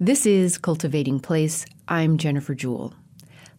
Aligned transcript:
This 0.00 0.26
is 0.26 0.58
Cultivating 0.58 1.18
Place. 1.18 1.66
I'm 1.88 2.18
Jennifer 2.18 2.54
Jewell. 2.54 2.94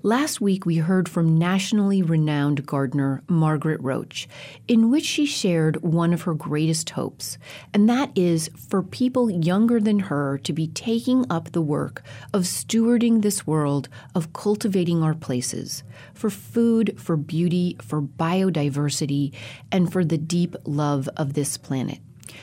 Last 0.03 0.39
week, 0.39 0.65
we 0.65 0.77
heard 0.77 1.09
from 1.09 1.37
nationally 1.37 2.01
renowned 2.01 2.65
gardener 2.65 3.21
Margaret 3.27 3.81
Roach, 3.81 4.29
in 4.65 4.89
which 4.89 5.03
she 5.03 5.25
shared 5.25 5.81
one 5.81 6.13
of 6.13 6.21
her 6.21 6.33
greatest 6.33 6.91
hopes, 6.91 7.37
and 7.73 7.89
that 7.89 8.17
is 8.17 8.49
for 8.69 8.81
people 8.81 9.29
younger 9.29 9.81
than 9.81 9.99
her 9.99 10.37
to 10.37 10.53
be 10.53 10.67
taking 10.67 11.25
up 11.29 11.51
the 11.51 11.61
work 11.61 12.03
of 12.33 12.43
stewarding 12.43 13.21
this 13.21 13.45
world, 13.45 13.89
of 14.15 14.31
cultivating 14.31 15.03
our 15.03 15.15
places, 15.15 15.83
for 16.13 16.29
food, 16.29 16.97
for 16.97 17.17
beauty, 17.17 17.75
for 17.81 18.01
biodiversity, 18.01 19.33
and 19.73 19.91
for 19.91 20.05
the 20.05 20.17
deep 20.17 20.55
love 20.63 21.09
of 21.17 21.33
this 21.33 21.57
planet. 21.57 21.99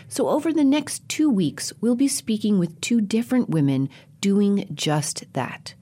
So, 0.09 0.29
over 0.29 0.53
the 0.53 0.65
next 0.65 1.09
two 1.09 1.31
weeks, 1.31 1.73
we'll 1.81 1.95
be 1.95 2.09
speaking 2.09 2.59
with 2.59 2.81
two 2.81 3.01
different 3.01 3.51
women 3.51 3.89
doing 4.21 4.69
just 4.75 5.25
that. 5.33 5.75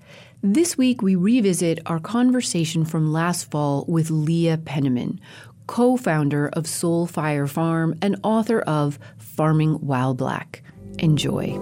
This 0.42 0.76
week, 0.76 1.00
we 1.00 1.14
revisit 1.14 1.80
our 1.86 1.98
conversation 1.98 2.84
from 2.84 3.12
last 3.12 3.50
fall 3.50 3.84
with 3.88 4.10
Leah 4.10 4.58
Penniman, 4.58 5.20
co 5.66 5.96
founder 5.96 6.48
of 6.52 6.66
Soul 6.66 7.06
Fire 7.06 7.46
Farm 7.46 7.94
and 8.02 8.20
author 8.22 8.60
of 8.60 8.98
Farming 9.16 9.74
While 9.74 10.14
Black. 10.14 10.62
Enjoy. 10.98 11.58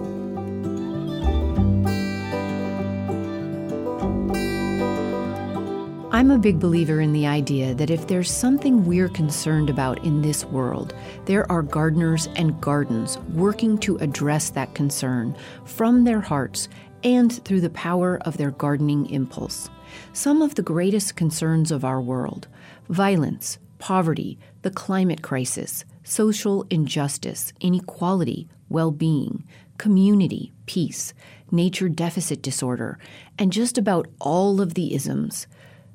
I'm 6.14 6.30
a 6.30 6.36
big 6.36 6.60
believer 6.60 7.00
in 7.00 7.14
the 7.14 7.26
idea 7.26 7.74
that 7.74 7.88
if 7.88 8.06
there's 8.06 8.30
something 8.30 8.84
we're 8.84 9.08
concerned 9.08 9.70
about 9.70 10.04
in 10.04 10.20
this 10.20 10.44
world, 10.44 10.94
there 11.24 11.50
are 11.50 11.62
gardeners 11.62 12.28
and 12.36 12.60
gardens 12.60 13.16
working 13.32 13.78
to 13.78 13.96
address 13.96 14.50
that 14.50 14.74
concern 14.74 15.34
from 15.64 16.04
their 16.04 16.20
hearts 16.20 16.68
and 17.02 17.42
through 17.46 17.62
the 17.62 17.70
power 17.70 18.18
of 18.26 18.36
their 18.36 18.50
gardening 18.50 19.08
impulse. 19.08 19.70
Some 20.12 20.42
of 20.42 20.54
the 20.54 20.62
greatest 20.62 21.16
concerns 21.16 21.70
of 21.70 21.82
our 21.82 22.02
world 22.02 22.46
violence, 22.90 23.58
poverty, 23.78 24.38
the 24.60 24.70
climate 24.70 25.22
crisis, 25.22 25.86
social 26.04 26.66
injustice, 26.68 27.54
inequality, 27.58 28.46
well 28.68 28.90
being, 28.90 29.44
community, 29.78 30.52
peace, 30.66 31.14
nature 31.50 31.88
deficit 31.88 32.42
disorder, 32.42 32.98
and 33.38 33.50
just 33.50 33.78
about 33.78 34.08
all 34.20 34.60
of 34.60 34.74
the 34.74 34.94
isms 34.94 35.46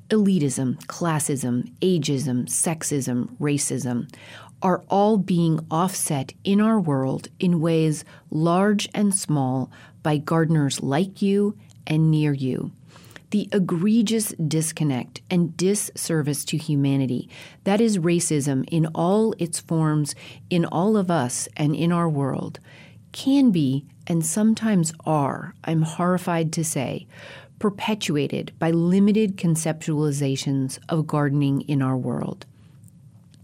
elitism, 0.08 0.76
classism, 0.86 1.70
ageism, 1.80 2.46
sexism, 2.46 3.36
racism 3.38 4.08
are 4.62 4.82
all 4.88 5.18
being 5.18 5.60
offset 5.70 6.32
in 6.44 6.60
our 6.60 6.80
world 6.80 7.28
in 7.38 7.60
ways 7.60 8.04
large 8.30 8.88
and 8.94 9.14
small 9.14 9.70
by 10.02 10.16
gardeners 10.16 10.82
like 10.82 11.22
you 11.22 11.56
and 11.86 12.10
near 12.10 12.32
you. 12.32 12.72
The 13.30 13.48
egregious 13.52 14.28
disconnect 14.30 15.20
and 15.30 15.56
disservice 15.56 16.44
to 16.46 16.56
humanity 16.56 17.28
that 17.64 17.80
is 17.80 17.98
racism 17.98 18.66
in 18.70 18.86
all 18.94 19.34
its 19.38 19.60
forms, 19.60 20.14
in 20.48 20.64
all 20.64 20.96
of 20.96 21.10
us 21.10 21.46
and 21.56 21.76
in 21.76 21.92
our 21.92 22.08
world, 22.08 22.58
can 23.12 23.50
be, 23.50 23.84
and 24.06 24.24
sometimes 24.24 24.92
are, 25.04 25.54
I'm 25.64 25.82
horrified 25.82 26.52
to 26.54 26.64
say, 26.64 27.06
perpetuated 27.58 28.52
by 28.58 28.70
limited 28.70 29.36
conceptualizations 29.36 30.78
of 30.88 31.06
gardening 31.06 31.62
in 31.62 31.82
our 31.82 31.96
world 31.96 32.46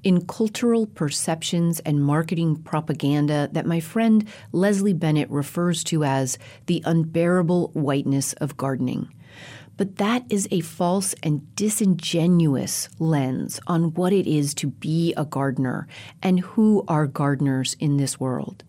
in 0.05 0.27
cultural 0.27 0.87
perceptions 0.87 1.81
and 1.81 2.05
marketing 2.05 2.57
propaganda 2.57 3.49
that 3.53 3.67
my 3.67 3.81
friend 3.81 4.29
Leslie 4.53 4.93
Bennett 4.93 5.31
refers 5.31 5.83
to 5.85 6.05
as 6.05 6.39
the 6.67 6.83
unbearable 6.85 7.69
whiteness 7.73 8.35
of 8.35 8.57
gardening. 8.57 9.09
But 9.77 9.97
that 9.97 10.25
is 10.31 10.47
a 10.51 10.61
false 10.61 11.15
and 11.23 11.53
disingenuous 11.57 12.89
lens 13.01 13.59
on 13.67 13.95
what 13.95 14.13
it 14.13 14.27
is 14.27 14.55
to 14.55 14.69
be 14.69 15.15
a 15.17 15.25
gardener 15.25 15.89
and 16.23 16.39
who 16.39 16.85
are 16.87 17.09
gardeners 17.09 17.75
in 17.81 17.97
this 17.97 18.21
world. 18.21 18.63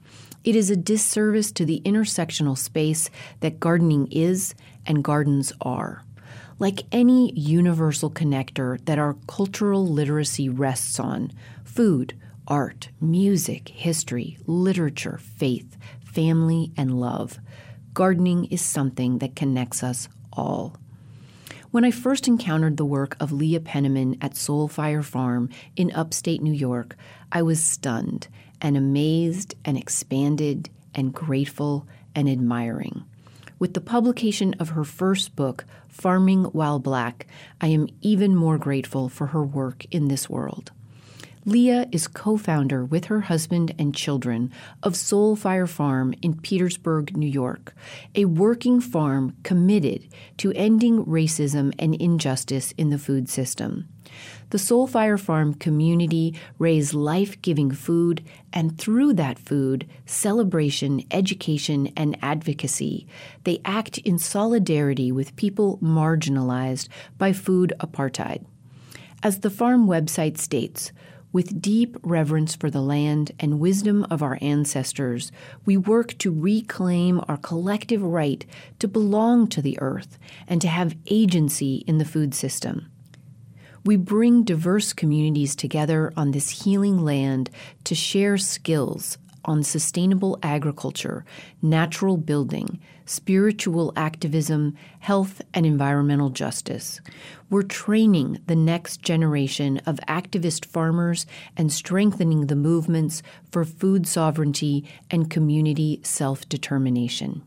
It 0.44 0.56
is 0.56 0.70
a 0.70 0.76
disservice 0.76 1.52
to 1.54 1.66
the 1.66 1.82
intersectional 1.86 2.58
space 2.58 3.10
that 3.42 3.60
gardening 3.60 4.08
is 4.12 4.56
and 4.86 5.04
gardens 5.04 5.52
are 5.62 6.04
like 6.60 6.84
any 6.92 7.34
universal 7.34 8.10
connector 8.10 8.84
that 8.86 9.00
our 9.00 9.16
cultural 9.28 9.86
literacy 9.86 10.48
rests 10.48 11.00
on 11.00 11.32
food, 11.64 12.18
art, 12.48 12.90
music, 13.02 13.70
history, 13.70 14.38
literature, 14.46 15.18
faith, 15.18 15.78
family, 16.04 16.72
and 16.78 17.00
love. 17.00 17.40
Gardening 17.94 18.46
is 18.46 18.62
something 18.62 19.20
that 19.20 19.36
connects 19.36 19.84
us 19.84 20.08
all. 20.32 20.78
When 21.72 21.84
I 21.84 21.92
first 21.92 22.28
encountered 22.28 22.78
the 22.78 22.86
work 22.86 23.18
of 23.20 23.34
Leah 23.34 23.60
Penniman 23.60 24.18
at 24.22 24.38
Soul 24.38 24.70
Fire 24.70 25.04
Farm 25.04 25.50
in 25.76 25.92
upstate 25.92 26.42
New 26.42 26.54
York, 26.54 26.96
I 27.34 27.42
was 27.42 27.62
stunned 27.62 28.30
and 28.62 28.78
amazed 28.78 29.56
and 29.66 29.78
expanded 29.78 30.70
and 30.94 31.14
grateful 31.14 31.86
and 32.16 32.30
admiring. 32.30 33.04
With 33.58 33.74
the 33.74 33.82
publication 33.82 34.54
of 34.60 34.70
her 34.70 34.84
first 34.84 35.36
book, 35.36 35.66
Farming 35.88 36.46
While 36.46 36.80
Black, 36.80 37.26
I 37.62 37.68
am 37.68 37.88
even 38.02 38.36
more 38.36 38.58
grateful 38.58 39.08
for 39.08 39.28
her 39.28 39.44
work 39.44 39.86
in 39.92 40.10
this 40.10 40.30
world. 40.30 40.72
Leah 41.46 41.88
is 41.92 42.08
co 42.08 42.38
founder 42.38 42.84
with 42.84 43.06
her 43.06 43.22
husband 43.22 43.74
and 43.78 43.96
children 43.96 44.52
of 44.82 44.96
Soul 44.96 45.36
Fire 45.36 45.68
Farm 45.68 46.14
in 46.22 46.34
Petersburg, 46.42 47.16
New 47.16 47.30
York, 47.30 47.74
a 48.16 48.26
working 48.26 48.82
farm 48.82 49.38
committed 49.44 50.08
to 50.38 50.52
ending 50.54 51.06
racism 51.06 51.74
and 51.78 51.96
injustice 51.96 52.74
in 52.78 52.90
the 52.90 52.98
food 52.98 53.30
system. 53.30 53.88
The 54.52 54.60
Soul 54.60 54.86
Fire 54.86 55.18
Farm 55.18 55.56
community 55.56 56.36
raise 56.60 56.94
life 56.94 57.42
giving 57.42 57.72
food, 57.72 58.24
and 58.54 58.78
through 58.78 59.14
that 59.14 59.40
food, 59.40 59.88
celebration, 60.06 61.04
education, 61.10 61.92
and 61.98 62.18
advocacy, 62.22 63.08
they 63.44 63.60
act 63.66 63.98
in 64.00 64.20
solidarity 64.20 65.12
with 65.12 65.36
people 65.36 65.80
marginalized 65.80 66.90
by 67.18 67.34
food 67.34 67.74
apartheid. 67.80 68.46
As 69.24 69.40
the 69.40 69.50
farm 69.50 69.88
website 69.88 70.38
states, 70.38 70.92
with 71.32 71.62
deep 71.62 71.98
reverence 72.04 72.56
for 72.56 72.70
the 72.70 72.82
land 72.82 73.32
and 73.40 73.60
wisdom 73.60 74.06
of 74.10 74.22
our 74.22 74.38
ancestors, 74.42 75.32
we 75.66 75.76
work 75.76 76.18
to 76.20 76.32
reclaim 76.32 77.20
our 77.28 77.38
collective 77.38 78.02
right 78.02 78.46
to 78.80 78.88
belong 78.88 79.48
to 79.48 79.62
the 79.62 79.78
earth 79.82 80.18
and 80.48 80.62
to 80.62 80.68
have 80.68 80.96
agency 81.08 81.84
in 81.88 81.98
the 81.98 82.06
food 82.06 82.34
system. 82.34 82.90
We 83.86 83.98
bring 83.98 84.42
diverse 84.42 84.94
communities 84.94 85.56
together 85.56 86.12
on 86.18 86.32
this 86.32 86.64
healing 86.64 87.06
land 87.06 87.52
to 87.84 87.94
share 87.94 88.36
skills, 88.36 89.20
on 89.46 89.62
sustainable 89.62 90.40
agriculture, 90.42 91.24
natural 91.62 92.18
building, 92.18 92.80
spiritual 93.06 93.94
activism, 93.96 94.76
health, 95.02 95.40
and 95.54 95.68
environmental 95.68 96.32
justice. 96.32 97.00
We're 97.52 97.62
training 97.62 98.40
the 98.48 98.56
next 98.56 99.04
generation 99.04 99.80
of 99.86 100.00
activist 100.08 100.66
farmers 100.66 101.28
and 101.56 101.72
strengthening 101.72 102.48
the 102.48 102.56
movements 102.56 103.22
for 103.52 103.64
food 103.64 104.08
sovereignty 104.08 104.90
and 105.12 105.30
community 105.30 106.00
self 106.04 106.50
determination. 106.50 107.44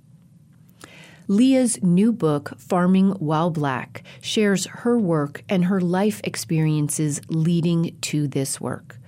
Leah's 1.31 1.83
new 1.83 2.11
book, 2.11 2.55
Farming 2.59 3.11
While 3.11 3.51
Black, 3.51 4.03
shares 4.23 4.65
her 4.65 4.99
work 4.99 5.45
and 5.47 5.67
her 5.67 5.79
life 5.79 6.23
experiences 6.25 7.21
leading 7.29 7.99
to 8.01 8.27
this 8.27 8.59
work. 8.59 8.99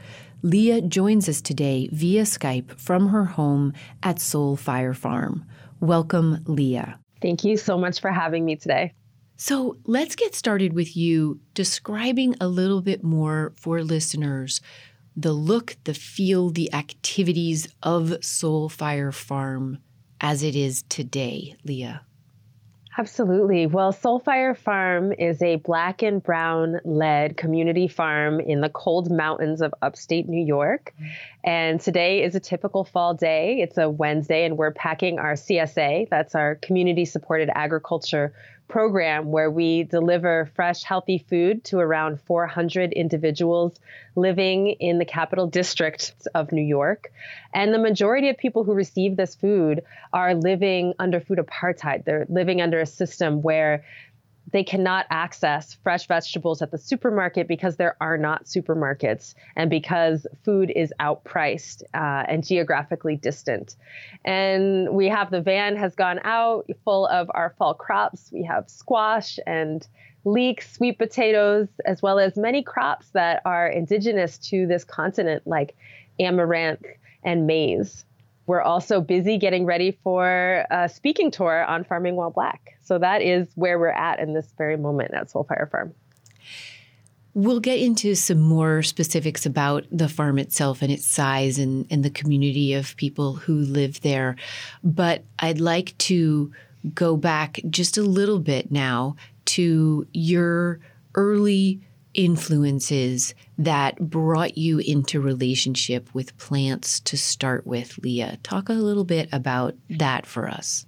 Leah 0.43 0.83
joins 0.83 1.31
us 1.31 1.41
today 1.41 1.89
via 1.93 2.25
Skype 2.25 2.79
from 2.79 3.09
her 3.09 3.25
home 3.25 3.73
at 4.03 4.21
Soul 4.21 4.57
Fire 4.57 4.93
Farm. 4.93 5.47
Welcome, 5.81 6.45
Leah. 6.45 6.99
Thank 7.23 7.43
you 7.43 7.57
so 7.57 7.79
much 7.79 8.03
for 8.03 8.13
having 8.13 8.45
me 8.45 8.57
today. 8.57 8.93
So 9.39 9.79
let's 9.87 10.15
get 10.15 10.35
started 10.35 10.75
with 10.75 10.95
you 10.95 11.41
describing 11.55 12.35
a 12.39 12.49
little 12.49 12.83
bit 12.83 13.03
more 13.03 13.55
for 13.57 13.83
listeners 13.83 14.61
the 15.17 15.33
look, 15.33 15.77
the 15.85 15.95
feel, 15.95 16.51
the 16.51 16.73
activities 16.75 17.67
of 17.83 18.23
Soul 18.23 18.69
Fire 18.69 19.11
Farm 19.11 19.79
as 20.21 20.43
it 20.43 20.55
is 20.55 20.83
today, 20.83 21.57
Leah. 21.65 22.03
Absolutely. 23.01 23.65
Well, 23.65 23.95
Soulfire 23.95 24.55
Farm 24.55 25.15
is 25.15 25.41
a 25.41 25.57
black 25.57 26.03
and 26.03 26.23
brown 26.23 26.81
led 26.85 27.39
community 27.39 27.89
farm 27.89 28.41
in 28.41 28.61
the 28.61 28.69
cold 28.69 29.11
mountains 29.11 29.63
of 29.63 29.73
upstate 29.81 30.29
New 30.29 30.45
York. 30.45 30.93
And 31.43 31.81
today 31.81 32.23
is 32.23 32.35
a 32.35 32.41
typical 32.41 32.85
fall 32.85 33.15
day. 33.15 33.63
It's 33.63 33.79
a 33.79 33.89
Wednesday, 33.89 34.45
and 34.45 34.59
we're 34.59 34.73
packing 34.73 35.19
our 35.19 35.33
CSA, 35.33 36.11
that's 36.11 36.35
our 36.35 36.57
community 36.57 37.07
supported 37.07 37.49
agriculture 37.55 38.35
program 38.71 39.31
where 39.31 39.51
we 39.51 39.83
deliver 39.83 40.51
fresh, 40.55 40.83
healthy 40.83 41.19
food 41.29 41.65
to 41.65 41.79
around 41.79 42.21
400 42.23 42.93
individuals 42.93 43.79
living 44.17 44.69
in 44.69 44.99
the 44.99 45.05
capital 45.05 45.47
district 45.47 46.15
of 46.35 46.53
New 46.53 46.63
York. 46.63 47.13
And 47.53 47.75
the 47.75 47.79
majority 47.79 48.29
of 48.29 48.39
people 48.39 48.65
who 48.65 48.73
receive 48.73 49.17
this 49.17 49.35
food 49.35 49.83
are 50.13 50.35
living 50.35 50.95
under 50.99 51.21
food 51.21 51.39
apartheid. 51.39 52.05
They're 52.05 52.27
living 52.29 52.63
under 52.63 52.81
a 52.81 52.87
system 52.87 53.43
where 53.43 53.85
they 54.53 54.65
cannot 54.65 55.07
access 55.11 55.75
fresh 55.83 56.07
vegetables 56.07 56.63
at 56.63 56.71
the 56.71 56.79
supermarket 56.79 57.47
because 57.47 57.77
there 57.77 57.97
are 58.01 58.19
not 58.19 58.45
supermarkets 58.45 59.35
and 59.57 59.71
because 59.71 60.27
food 60.45 60.73
is 60.75 60.93
outpriced 61.01 61.83
uh, 61.95 62.25
and 62.29 62.47
geographically 62.47 63.17
distant. 63.17 63.77
And 64.25 64.91
we 64.91 65.09
have 65.09 65.31
the 65.31 65.41
van 65.41 65.77
has 65.77 65.95
gone 65.95 66.21
out 66.25 66.69
full 66.85 67.07
of 67.07 67.31
our 67.35 67.55
fall 67.59 67.75
crops. 67.75 68.31
We 68.33 68.43
have 68.45 68.69
squash 68.69 69.39
and 69.47 69.87
leeks, 70.25 70.73
sweet 70.73 70.99
potatoes, 70.99 71.69
as 71.85 72.03
well 72.03 72.19
as 72.19 72.37
many 72.37 72.63
crops 72.63 73.11
that 73.11 73.43
are 73.45 73.67
indigenous 73.67 74.37
to 74.39 74.67
this 74.67 74.85
continent, 74.85 75.47
like 75.47 75.75
amaranth 76.19 76.85
and 77.23 77.47
maize. 77.47 78.05
We're 78.51 78.63
also 78.63 79.01
busy 79.01 79.39
getting 79.39 79.65
ready 79.65 79.97
for 80.03 80.67
a 80.73 80.89
speaking 80.89 81.31
tour 81.31 81.65
on 81.67 81.85
Farming 81.85 82.17
While 82.17 82.33
Black. 82.33 82.77
So 82.83 82.99
that 82.99 83.23
is 83.23 83.47
where 83.55 83.79
we're 83.79 83.91
at 83.91 84.19
in 84.19 84.35
this 84.35 84.53
very 84.59 84.77
moment 84.77 85.15
at 85.15 85.31
Soulfire 85.31 85.71
Farm. 85.71 85.95
We'll 87.33 87.61
get 87.61 87.79
into 87.79 88.17
some 88.17 88.41
more 88.41 88.83
specifics 88.83 89.47
about 89.47 89.87
the 89.93 90.09
farm 90.09 90.37
itself 90.37 90.83
and 90.83 90.91
its 90.91 91.07
size 91.07 91.61
and, 91.61 91.87
and 91.91 92.05
the 92.05 92.11
community 92.11 92.75
of 92.75 92.97
people 92.97 93.35
who 93.35 93.55
live 93.55 94.01
there. 94.01 94.35
But 94.83 95.23
I'd 95.39 95.61
like 95.61 95.97
to 95.99 96.51
go 96.93 97.17
back 97.17 97.61
just 97.71 97.99
a 97.99 98.03
little 98.03 98.41
bit 98.41 98.73
now 98.73 99.15
to 99.45 100.09
your 100.13 100.81
early 101.15 101.83
influences 102.15 103.35
that 103.59 103.99
brought 103.99 104.59
you 104.59 104.79
into 104.79 105.21
relationship 105.21 106.13
with 106.15 106.37
plants 106.39 107.01
to 107.01 107.17
start 107.17 107.67
with, 107.67 107.99
Leah. 107.99 108.39
Talk 108.43 108.69
a 108.69 108.75
little 108.75 109.05
bit 109.05 109.29
about 109.33 109.75
that 109.91 110.27
for 110.27 110.49
us. 110.49 110.87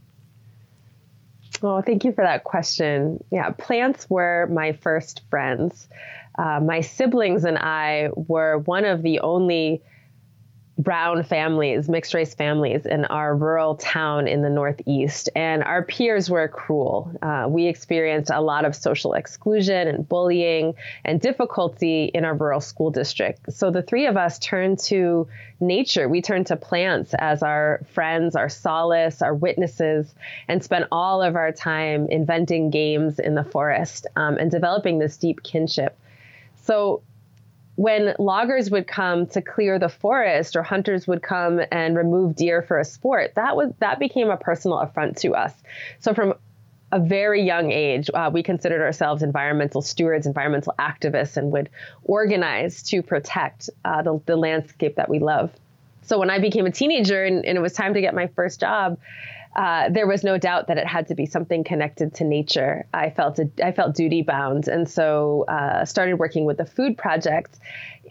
Well, 1.60 1.82
thank 1.82 2.04
you 2.04 2.12
for 2.12 2.24
that 2.24 2.44
question. 2.44 3.22
Yeah, 3.30 3.50
plants 3.50 4.08
were 4.10 4.48
my 4.50 4.72
first 4.72 5.22
friends. 5.30 5.88
Uh, 6.36 6.60
my 6.60 6.80
siblings 6.80 7.44
and 7.44 7.58
I 7.58 8.08
were 8.14 8.58
one 8.58 8.84
of 8.84 9.02
the 9.02 9.20
only 9.20 9.82
brown 10.82 11.22
families, 11.22 11.88
mixed 11.88 12.14
race 12.14 12.34
families 12.34 12.86
in 12.86 13.04
our 13.06 13.34
rural 13.34 13.76
town 13.76 14.26
in 14.26 14.42
the 14.42 14.48
Northeast. 14.50 15.30
And 15.36 15.62
our 15.62 15.84
peers 15.84 16.28
were 16.28 16.48
cruel. 16.48 17.12
Uh, 17.22 17.46
we 17.48 17.66
experienced 17.66 18.30
a 18.32 18.40
lot 18.40 18.64
of 18.64 18.74
social 18.74 19.14
exclusion 19.14 19.88
and 19.88 20.08
bullying 20.08 20.74
and 21.04 21.20
difficulty 21.20 22.04
in 22.04 22.24
our 22.24 22.34
rural 22.34 22.60
school 22.60 22.90
district. 22.90 23.52
So 23.52 23.70
the 23.70 23.82
three 23.82 24.06
of 24.06 24.16
us 24.16 24.38
turned 24.38 24.78
to 24.80 25.28
nature. 25.60 26.08
We 26.08 26.22
turned 26.22 26.48
to 26.48 26.56
plants 26.56 27.14
as 27.18 27.42
our 27.42 27.80
friends, 27.92 28.34
our 28.36 28.48
solace, 28.48 29.22
our 29.22 29.34
witnesses, 29.34 30.12
and 30.48 30.62
spent 30.62 30.86
all 30.90 31.22
of 31.22 31.36
our 31.36 31.52
time 31.52 32.08
inventing 32.08 32.70
games 32.70 33.18
in 33.18 33.34
the 33.34 33.44
forest 33.44 34.06
um, 34.16 34.36
and 34.36 34.50
developing 34.50 34.98
this 34.98 35.16
deep 35.16 35.42
kinship. 35.42 35.96
So 36.64 37.02
when 37.76 38.14
loggers 38.18 38.70
would 38.70 38.86
come 38.86 39.26
to 39.28 39.40
clear 39.40 39.78
the 39.78 39.88
forest 39.88 40.56
or 40.56 40.62
hunters 40.62 41.06
would 41.06 41.22
come 41.22 41.60
and 41.70 41.96
remove 41.96 42.36
deer 42.36 42.62
for 42.62 42.78
a 42.78 42.84
sport, 42.84 43.34
that 43.36 43.56
was 43.56 43.72
that 43.78 43.98
became 43.98 44.30
a 44.30 44.36
personal 44.36 44.78
affront 44.78 45.16
to 45.18 45.34
us. 45.34 45.54
So 46.00 46.12
from 46.12 46.34
a 46.92 47.00
very 47.00 47.42
young 47.42 47.72
age, 47.72 48.10
uh, 48.12 48.30
we 48.32 48.42
considered 48.42 48.82
ourselves 48.82 49.22
environmental 49.22 49.80
stewards, 49.80 50.26
environmental 50.26 50.74
activists, 50.78 51.38
and 51.38 51.50
would 51.50 51.70
organize 52.04 52.82
to 52.84 53.02
protect 53.02 53.70
uh, 53.84 54.02
the, 54.02 54.20
the 54.26 54.36
landscape 54.36 54.96
that 54.96 55.08
we 55.08 55.18
love. 55.18 55.50
So 56.02 56.18
when 56.18 56.28
I 56.28 56.38
became 56.38 56.66
a 56.66 56.70
teenager 56.70 57.24
and, 57.24 57.46
and 57.46 57.56
it 57.56 57.60
was 57.62 57.72
time 57.72 57.94
to 57.94 58.02
get 58.02 58.14
my 58.14 58.26
first 58.26 58.60
job, 58.60 58.98
uh, 59.54 59.90
there 59.90 60.06
was 60.06 60.24
no 60.24 60.38
doubt 60.38 60.68
that 60.68 60.78
it 60.78 60.86
had 60.86 61.08
to 61.08 61.14
be 61.14 61.26
something 61.26 61.62
connected 61.62 62.14
to 62.14 62.24
nature. 62.24 62.86
I 62.94 63.10
felt 63.10 63.38
a, 63.38 63.50
I 63.62 63.72
felt 63.72 63.94
duty 63.94 64.22
bound, 64.22 64.66
and 64.66 64.88
so 64.88 65.44
uh, 65.46 65.84
started 65.84 66.18
working 66.18 66.46
with 66.46 66.56
the 66.56 66.64
Food 66.64 66.96
Project 66.96 67.58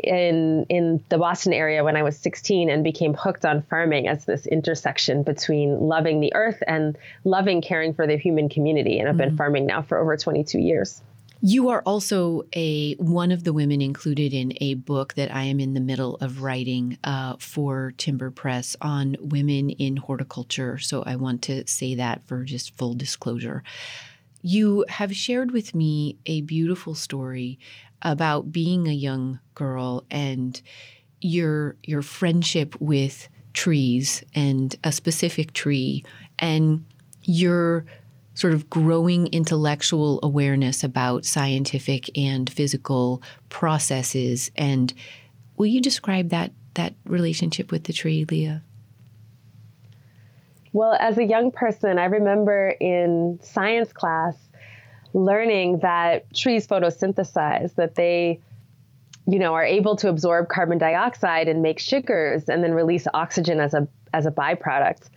in 0.03 0.65
in 0.69 1.03
the 1.09 1.17
Boston 1.17 1.53
area 1.53 1.83
when 1.83 1.95
I 1.95 2.03
was 2.03 2.17
16, 2.17 2.69
and 2.69 2.83
became 2.83 3.15
hooked 3.15 3.43
on 3.43 3.63
farming 3.63 4.07
as 4.07 4.25
this 4.25 4.45
intersection 4.45 5.23
between 5.23 5.79
loving 5.79 6.19
the 6.19 6.33
earth 6.35 6.61
and 6.67 6.95
loving 7.23 7.61
caring 7.61 7.93
for 7.95 8.05
the 8.05 8.17
human 8.17 8.47
community. 8.47 8.99
And 8.99 9.09
I've 9.09 9.15
mm-hmm. 9.15 9.29
been 9.29 9.37
farming 9.37 9.65
now 9.65 9.81
for 9.81 9.97
over 9.97 10.15
22 10.15 10.59
years. 10.59 11.01
You 11.43 11.69
are 11.69 11.81
also 11.87 12.43
a 12.55 12.93
one 12.95 13.31
of 13.31 13.43
the 13.43 13.51
women 13.51 13.81
included 13.81 14.31
in 14.31 14.53
a 14.61 14.75
book 14.75 15.15
that 15.15 15.33
I 15.33 15.43
am 15.43 15.59
in 15.59 15.73
the 15.73 15.79
middle 15.79 16.17
of 16.17 16.43
writing 16.43 16.99
uh, 17.03 17.35
for 17.39 17.93
Timber 17.97 18.29
Press 18.29 18.75
on 18.79 19.17
women 19.19 19.71
in 19.71 19.97
horticulture. 19.97 20.77
So 20.77 21.01
I 21.01 21.15
want 21.15 21.41
to 21.43 21.65
say 21.65 21.95
that 21.95 22.21
for 22.27 22.43
just 22.43 22.77
full 22.77 22.93
disclosure. 22.93 23.63
You 24.43 24.85
have 24.87 25.15
shared 25.15 25.49
with 25.49 25.73
me 25.73 26.17
a 26.27 26.41
beautiful 26.41 26.93
story 26.93 27.57
about 28.03 28.51
being 28.51 28.87
a 28.87 28.93
young 28.93 29.39
girl 29.55 30.05
and 30.11 30.61
your 31.21 31.75
your 31.83 32.03
friendship 32.03 32.79
with 32.79 33.29
trees 33.53 34.23
and 34.35 34.75
a 34.83 34.91
specific 34.91 35.53
tree 35.53 36.05
and 36.37 36.85
your 37.23 37.85
sort 38.33 38.53
of 38.53 38.69
growing 38.69 39.27
intellectual 39.27 40.19
awareness 40.23 40.83
about 40.83 41.25
scientific 41.25 42.09
and 42.17 42.49
physical 42.49 43.21
processes. 43.49 44.51
And 44.55 44.93
will 45.57 45.67
you 45.67 45.81
describe 45.81 46.29
that 46.29 46.51
that 46.75 46.93
relationship 47.05 47.71
with 47.71 47.83
the 47.83 47.93
tree, 47.93 48.25
Leah? 48.29 48.63
Well, 50.73 50.93
as 50.93 51.17
a 51.17 51.25
young 51.25 51.51
person, 51.51 51.99
I 51.99 52.05
remember 52.05 52.69
in 52.79 53.39
science 53.43 53.91
class 53.91 54.37
learning 55.13 55.79
that 55.79 56.33
trees 56.33 56.65
photosynthesize, 56.65 57.75
that 57.75 57.95
they 57.95 58.39
you 59.27 59.37
know 59.37 59.53
are 59.53 59.65
able 59.65 59.95
to 59.97 60.09
absorb 60.09 60.47
carbon 60.47 60.77
dioxide 60.77 61.47
and 61.47 61.61
make 61.61 61.79
sugars 61.79 62.49
and 62.49 62.63
then 62.63 62.73
release 62.73 63.05
oxygen 63.13 63.59
as 63.59 63.73
a 63.73 63.87
as 64.13 64.25
a 64.25 64.31
byproduct. 64.31 65.09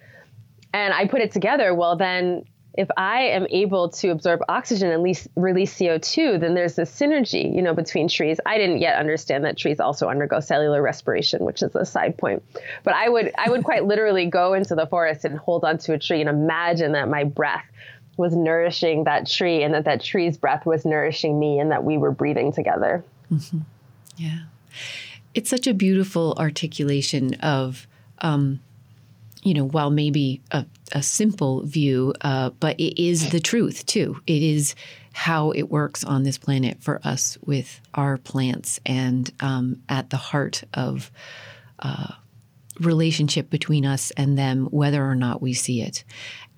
And 0.72 0.93
I 0.93 1.06
put 1.06 1.20
it 1.20 1.31
together, 1.31 1.72
well 1.72 1.96
then 1.96 2.44
if 2.76 2.88
I 2.97 3.23
am 3.23 3.47
able 3.50 3.88
to 3.91 4.09
absorb 4.09 4.41
oxygen 4.49 4.91
and 4.91 5.03
release, 5.03 5.29
release 5.37 5.75
CO2, 5.79 6.41
then 6.41 6.55
there's 6.55 6.75
this 6.75 6.91
synergy, 6.91 7.55
you 7.55 7.62
know, 7.62 7.73
between 7.73 8.09
trees. 8.09 8.41
I 8.44 8.59
didn't 8.59 8.79
yet 8.79 8.97
understand 8.97 9.44
that 9.44 9.56
trees 9.56 9.79
also 9.79 10.09
undergo 10.09 10.41
cellular 10.41 10.82
respiration, 10.82 11.44
which 11.44 11.62
is 11.62 11.75
a 11.76 11.85
side 11.85 12.19
point. 12.19 12.43
But 12.82 12.94
I 12.94 13.09
would, 13.09 13.32
I 13.38 13.49
would 13.49 13.62
quite 13.62 13.85
literally 13.87 14.26
go 14.26 14.55
into 14.55 14.75
the 14.75 14.87
forest 14.87 15.25
and 15.25 15.38
hold 15.38 15.65
onto 15.65 15.93
a 15.93 15.99
tree 15.99 16.21
and 16.21 16.29
imagine 16.29 16.93
that 16.93 17.09
my 17.09 17.23
breath 17.23 17.65
was 18.17 18.35
nourishing 18.35 19.05
that 19.05 19.29
tree 19.29 19.63
and 19.63 19.75
that 19.75 19.84
that 19.84 20.03
tree's 20.03 20.37
breath 20.37 20.67
was 20.67 20.84
nourishing 20.84 21.39
me 21.39 21.58
and 21.60 21.70
that 21.70 21.84
we 21.84 21.96
were 21.96 22.10
breathing 22.10 22.53
together. 22.53 23.05
Mm-hmm. 23.31 23.60
Yeah. 24.17 24.39
It's 25.32 25.51
such 25.51 25.67
a 25.67 25.75
beautiful 25.75 26.34
articulation 26.39 27.34
of, 27.34 27.87
um, 28.20 28.60
you 29.44 29.55
know, 29.55 29.65
while 29.65 29.91
maybe 29.91 30.41
a, 30.51 30.67
a 30.93 31.03
simple 31.03 31.65
view, 31.65 32.15
uh, 32.22 32.51
but 32.58 32.81
it 32.81 33.01
is 33.01 33.31
the 33.31 33.41
truth 33.41 33.84
too. 33.86 34.20
It 34.27 34.43
is 34.43 34.74
how 35.13 35.53
it 35.53 35.70
works 35.70 36.03
on 36.03 36.24
this 36.24 36.39
planet 36.39 36.82
for 36.82 37.01
us 37.05 37.39
with 37.44 37.81
our 37.93 38.17
plants 38.17 38.81
and 38.84 39.31
um, 39.41 39.82
at 39.89 40.10
the 40.10 40.17
heart 40.17 40.65
of 40.72 41.13
uh, 41.79 42.15
relationship 42.81 43.51
between 43.51 43.86
us 43.86 44.10
and 44.13 44.36
them, 44.36 44.67
whether 44.67 45.05
or 45.05 45.15
not 45.15 45.43
we 45.43 45.53
see 45.53 45.82
it. 45.82 46.05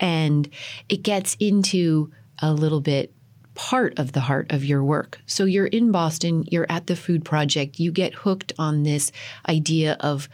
And 0.01 0.49
it 0.89 1.03
gets 1.03 1.37
into 1.41 2.13
a 2.41 2.53
little 2.53 2.81
bit 2.81 3.13
part 3.55 3.99
of 3.99 4.13
the 4.13 4.21
heart 4.21 4.53
of 4.53 4.65
your 4.65 4.85
work. 4.85 5.21
So 5.27 5.45
you're 5.45 5.67
in 5.67 5.91
Boston, 5.91 6.45
you're 6.51 6.67
at 6.69 6.87
the 6.87 6.97
food 6.97 7.25
project, 7.25 7.81
you 7.81 7.91
get 7.91 8.15
hooked 8.15 8.53
on 8.59 8.85
this 8.85 9.11
idea 9.49 9.97
of 10.01 10.29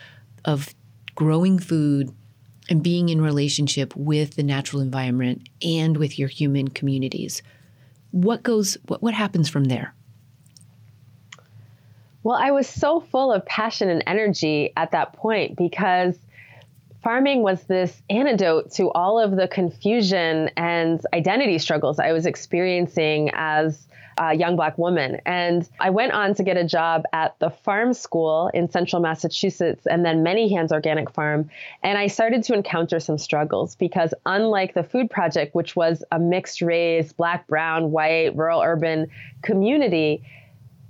of 0.44 0.75
growing 1.14 1.59
food 1.59 2.12
and 2.73 2.83
being 2.83 3.11
in 3.11 3.21
relationship 3.21 3.95
with 3.95 4.35
the 4.35 4.43
natural 4.43 4.81
environment 4.81 5.47
and 5.61 5.99
with 5.99 6.19
your 6.19 6.29
human 6.29 6.69
communities. 6.69 7.43
What 8.12 8.43
goes 8.43 8.79
what, 8.87 9.02
what 9.02 9.12
happens 9.12 9.50
from 9.50 9.64
there? 9.64 9.95
Well, 12.23 12.38
I 12.41 12.50
was 12.50 12.67
so 12.67 13.00
full 13.00 13.31
of 13.31 13.45
passion 13.45 13.91
and 13.91 14.02
energy 14.07 14.73
at 14.75 14.93
that 14.93 15.12
point 15.12 15.55
because 15.59 16.17
farming 17.02 17.43
was 17.43 17.62
this 17.64 18.02
antidote 18.09 18.71
to 18.73 18.91
all 18.93 19.19
of 19.19 19.37
the 19.37 19.49
confusion 19.49 20.49
and 20.57 20.99
identity 21.12 21.59
struggles 21.59 21.99
I 21.99 22.12
was 22.12 22.25
experiencing 22.25 23.33
as 23.35 23.87
young 24.35 24.57
black 24.57 24.78
woman. 24.78 25.21
And 25.26 25.69
I 25.81 25.90
went 25.90 26.12
on 26.12 26.35
to 26.35 26.42
get 26.42 26.57
a 26.57 26.64
job 26.64 27.04
at 27.12 27.38
the 27.38 27.50
farm 27.50 27.92
school 27.92 28.50
in 28.54 28.71
central 28.71 29.00
Massachusetts 29.00 29.87
and 29.87 30.04
then 30.04 30.23
Many 30.23 30.52
Hands 30.52 30.71
Organic 30.73 31.11
Farm. 31.11 31.50
And 31.83 31.99
I 31.99 32.07
started 32.07 32.42
to 32.45 32.54
encounter 32.54 33.00
some 33.00 33.19
struggles 33.19 33.75
because, 33.76 34.14
unlike 34.26 34.75
the 34.75 34.83
Food 34.83 35.11
Project, 35.11 35.54
which 35.54 35.75
was 35.76 36.04
a 36.12 36.19
mixed 36.19 36.62
race, 36.62 37.12
black, 37.12 37.47
brown, 37.47 37.90
white, 37.90 38.37
rural, 38.37 38.62
urban 38.62 39.09
community, 39.42 40.23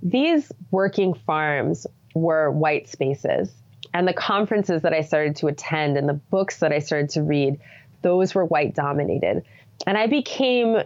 these 0.01 0.51
working 0.71 1.13
farms 1.13 1.87
were 2.13 2.51
white 2.51 2.89
spaces. 2.89 3.51
And 3.93 4.07
the 4.07 4.13
conferences 4.13 4.81
that 4.81 4.93
I 4.93 5.01
started 5.01 5.35
to 5.37 5.47
attend 5.47 5.97
and 5.97 6.09
the 6.09 6.13
books 6.13 6.59
that 6.59 6.71
I 6.71 6.79
started 6.79 7.09
to 7.11 7.23
read, 7.23 7.59
those 8.01 8.33
were 8.33 8.45
white 8.45 8.75
dominated. 8.75 9.43
And 9.85 9.97
I 9.97 10.07
became 10.07 10.77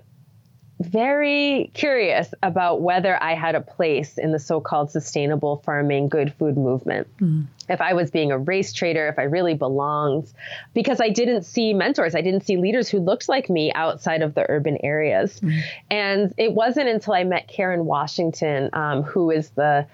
very 0.80 1.72
curious 1.74 2.34
about 2.44 2.82
whether 2.82 3.22
I 3.22 3.34
had 3.34 3.56
a 3.56 3.62
place 3.62 4.18
in 4.18 4.32
the 4.32 4.40
so 4.40 4.62
called 4.62 4.92
sustainable 4.92 5.58
farming 5.66 6.10
good 6.10 6.34
food 6.36 6.56
movement. 6.56 7.08
Mm. 7.20 7.48
If 7.68 7.82
I 7.82 7.94
was 7.94 8.12
being 8.12 8.32
a 8.32 8.38
race 8.38 8.74
traitor, 8.74 9.08
if 9.08 9.18
I 9.18 9.24
really 9.24 9.56
belonged, 9.56 10.32
because 10.74 11.02
I 11.02 11.10
didn't 11.10 11.44
see 11.44 11.74
mentors, 11.74 12.14
I 12.14 12.22
didn't 12.22 12.46
see 12.46 12.58
leaders 12.58 12.90
who 12.90 13.00
looked 13.00 13.28
like 13.28 13.50
me 13.50 13.74
outside 13.74 14.22
of 14.22 14.36
the 14.36 14.46
urban 14.48 14.78
areas. 14.84 15.40
Mm. 15.40 15.62
And 15.90 16.34
it 16.38 16.54
wasn't 16.54 16.90
until 16.90 17.14
I 17.14 17.24
met 17.24 17.48
Karen 17.48 17.86
Washington, 17.86 18.70
um, 18.74 19.02
who 19.02 19.32
is 19.32 19.50
the 19.50 19.88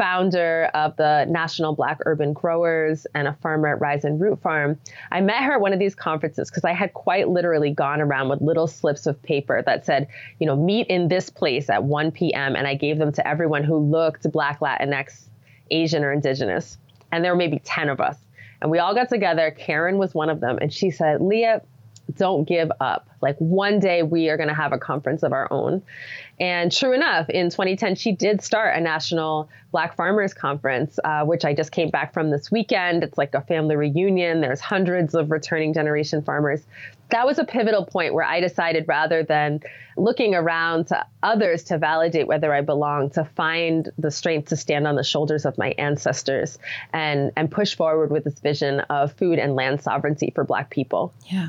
founder 0.00 0.70
of 0.72 0.96
the 0.96 1.26
National 1.28 1.74
Black 1.74 1.98
Urban 2.06 2.32
Growers 2.32 3.06
and 3.14 3.28
a 3.28 3.34
farmer 3.42 3.68
at 3.68 3.80
Rise 3.82 4.02
and 4.02 4.18
Root 4.18 4.40
Farm. 4.40 4.78
I 5.12 5.20
met 5.20 5.42
her 5.42 5.52
at 5.52 5.60
one 5.60 5.74
of 5.74 5.78
these 5.78 5.94
conferences 5.94 6.48
because 6.48 6.64
I 6.64 6.72
had 6.72 6.94
quite 6.94 7.28
literally 7.28 7.70
gone 7.70 8.00
around 8.00 8.30
with 8.30 8.40
little 8.40 8.66
slips 8.66 9.04
of 9.04 9.22
paper 9.22 9.62
that 9.66 9.84
said, 9.84 10.08
you 10.38 10.46
know, 10.46 10.56
meet 10.56 10.86
in 10.86 11.08
this 11.08 11.28
place 11.28 11.68
at 11.68 11.84
1 11.84 12.12
p.m. 12.12 12.56
And 12.56 12.66
I 12.66 12.74
gave 12.76 12.96
them 12.96 13.12
to 13.12 13.28
everyone 13.28 13.62
who 13.62 13.76
looked 13.76 14.32
Black, 14.32 14.60
Latinx, 14.60 15.28
Asian, 15.70 16.02
or 16.02 16.12
Indigenous. 16.12 16.78
And 17.12 17.22
there 17.22 17.32
were 17.32 17.38
maybe 17.38 17.60
10 17.62 17.90
of 17.90 18.00
us. 18.00 18.16
And 18.62 18.70
we 18.70 18.78
all 18.78 18.94
got 18.94 19.10
together. 19.10 19.50
Karen 19.50 19.98
was 19.98 20.14
one 20.14 20.30
of 20.30 20.40
them. 20.40 20.56
And 20.62 20.72
she 20.72 20.90
said, 20.90 21.20
Leah, 21.20 21.60
don't 22.16 22.44
give 22.44 22.70
up. 22.80 23.08
Like 23.20 23.36
one 23.38 23.80
day 23.80 24.02
we 24.02 24.28
are 24.28 24.36
going 24.36 24.48
to 24.48 24.54
have 24.54 24.72
a 24.72 24.78
conference 24.78 25.22
of 25.22 25.32
our 25.32 25.48
own. 25.52 25.82
And 26.40 26.72
true 26.72 26.94
enough, 26.94 27.28
in 27.28 27.50
2010, 27.50 27.96
she 27.96 28.12
did 28.12 28.42
start 28.42 28.74
a 28.74 28.80
national 28.80 29.50
Black 29.72 29.94
Farmers 29.94 30.32
Conference, 30.32 30.98
uh, 31.04 31.22
which 31.24 31.44
I 31.44 31.52
just 31.52 31.70
came 31.70 31.90
back 31.90 32.14
from 32.14 32.30
this 32.30 32.50
weekend. 32.50 33.04
It's 33.04 33.18
like 33.18 33.34
a 33.34 33.42
family 33.42 33.76
reunion. 33.76 34.40
There's 34.40 34.60
hundreds 34.60 35.14
of 35.14 35.30
returning 35.30 35.74
generation 35.74 36.22
farmers. 36.22 36.62
That 37.10 37.26
was 37.26 37.38
a 37.38 37.44
pivotal 37.44 37.84
point 37.84 38.14
where 38.14 38.24
I 38.24 38.40
decided 38.40 38.86
rather 38.88 39.22
than 39.22 39.60
looking 39.98 40.34
around 40.34 40.86
to 40.86 41.04
others 41.22 41.64
to 41.64 41.76
validate 41.76 42.26
whether 42.26 42.54
I 42.54 42.62
belong, 42.62 43.10
to 43.10 43.24
find 43.24 43.90
the 43.98 44.10
strength 44.10 44.48
to 44.48 44.56
stand 44.56 44.86
on 44.86 44.94
the 44.94 45.04
shoulders 45.04 45.44
of 45.44 45.58
my 45.58 45.74
ancestors 45.76 46.58
and, 46.92 47.32
and 47.36 47.50
push 47.50 47.74
forward 47.74 48.10
with 48.10 48.24
this 48.24 48.38
vision 48.40 48.80
of 48.80 49.12
food 49.12 49.38
and 49.38 49.54
land 49.54 49.82
sovereignty 49.82 50.32
for 50.34 50.44
Black 50.44 50.70
people. 50.70 51.12
Yeah. 51.26 51.48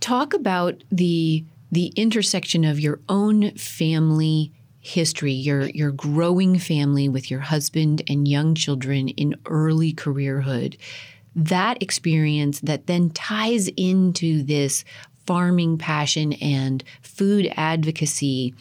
Talk 0.00 0.34
about 0.34 0.82
the 0.90 1.44
the 1.70 1.86
intersection 1.96 2.64
of 2.64 2.78
your 2.80 3.00
own 3.08 3.52
family 3.52 4.52
history, 4.80 5.32
your 5.32 5.68
your 5.70 5.92
growing 5.92 6.58
family 6.58 7.08
with 7.08 7.30
your 7.30 7.40
husband 7.40 8.02
and 8.08 8.26
young 8.26 8.54
children 8.54 9.08
in 9.08 9.36
early 9.46 9.92
careerhood. 9.92 10.76
That 11.34 11.82
experience 11.82 12.60
that 12.60 12.86
then 12.86 13.10
ties 13.10 13.68
into 13.76 14.42
this 14.42 14.84
farming 15.24 15.78
passion 15.78 16.32
and 16.34 16.82
food 17.00 17.52
advocacy 17.56 18.54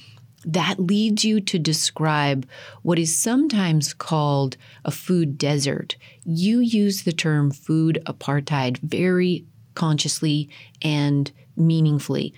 that 0.45 0.79
leads 0.79 1.23
you 1.23 1.39
to 1.39 1.59
describe 1.59 2.47
what 2.81 2.97
is 2.97 3.15
sometimes 3.15 3.93
called 3.93 4.57
a 4.83 4.91
food 4.91 5.37
desert. 5.37 5.97
You 6.25 6.59
use 6.59 7.03
the 7.03 7.11
term 7.11 7.51
food 7.51 8.01
apartheid 8.05 8.79
very 8.79 9.45
consciously 9.75 10.49
and 10.81 11.31
meaningfully. 11.55 12.33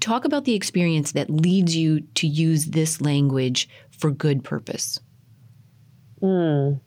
Talk 0.00 0.24
about 0.24 0.44
the 0.44 0.54
experience 0.54 1.12
that 1.12 1.30
leads 1.30 1.76
you 1.76 2.00
to 2.00 2.26
use 2.26 2.66
this 2.66 3.00
language 3.00 3.68
for 3.90 4.10
good 4.10 4.42
purpose. 4.42 4.98
Mm. 6.20 6.80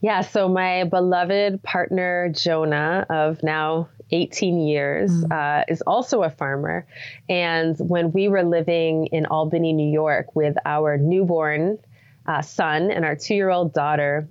Yeah, 0.00 0.20
so 0.22 0.48
my 0.48 0.84
beloved 0.84 1.62
partner, 1.62 2.28
Jonah, 2.34 3.06
of 3.08 3.42
now 3.42 3.88
18 4.10 4.60
years, 4.60 5.10
mm. 5.10 5.32
uh, 5.32 5.64
is 5.68 5.80
also 5.82 6.22
a 6.22 6.30
farmer. 6.30 6.86
And 7.28 7.76
when 7.78 8.12
we 8.12 8.28
were 8.28 8.42
living 8.42 9.06
in 9.06 9.26
Albany, 9.26 9.72
New 9.72 9.90
York, 9.90 10.34
with 10.34 10.56
our 10.66 10.98
newborn 10.98 11.78
uh, 12.26 12.42
son 12.42 12.90
and 12.90 13.04
our 13.04 13.16
two 13.16 13.34
year 13.34 13.50
old 13.50 13.72
daughter, 13.72 14.28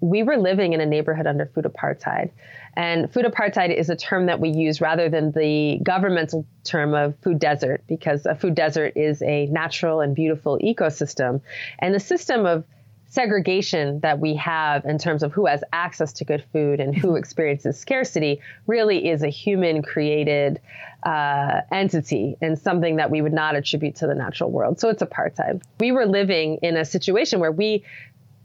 we 0.00 0.22
were 0.22 0.36
living 0.36 0.72
in 0.72 0.80
a 0.80 0.86
neighborhood 0.86 1.26
under 1.26 1.46
food 1.46 1.64
apartheid. 1.64 2.30
And 2.74 3.12
food 3.12 3.26
apartheid 3.26 3.76
is 3.76 3.90
a 3.90 3.96
term 3.96 4.26
that 4.26 4.40
we 4.40 4.50
use 4.50 4.80
rather 4.80 5.08
than 5.08 5.32
the 5.32 5.78
governmental 5.82 6.46
term 6.64 6.94
of 6.94 7.14
food 7.22 7.38
desert, 7.38 7.82
because 7.86 8.26
a 8.26 8.34
food 8.34 8.54
desert 8.54 8.94
is 8.96 9.20
a 9.22 9.46
natural 9.46 10.00
and 10.00 10.14
beautiful 10.14 10.58
ecosystem. 10.58 11.42
And 11.78 11.94
the 11.94 12.00
system 12.00 12.46
of 12.46 12.64
segregation 13.10 13.98
that 14.00 14.20
we 14.20 14.36
have 14.36 14.84
in 14.84 14.96
terms 14.96 15.24
of 15.24 15.32
who 15.32 15.46
has 15.46 15.64
access 15.72 16.12
to 16.12 16.24
good 16.24 16.44
food 16.52 16.78
and 16.78 16.96
who 16.96 17.16
experiences 17.16 17.76
scarcity 17.76 18.40
really 18.68 19.08
is 19.08 19.24
a 19.24 19.28
human 19.28 19.82
created 19.82 20.60
uh, 21.02 21.60
entity 21.72 22.36
and 22.40 22.56
something 22.56 22.96
that 22.96 23.10
we 23.10 23.20
would 23.20 23.32
not 23.32 23.56
attribute 23.56 23.96
to 23.96 24.06
the 24.06 24.14
natural 24.14 24.50
world. 24.52 24.78
So 24.78 24.88
it's 24.90 25.02
apartheid. 25.02 25.60
We 25.80 25.90
were 25.90 26.06
living 26.06 26.58
in 26.62 26.76
a 26.76 26.84
situation 26.84 27.40
where 27.40 27.50
we 27.50 27.84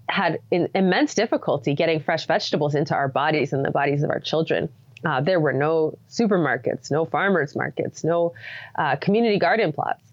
had 0.07 0.39
immense 0.51 1.15
difficulty 1.15 1.73
getting 1.73 1.99
fresh 1.99 2.27
vegetables 2.27 2.75
into 2.75 2.93
our 2.93 3.07
bodies 3.07 3.53
and 3.53 3.65
the 3.65 3.71
bodies 3.71 4.03
of 4.03 4.09
our 4.09 4.19
children. 4.19 4.69
Uh, 5.03 5.21
there 5.21 5.39
were 5.39 5.53
no 5.53 5.97
supermarkets, 6.09 6.91
no 6.91 7.05
farmers 7.05 7.55
markets, 7.55 8.03
no 8.03 8.33
uh, 8.75 8.95
community 8.95 9.39
garden 9.39 9.71
plots. 9.71 10.03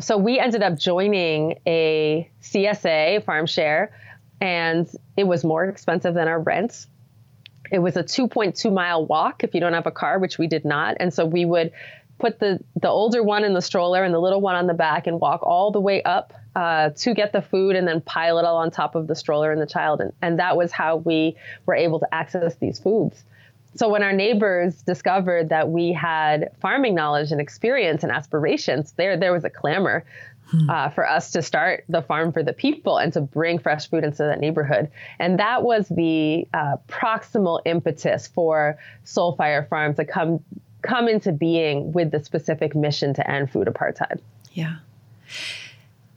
So 0.00 0.16
we 0.16 0.38
ended 0.38 0.62
up 0.62 0.78
joining 0.78 1.58
a 1.66 2.30
CSA 2.42 3.24
farm 3.24 3.46
share, 3.46 3.92
and 4.40 4.88
it 5.16 5.24
was 5.24 5.44
more 5.44 5.64
expensive 5.64 6.14
than 6.14 6.28
our 6.28 6.40
rent. 6.40 6.86
It 7.70 7.80
was 7.80 7.96
a 7.96 8.02
2.2 8.02 8.72
mile 8.72 9.04
walk 9.04 9.44
if 9.44 9.54
you 9.54 9.60
don't 9.60 9.72
have 9.72 9.86
a 9.86 9.90
car, 9.90 10.18
which 10.18 10.38
we 10.38 10.46
did 10.46 10.64
not. 10.64 10.96
And 11.00 11.12
so 11.12 11.26
we 11.26 11.44
would 11.44 11.72
put 12.18 12.38
the 12.38 12.60
the 12.80 12.88
older 12.88 13.22
one 13.22 13.44
in 13.44 13.54
the 13.54 13.62
stroller 13.62 14.02
and 14.02 14.12
the 14.12 14.18
little 14.18 14.40
one 14.40 14.56
on 14.56 14.66
the 14.66 14.74
back 14.74 15.06
and 15.06 15.20
walk 15.20 15.42
all 15.42 15.70
the 15.70 15.80
way 15.80 16.02
up 16.02 16.32
uh, 16.56 16.90
to 16.90 17.14
get 17.14 17.32
the 17.32 17.42
food 17.42 17.76
and 17.76 17.86
then 17.86 18.00
pile 18.00 18.38
it 18.38 18.44
all 18.44 18.56
on 18.56 18.70
top 18.70 18.94
of 18.94 19.06
the 19.06 19.14
stroller 19.14 19.52
and 19.52 19.60
the 19.60 19.66
child 19.66 20.00
and, 20.00 20.12
and 20.22 20.38
that 20.38 20.56
was 20.56 20.72
how 20.72 20.96
we 20.96 21.36
were 21.66 21.74
able 21.74 22.00
to 22.00 22.14
access 22.14 22.56
these 22.56 22.78
foods 22.78 23.24
so 23.74 23.88
when 23.88 24.02
our 24.02 24.12
neighbors 24.12 24.82
discovered 24.82 25.50
that 25.50 25.68
we 25.68 25.92
had 25.92 26.50
farming 26.60 26.94
knowledge 26.94 27.30
and 27.30 27.40
experience 27.40 28.02
and 28.02 28.10
aspirations 28.10 28.92
there 28.92 29.16
there 29.16 29.32
was 29.32 29.44
a 29.44 29.50
clamor 29.50 30.04
hmm. 30.50 30.68
uh, 30.68 30.88
for 30.90 31.08
us 31.08 31.30
to 31.32 31.42
start 31.42 31.84
the 31.88 32.02
farm 32.02 32.32
for 32.32 32.42
the 32.42 32.52
people 32.52 32.98
and 32.98 33.12
to 33.12 33.20
bring 33.20 33.58
fresh 33.58 33.88
food 33.88 34.04
into 34.04 34.18
that 34.18 34.40
neighborhood. 34.40 34.90
And 35.18 35.38
that 35.38 35.62
was 35.62 35.88
the 35.88 36.46
uh, 36.54 36.76
proximal 36.88 37.60
impetus 37.64 38.26
for 38.26 38.78
Soulfire 39.04 39.68
Farm 39.68 39.94
to 39.94 40.04
come 40.04 40.40
come 40.82 41.08
into 41.08 41.32
being 41.32 41.92
with 41.92 42.12
the 42.12 42.22
specific 42.22 42.74
mission 42.74 43.12
to 43.14 43.28
end 43.28 43.50
food 43.50 43.66
apartheid. 43.66 44.20
Yeah. 44.52 44.76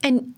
And 0.04 0.36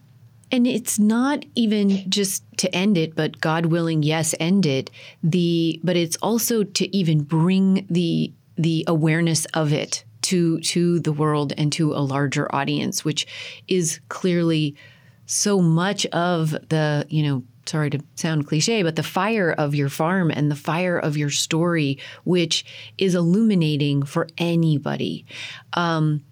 and 0.52 0.68
it's 0.68 1.00
not 1.00 1.46
even 1.56 2.08
just 2.10 2.44
to 2.58 2.74
end 2.76 2.96
it, 2.96 3.16
but 3.16 3.42
God 3.42 3.68
willing, 3.68 4.04
yes, 4.04 4.36
end 4.40 4.66
it. 4.66 4.92
The 5.24 5.80
but 5.84 5.96
it's 5.96 6.18
also 6.18 6.64
to 6.64 6.96
even 6.96 7.24
bring 7.24 7.86
the 7.90 8.32
the 8.56 8.84
awareness 8.88 9.46
of 9.54 9.74
it 9.74 10.04
to 10.24 10.60
to 10.60 11.00
the 11.00 11.12
world 11.12 11.54
and 11.58 11.72
to 11.74 11.94
a 11.94 11.98
larger 11.98 12.54
audience, 12.54 13.04
which 13.04 13.26
is 13.68 14.00
clearly 14.10 14.76
so 15.26 15.60
much 15.60 16.06
of 16.08 16.52
the 16.70 17.06
you 17.10 17.24
know 17.24 17.44
sorry 17.66 17.90
to 17.90 18.00
sound 18.16 18.48
cliche, 18.48 18.84
but 18.84 18.96
the 18.96 19.04
fire 19.04 19.52
of 19.52 19.74
your 19.74 19.90
farm 19.90 20.30
and 20.30 20.52
the 20.52 20.56
fire 20.56 20.98
of 20.98 21.18
your 21.18 21.30
story, 21.30 21.98
which 22.26 22.66
is 22.98 23.16
illuminating 23.16 24.04
for 24.04 24.28
anybody. 24.38 25.26
Um, 25.74 26.24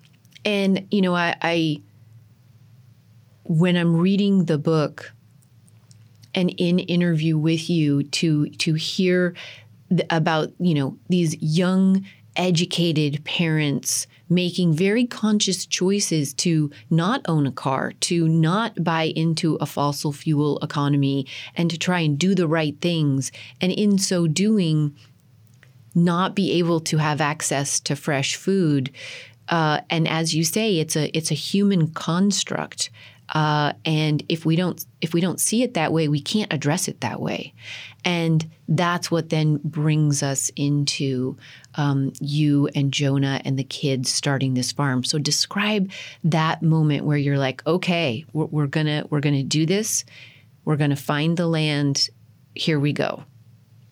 and, 0.44 0.88
you 0.92 1.02
know, 1.02 1.16
I, 1.16 1.36
I, 1.42 1.82
when 3.52 3.76
I'm 3.76 3.98
reading 3.98 4.46
the 4.46 4.58
book 4.58 5.12
and 6.34 6.50
in 6.52 6.80
interview 6.80 7.38
with 7.38 7.70
you 7.70 8.04
to, 8.04 8.50
to 8.50 8.76
hear 8.76 9.36
th- 9.90 10.08
about, 10.10 10.54
you 10.58 10.74
know, 10.74 10.98
these 11.10 11.36
young, 11.42 12.06
educated 12.38 13.26
parents 13.26 14.08
making 14.30 14.74
very 14.74 15.06
conscious 15.06 15.66
choices 15.66 16.34
to 16.36 16.72
not 16.90 17.22
own 17.28 17.46
a 17.46 17.52
car, 17.52 17.92
to 18.00 18.30
not 18.30 18.82
buy 18.82 19.04
into 19.04 19.56
a 19.56 19.66
fossil 19.66 20.14
fuel 20.14 20.58
economy, 20.60 21.28
and 21.54 21.70
to 21.70 21.78
try 21.78 22.00
and 22.00 22.18
do 22.18 22.34
the 22.34 22.48
right 22.48 22.80
things. 22.80 23.34
And 23.60 23.74
in 23.74 23.98
so 23.98 24.28
doing, 24.28 24.96
not 25.94 26.36
be 26.36 26.54
able 26.54 26.80
to 26.80 26.98
have 27.00 27.20
access 27.20 27.82
to 27.82 27.98
fresh 27.98 28.38
food. 28.38 28.92
Uh, 29.50 29.82
and 29.90 30.08
as 30.08 30.34
you 30.34 30.46
say, 30.46 30.80
it's 30.80 30.96
a 30.96 31.16
it's 31.16 31.32
a 31.32 31.36
human 31.36 31.90
construct. 31.90 32.90
Uh, 33.32 33.72
and 33.86 34.24
if 34.28 34.46
we 34.46 34.56
don't 34.56 34.86
if 35.00 35.14
we 35.14 35.22
don't 35.22 35.40
see 35.40 35.64
it 35.64 35.74
that 35.76 35.94
way, 35.94 36.08
we 36.08 36.20
can't 36.20 36.52
address 36.52 36.88
it 36.88 37.00
that 37.02 37.22
way. 37.22 37.54
And 38.04 38.50
that's 38.68 39.10
what 39.10 39.30
then 39.30 39.60
brings 39.64 40.22
us 40.22 40.52
into 40.56 41.38
um, 41.76 42.12
you 42.20 42.68
and 42.76 42.92
Jonah 42.92 43.42
and 43.46 43.58
the 43.58 43.64
kids 43.64 44.12
starting 44.12 44.54
this 44.54 44.72
farm. 44.72 45.04
So 45.04 45.18
describe 45.18 45.90
that 46.24 46.62
moment 46.62 47.06
where 47.06 47.18
you're 47.18 47.38
like, 47.38 47.66
okay, 47.66 48.26
we're, 48.34 48.46
we're 48.46 48.68
gonna 48.68 49.06
we're 49.10 49.22
gonna 49.22 49.44
do 49.44 49.66
this. 49.66 50.04
We're 50.66 50.78
gonna 50.78 50.96
find 50.96 51.38
the 51.38 51.48
land. 51.48 52.10
Here 52.54 52.80
we 52.80 52.92
go. 52.92 53.24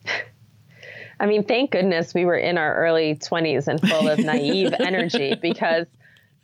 I 1.20 1.26
mean, 1.26 1.44
thank 1.44 1.70
goodness 1.70 2.14
we 2.14 2.24
were 2.24 2.36
in 2.36 2.58
our 2.58 2.74
early 2.76 3.14
20s 3.14 3.68
and 3.68 3.80
full 3.80 4.08
of 4.08 4.18
naive 4.18 4.72
energy 4.80 5.34
because 5.34 5.86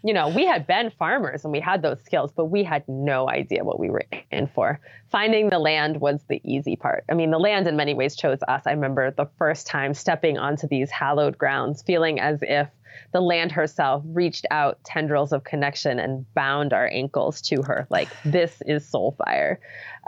you 0.03 0.13
know, 0.13 0.29
we 0.29 0.47
had 0.47 0.67
been 0.67 0.91
farmers 0.91 1.45
and 1.45 1.53
we 1.53 1.61
had 1.61 1.83
those 1.83 2.01
skills, 2.05 2.31
but 2.35 2.47
we 2.47 2.63
had 2.63 2.85
no 2.89 3.29
idea 3.29 3.65
what 3.65 3.81
we 3.81 3.91
were 3.91 4.05
in 4.31 4.47
for. 4.47 4.79
Finding 5.11 5.49
the 5.49 5.59
land 5.59 6.01
was 6.01 6.23
the 6.29 6.41
easy 6.45 6.77
part. 6.77 7.05
I 7.11 7.15
mean, 7.15 7.31
the 7.31 7.39
land 7.39 7.67
in 7.67 7.77
many 7.77 7.95
ways 7.95 8.15
chose 8.15 8.39
us. 8.47 8.63
I 8.67 8.73
remember 8.73 9.11
the 9.11 9.29
first 9.39 9.67
time 9.67 9.95
stepping 9.95 10.39
onto 10.39 10.69
these 10.69 10.91
hallowed 10.91 11.39
grounds, 11.39 11.83
feeling 11.83 12.21
as 12.21 12.39
if 12.43 12.69
the 13.13 13.21
land 13.21 13.53
herself 13.53 14.03
reached 14.07 14.47
out 14.51 14.79
tendrils 14.85 15.33
of 15.33 15.45
connection 15.45 15.99
and 15.99 16.33
bound 16.35 16.73
our 16.73 16.89
ankles 16.89 17.41
to 17.43 17.63
her. 17.63 17.87
Like, 17.91 18.09
this 18.25 18.63
is 18.67 18.89
Soulfire. 18.91 19.57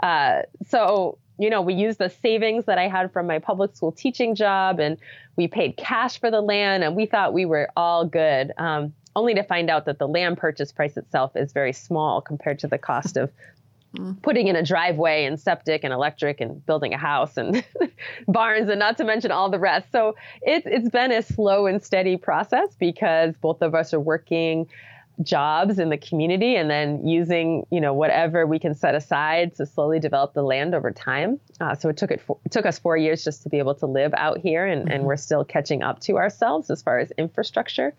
Uh, 0.01 0.43
so, 0.67 1.17
you 1.37 1.49
know, 1.49 1.61
we 1.61 1.73
used 1.73 1.99
the 1.99 2.09
savings 2.09 2.65
that 2.65 2.77
I 2.77 2.87
had 2.87 3.11
from 3.11 3.27
my 3.27 3.39
public 3.39 3.75
school 3.75 3.91
teaching 3.91 4.35
job 4.35 4.79
and 4.79 4.97
we 5.35 5.47
paid 5.47 5.77
cash 5.77 6.19
for 6.19 6.29
the 6.29 6.41
land 6.41 6.83
and 6.83 6.95
we 6.95 7.05
thought 7.05 7.33
we 7.33 7.45
were 7.45 7.69
all 7.77 8.05
good. 8.05 8.51
Um, 8.57 8.93
only 9.19 9.33
to 9.35 9.43
find 9.43 9.69
out 9.69 9.85
that 9.85 9.99
the 9.99 10.07
land 10.07 10.37
purchase 10.37 10.71
price 10.71 10.95
itself 10.95 11.35
is 11.35 11.51
very 11.51 11.73
small 11.73 12.21
compared 12.21 12.59
to 12.59 12.67
the 12.67 12.77
cost 12.77 13.17
of 13.17 13.29
mm. 13.93 14.19
putting 14.21 14.47
in 14.47 14.55
a 14.55 14.63
driveway 14.63 15.25
and 15.25 15.37
septic 15.37 15.83
and 15.83 15.91
electric 15.91 16.39
and 16.39 16.65
building 16.65 16.93
a 16.93 16.97
house 16.97 17.35
and 17.35 17.63
barns 18.29 18.69
and 18.69 18.79
not 18.79 18.97
to 18.97 19.03
mention 19.03 19.29
all 19.29 19.49
the 19.49 19.59
rest. 19.59 19.91
So 19.91 20.15
it's 20.41 20.65
it's 20.65 20.89
been 20.89 21.11
a 21.11 21.21
slow 21.21 21.67
and 21.67 21.83
steady 21.83 22.15
process 22.15 22.73
because 22.79 23.35
both 23.35 23.61
of 23.61 23.75
us 23.75 23.93
are 23.93 23.99
working 23.99 24.67
jobs 25.21 25.79
in 25.79 25.89
the 25.89 25.97
community 25.97 26.55
and 26.55 26.69
then 26.69 27.05
using 27.05 27.65
you 27.71 27.81
know 27.81 27.93
whatever 27.93 28.47
we 28.47 28.57
can 28.57 28.73
set 28.73 28.95
aside 28.95 29.53
to 29.53 29.65
slowly 29.65 29.99
develop 29.99 30.33
the 30.33 30.41
land 30.41 30.73
over 30.73 30.91
time 30.91 31.39
uh, 31.59 31.75
so 31.75 31.89
it 31.89 31.97
took 31.97 32.11
it, 32.11 32.21
it, 32.45 32.51
took 32.51 32.65
us 32.65 32.79
four 32.79 32.95
years 32.95 33.23
just 33.23 33.43
to 33.43 33.49
be 33.49 33.57
able 33.57 33.75
to 33.75 33.85
live 33.85 34.13
out 34.15 34.37
here 34.37 34.65
and, 34.65 34.83
mm-hmm. 34.83 34.91
and 34.91 35.03
we're 35.03 35.17
still 35.17 35.43
catching 35.43 35.83
up 35.83 35.99
to 35.99 36.17
ourselves 36.17 36.69
as 36.69 36.81
far 36.81 36.99
as 36.99 37.11
infrastructure 37.17 37.93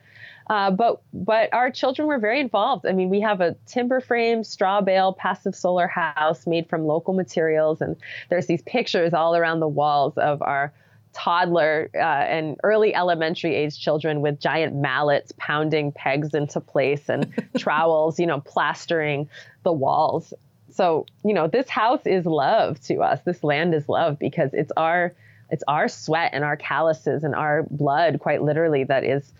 uh, 0.48 0.68
but 0.68 1.00
but 1.12 1.48
our 1.52 1.70
children 1.70 2.08
were 2.08 2.18
very 2.18 2.40
involved. 2.40 2.84
I 2.84 2.90
mean, 2.90 3.08
we 3.08 3.20
have 3.20 3.40
a 3.40 3.54
timber 3.66 4.00
frame, 4.00 4.42
straw 4.42 4.80
bale, 4.80 5.12
passive 5.12 5.54
solar 5.54 5.86
house 5.86 6.44
made 6.44 6.68
from 6.68 6.86
local 6.86 7.14
materials, 7.14 7.80
and 7.80 7.94
there's 8.30 8.46
these 8.46 8.60
pictures 8.62 9.14
all 9.14 9.36
around 9.36 9.60
the 9.60 9.68
walls 9.68 10.18
of 10.18 10.42
our 10.42 10.72
toddler 11.12 11.90
uh, 11.94 11.98
and 11.98 12.56
early 12.62 12.94
elementary 12.94 13.54
age 13.54 13.78
children 13.78 14.20
with 14.20 14.40
giant 14.40 14.74
mallets 14.74 15.32
pounding 15.36 15.92
pegs 15.92 16.34
into 16.34 16.60
place 16.60 17.08
and 17.08 17.32
trowels, 17.58 18.18
you 18.18 18.26
know, 18.26 18.40
plastering 18.40 19.28
the 19.62 19.72
walls. 19.72 20.32
So, 20.72 21.06
you 21.24 21.34
know, 21.34 21.48
this 21.48 21.68
house 21.68 22.06
is 22.06 22.26
love 22.26 22.80
to 22.82 22.98
us. 22.98 23.20
This 23.24 23.42
land 23.42 23.74
is 23.74 23.88
love 23.88 24.18
because 24.18 24.50
it's 24.54 24.72
our 24.76 25.12
it's 25.50 25.64
our 25.66 25.88
sweat 25.88 26.30
and 26.32 26.44
our 26.44 26.56
calluses 26.56 27.24
and 27.24 27.34
our 27.34 27.64
blood, 27.64 28.20
quite 28.20 28.40
literally, 28.40 28.84
that 28.84 29.02
is 29.02 29.32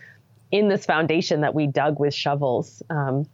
in 0.51 0.69
this 0.69 0.85
foundation 0.85 1.43
that 1.43 1.55
we 1.55 1.69
dug 1.69 2.01
with 2.01 2.13
shovels. 2.13 2.83
Um, 2.91 3.27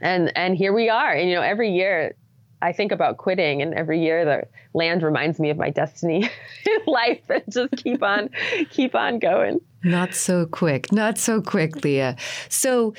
and 0.00 0.32
and 0.34 0.56
here 0.56 0.72
we 0.72 0.88
are. 0.88 1.12
And 1.12 1.28
you 1.28 1.34
know, 1.34 1.42
every 1.42 1.72
year 1.72 2.14
I 2.62 2.72
think 2.72 2.92
about 2.92 3.16
quitting, 3.16 3.62
and 3.62 3.74
every 3.74 4.00
year 4.00 4.24
the 4.24 4.42
land 4.74 5.02
reminds 5.02 5.40
me 5.40 5.50
of 5.50 5.56
my 5.56 5.70
destiny 5.70 6.24
in 6.66 6.80
life, 6.86 7.22
and 7.28 7.42
just 7.48 7.76
keep 7.76 8.02
on, 8.02 8.30
keep 8.70 8.94
on 8.94 9.18
going. 9.18 9.60
Not 9.82 10.14
so 10.14 10.46
quick, 10.46 10.92
not 10.92 11.18
so 11.18 11.40
quick, 11.40 11.84
Leah. 11.84 12.16
So 12.48 12.94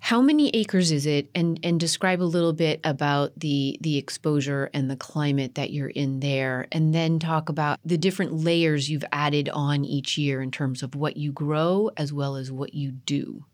how 0.00 0.20
many 0.20 0.50
acres 0.50 0.92
is 0.92 1.06
it? 1.06 1.28
And 1.34 1.58
and 1.62 1.78
describe 1.78 2.22
a 2.22 2.24
little 2.24 2.52
bit 2.52 2.80
about 2.84 3.38
the 3.38 3.78
the 3.80 3.98
exposure 3.98 4.70
and 4.72 4.90
the 4.90 4.96
climate 4.96 5.54
that 5.56 5.70
you're 5.70 5.88
in 5.88 6.20
there, 6.20 6.66
and 6.72 6.94
then 6.94 7.18
talk 7.18 7.48
about 7.48 7.78
the 7.84 7.98
different 7.98 8.32
layers 8.32 8.88
you've 8.88 9.04
added 9.12 9.48
on 9.48 9.84
each 9.84 10.18
year 10.18 10.40
in 10.40 10.50
terms 10.50 10.82
of 10.82 10.94
what 10.94 11.16
you 11.16 11.32
grow 11.32 11.90
as 11.96 12.12
well 12.12 12.36
as 12.36 12.50
what 12.50 12.74
you 12.74 12.92
do. 12.92 13.44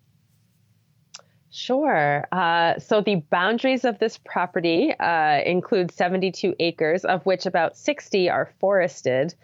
Sure. 1.57 2.27
Uh, 2.33 2.81
so 2.81 3.01
the 3.01 3.15
boundaries 3.31 3.85
of 3.85 4.01
this 4.01 4.19
property 4.19 4.93
uh, 4.99 5.41
include 5.47 5.93
72 5.93 6.57
acres, 6.59 7.05
of 7.05 7.25
which 7.25 7.47
about 7.47 7.77
60 7.77 8.29
are 8.29 8.51
forested. 8.59 9.37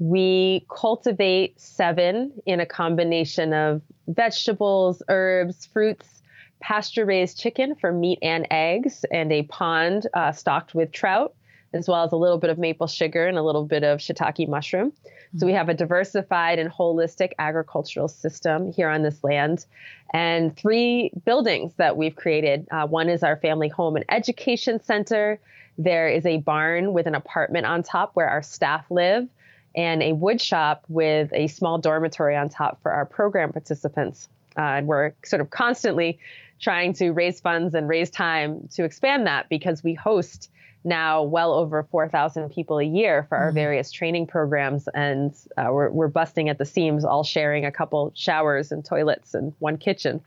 We 0.00 0.66
cultivate 0.68 1.60
seven 1.60 2.32
in 2.46 2.58
a 2.58 2.66
combination 2.66 3.52
of 3.52 3.80
vegetables, 4.08 5.04
herbs, 5.08 5.64
fruits, 5.66 6.22
pasture 6.58 7.04
raised 7.04 7.38
chicken 7.38 7.76
for 7.76 7.92
meat 7.92 8.18
and 8.22 8.44
eggs, 8.50 9.04
and 9.12 9.32
a 9.32 9.44
pond 9.44 10.08
uh, 10.14 10.32
stocked 10.32 10.74
with 10.74 10.90
trout, 10.90 11.32
as 11.72 11.88
well 11.88 12.04
as 12.04 12.12
a 12.12 12.16
little 12.16 12.38
bit 12.38 12.50
of 12.50 12.58
maple 12.58 12.86
sugar 12.86 13.26
and 13.26 13.38
a 13.38 13.42
little 13.42 13.64
bit 13.64 13.84
of 13.84 13.98
shiitake 13.98 14.48
mushroom. 14.48 14.90
Mm-hmm. 14.90 15.38
So 15.38 15.46
we 15.46 15.52
have 15.52 15.68
a 15.68 15.74
diversified 15.74 16.58
and 16.58 16.70
holistic 16.70 17.32
agricultural 17.38 18.08
system 18.08 18.72
here 18.72 18.88
on 18.88 19.02
this 19.02 19.22
land, 19.24 19.66
and 20.12 20.56
three 20.56 21.10
buildings 21.24 21.74
that 21.76 21.96
we've 21.96 22.16
created. 22.16 22.66
Uh, 22.70 22.86
one 22.86 23.08
is 23.08 23.22
our 23.22 23.36
family 23.36 23.68
home 23.68 23.96
and 23.96 24.04
education 24.08 24.82
center. 24.82 25.40
There 25.78 26.08
is 26.08 26.26
a 26.26 26.38
barn 26.38 26.92
with 26.92 27.06
an 27.06 27.14
apartment 27.14 27.66
on 27.66 27.82
top 27.82 28.10
where 28.14 28.28
our 28.28 28.42
staff 28.42 28.84
live 28.90 29.26
and 29.74 30.02
a 30.02 30.12
wood 30.12 30.40
shop 30.40 30.84
with 30.88 31.32
a 31.32 31.46
small 31.46 31.78
dormitory 31.78 32.36
on 32.36 32.48
top 32.48 32.82
for 32.82 32.92
our 32.92 33.06
program 33.06 33.52
participants. 33.52 34.28
Uh, 34.56 34.60
and 34.60 34.86
we're 34.86 35.12
sort 35.24 35.40
of 35.40 35.48
constantly 35.48 36.18
trying 36.60 36.92
to 36.92 37.10
raise 37.10 37.40
funds 37.40 37.74
and 37.74 37.88
raise 37.88 38.10
time 38.10 38.68
to 38.72 38.84
expand 38.84 39.26
that 39.26 39.48
because 39.48 39.82
we 39.82 39.94
host 39.94 40.50
now 40.84 41.22
well 41.22 41.54
over 41.54 41.84
4,000 41.90 42.50
people 42.50 42.78
a 42.78 42.84
year 42.84 43.24
for 43.28 43.38
our 43.38 43.48
mm-hmm. 43.48 43.54
various 43.54 43.90
training 43.90 44.26
programs. 44.26 44.88
And 44.94 45.34
uh, 45.56 45.68
we're, 45.70 45.90
we're 45.90 46.08
busting 46.08 46.48
at 46.48 46.58
the 46.58 46.64
seams, 46.64 47.04
all 47.04 47.24
sharing 47.24 47.64
a 47.64 47.72
couple 47.72 48.12
showers 48.14 48.72
and 48.72 48.84
toilets 48.84 49.34
and 49.34 49.52
one 49.58 49.78
kitchen. 49.78 50.20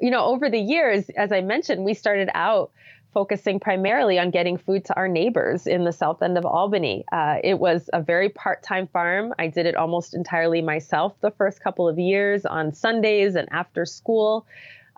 You 0.00 0.10
know, 0.10 0.24
over 0.24 0.50
the 0.50 0.60
years, 0.60 1.08
as 1.16 1.32
I 1.32 1.40
mentioned, 1.40 1.84
we 1.84 1.94
started 1.94 2.28
out 2.34 2.70
focusing 3.14 3.58
primarily 3.58 4.18
on 4.18 4.30
getting 4.30 4.58
food 4.58 4.84
to 4.84 4.94
our 4.94 5.08
neighbors 5.08 5.66
in 5.66 5.84
the 5.84 5.92
south 5.92 6.22
end 6.22 6.36
of 6.36 6.44
Albany. 6.44 7.02
Uh, 7.10 7.36
it 7.42 7.58
was 7.58 7.88
a 7.94 8.02
very 8.02 8.28
part 8.28 8.62
time 8.62 8.86
farm. 8.88 9.32
I 9.38 9.46
did 9.46 9.64
it 9.64 9.74
almost 9.74 10.12
entirely 10.12 10.60
myself 10.60 11.14
the 11.22 11.30
first 11.30 11.60
couple 11.60 11.88
of 11.88 11.98
years 11.98 12.44
on 12.44 12.74
Sundays 12.74 13.34
and 13.34 13.48
after 13.50 13.86
school 13.86 14.46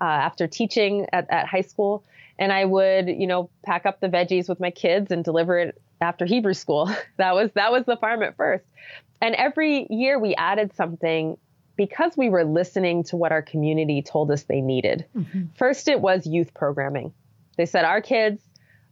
uh, 0.01 0.05
after 0.05 0.47
teaching 0.47 1.07
at, 1.13 1.31
at 1.31 1.47
high 1.47 1.61
school. 1.61 2.03
And 2.39 2.53
I 2.53 2.65
would, 2.65 3.09
you 3.09 3.27
know, 3.27 3.51
pack 3.65 3.87
up 3.87 4.01
the 4.01 4.09
veggies 4.09 4.49
with 4.49 4.61
my 4.61 4.71
kids 4.71 5.11
and 5.11 5.25
deliver 5.25 5.59
it 5.59 5.81
after 6.01 6.25
Hebrew 6.25 6.55
school. 6.55 6.87
that 7.17 7.35
was 7.35 7.51
that 7.55 7.73
was 7.73 7.85
the 7.85 7.97
farm 7.97 8.23
at 8.23 8.37
first. 8.37 8.65
And 9.21 9.35
every 9.35 9.87
year 9.91 10.19
we 10.19 10.35
added 10.37 10.75
something 10.75 11.37
because 11.77 12.17
we 12.17 12.29
were 12.29 12.45
listening 12.45 13.05
to 13.05 13.17
what 13.17 13.33
our 13.33 13.43
community 13.43 14.03
told 14.03 14.31
us 14.31 14.45
they 14.45 14.61
needed. 14.61 15.07
Mm-hmm. 15.17 15.45
First, 15.57 15.89
it 15.89 16.01
was 16.01 16.27
youth 16.27 16.53
programming. 16.55 17.13
They 17.57 17.67
said 17.67 17.85
our 17.85 18.01
kids 18.01 18.43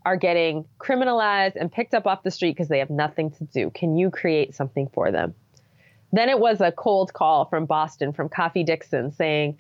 are 0.05 0.17
getting 0.17 0.65
criminalized 0.79 1.57
and 1.57 1.71
picked 1.71 1.93
up 1.93 2.07
off 2.07 2.23
the 2.23 2.31
street 2.31 2.53
because 2.53 2.69
they 2.69 2.79
have 2.79 2.91
nothing 2.91 3.33
to 3.33 3.45
do. 3.45 3.71
Can 3.71 3.97
you 3.97 4.11
create 4.11 4.55
something 4.55 4.89
for 4.95 5.11
them? 5.11 5.35
Then 6.13 6.29
it 6.29 6.39
was 6.39 6.61
a 6.61 6.71
cold 6.71 7.13
call 7.13 7.47
from 7.47 7.67
Boston, 7.67 8.13
from 8.13 8.29
Kafi 8.29 8.65
Dixon, 8.65 9.11
saying, 9.13 9.59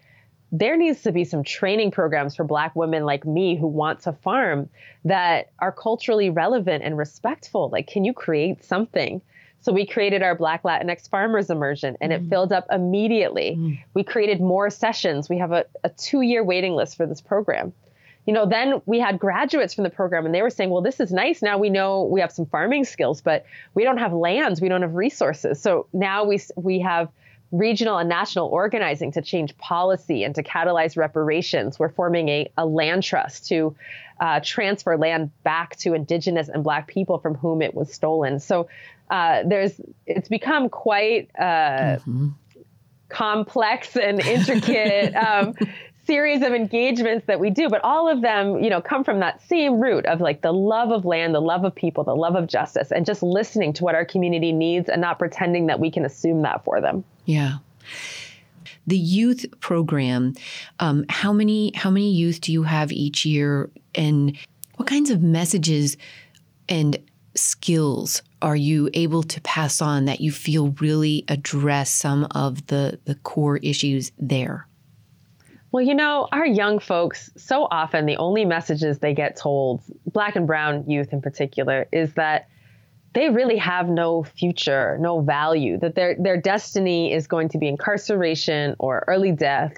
there 0.53 0.77
needs 0.77 1.03
to 1.03 1.13
be 1.13 1.25
some 1.25 1.43
training 1.43 1.91
programs 1.91 2.37
for 2.37 2.45
black 2.45 2.77
women 2.77 3.05
like 3.05 3.25
me 3.25 3.57
who 3.57 3.67
want 3.67 4.01
to 4.01 4.13
farm 4.13 4.69
that 5.05 5.51
are 5.59 5.73
culturally 5.73 6.31
relevant 6.31 6.85
and 6.85 6.97
respectful. 6.97 7.69
Like 7.71 7.87
can 7.89 8.05
you 8.05 8.13
create 8.13 8.65
something? 8.65 9.21
So 9.61 9.73
we 9.73 9.85
created 9.85 10.23
our 10.23 10.37
black 10.37 10.63
latinx 10.63 11.11
farmers 11.11 11.51
immersion 11.51 11.97
and 12.01 12.13
mm. 12.13 12.17
it 12.17 12.29
filled 12.29 12.53
up 12.53 12.67
immediately. 12.71 13.57
Mm. 13.59 13.79
we 13.95 14.05
created 14.05 14.41
more 14.41 14.71
sessions. 14.71 15.29
We 15.29 15.39
have 15.39 15.51
a, 15.51 15.65
a 15.83 15.89
two-year 15.91 16.45
waiting 16.45 16.75
list 16.75 16.97
for 16.97 17.07
this 17.07 17.21
program. 17.21 17.73
You 18.27 18.33
know 18.33 18.47
then 18.47 18.83
we 18.87 19.01
had 19.01 19.19
graduates 19.19 19.75
from 19.75 19.85
the 19.85 19.91
program 19.91 20.27
and 20.27 20.35
they 20.35 20.43
were 20.43 20.51
saying 20.51 20.71
well 20.71 20.83
this 20.83 21.01
is 21.01 21.13
nice. 21.13 21.43
Now 21.43 21.59
we 21.59 21.71
know 21.71 22.05
we 22.05 22.21
have 22.21 22.31
some 22.31 22.47
farming 22.47 22.85
skills 22.85 23.21
but 23.21 23.45
we 23.75 23.83
don't 23.83 23.99
have 23.99 24.13
lands. 24.13 24.61
We 24.61 24.69
don't 24.69 24.83
have 24.83 24.95
resources. 24.95 25.61
So 25.61 25.87
now 25.93 26.25
we 26.25 26.41
we 26.57 26.81
have 26.81 27.09
regional 27.53 27.99
and 27.99 28.09
national 28.09 28.47
organizing 28.47 29.13
to 29.13 29.23
change 29.23 29.57
policy 29.59 30.25
and 30.25 30.35
to 30.35 30.43
catalyze 30.43 30.97
reparations. 30.97 31.79
We're 31.79 31.91
forming 31.91 32.29
a, 32.29 32.51
a 32.57 32.67
land 32.67 33.03
trust 33.03 33.49
to 33.49 33.77
uh, 34.21 34.41
transfer 34.43 34.97
land 34.97 35.31
back 35.43 35.77
to 35.77 35.95
indigenous 35.95 36.49
and 36.49 36.65
black 36.65 36.89
people 36.89 37.19
from 37.19 37.35
whom 37.35 37.63
it 37.63 37.75
was 37.75 37.93
stolen. 37.93 38.41
So 38.41 38.69
uh, 39.11 39.43
there's 39.47 39.81
it's 40.07 40.29
become 40.29 40.69
quite 40.69 41.31
uh, 41.39 41.99
mm-hmm. 41.99 42.29
complex 43.09 43.97
and 43.97 44.21
intricate 44.21 45.15
um, 45.15 45.55
series 46.07 46.43
of 46.43 46.53
engagements 46.53 47.27
that 47.27 47.41
we 47.41 47.51
do, 47.51 47.69
but 47.69 47.81
all 47.85 48.09
of 48.09 48.23
them, 48.23 48.63
you 48.63 48.71
know, 48.71 48.81
come 48.81 49.05
from 49.05 49.21
that 49.21 49.43
same 49.43 49.81
root 49.81 50.07
of 50.07 50.21
like 50.21 50.43
the 50.43 50.53
love 50.53 50.91
of 50.91 51.05
land, 51.05 51.35
the 51.35 51.41
love 51.41 51.65
of 51.65 51.75
people, 51.75 52.05
the 52.05 52.15
love 52.15 52.37
of 52.37 52.47
justice, 52.47 52.93
and 52.93 53.05
just 53.05 53.23
listening 53.23 53.73
to 53.75 53.85
what 53.85 53.95
our 53.95 54.05
community 54.05 54.53
needs 54.53 54.89
and 54.89 55.01
not 55.01 55.19
pretending 55.19 55.67
that 55.67 55.81
we 55.81 55.91
can 55.91 56.05
assume 56.05 56.43
that 56.43 56.65
for 56.65 56.81
them. 56.81 57.05
Yeah. 57.25 57.59
The 58.87 58.99
youth 58.99 59.47
program, 59.61 60.35
um, 60.79 61.05
how 61.09 61.33
many 61.33 61.73
how 61.75 61.91
many 61.91 62.13
youth 62.13 62.41
do 62.41 62.53
you 62.53 62.63
have 62.63 62.93
each 62.93 63.27
year, 63.27 63.69
and 63.97 64.37
what 64.77 64.89
kinds 64.89 65.11
of 65.11 65.23
messages 65.23 65.97
and 66.69 66.97
skills 67.35 68.23
are 68.43 68.57
you 68.57 68.89
able 68.95 69.23
to 69.25 69.41
pass 69.41 69.83
on 69.83 70.05
that 70.05 70.21
you 70.21 70.31
feel 70.31 70.69
really 70.81 71.25
address 71.29 71.91
some 71.91 72.29
of 72.31 72.67
the 72.69 73.01
the 73.07 73.17
core 73.17 73.57
issues 73.57 74.13
there? 74.19 74.69
Well, 75.77 75.85
you 75.85 75.95
know, 75.95 76.27
our 76.33 76.47
young 76.47 76.79
folks, 76.79 77.29
so 77.37 77.69
often 77.71 78.07
the 78.07 78.17
only 78.17 78.47
messages 78.47 78.99
they 78.99 79.13
get 79.13 79.37
told, 79.37 79.83
black 80.07 80.35
and 80.35 80.47
brown 80.47 80.89
youth 80.89 81.13
in 81.13 81.21
particular, 81.21 81.87
is 81.93 82.15
that 82.15 82.49
they 83.13 83.29
really 83.29 83.59
have 83.59 83.87
no 83.87 84.25
future, 84.25 84.97
no 84.99 85.21
value, 85.21 85.79
that 85.81 85.95
their, 85.95 86.17
their 86.19 86.41
destiny 86.41 87.13
is 87.13 87.27
going 87.27 87.51
to 87.51 87.59
be 87.59 87.69
incarceration 87.69 88.75
or 88.79 89.05
early 89.07 89.33
death. 89.33 89.75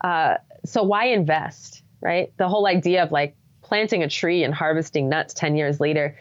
Uh, 0.00 0.36
so 0.64 0.82
why 0.82 1.08
invest, 1.08 1.82
right? 2.00 2.32
The 2.38 2.48
whole 2.48 2.66
idea 2.66 3.02
of 3.02 3.12
like 3.12 3.36
planting 3.60 4.02
a 4.02 4.08
tree 4.08 4.44
and 4.44 4.54
harvesting 4.54 5.10
nuts 5.10 5.34
10 5.34 5.56
years 5.56 5.78
later 5.78 6.16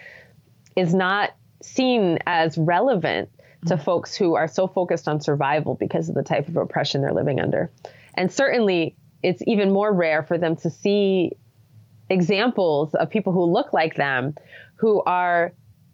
is 0.75 0.93
not 0.93 1.33
seen 1.61 2.19
as 2.27 2.57
relevant 2.57 3.29
to 3.67 3.75
mm-hmm. 3.75 3.83
folks 3.85 4.17
who 4.17 4.35
are 4.35 4.49
so 4.49 4.67
focused 4.67 5.07
on 5.07 5.21
survival 5.21 5.75
because 5.75 6.09
of 6.09 6.15
the 6.15 6.23
type 6.23 6.49
of 6.49 6.57
oppression 6.57 7.01
they're 7.01 7.13
living 7.13 7.39
under. 7.39 7.71
And 8.15 8.29
certainly 8.29 8.97
it's 9.23 9.41
even 9.47 9.71
more 9.71 9.91
rare 9.91 10.21
for 10.21 10.37
them 10.37 10.55
to 10.57 10.69
see 10.69 11.31
examples 12.09 12.93
of 12.93 13.09
people 13.09 13.33
who 13.33 13.45
look 13.45 13.73
like 13.73 13.95
them 13.95 14.35
who 14.75 15.01
are 15.03 15.53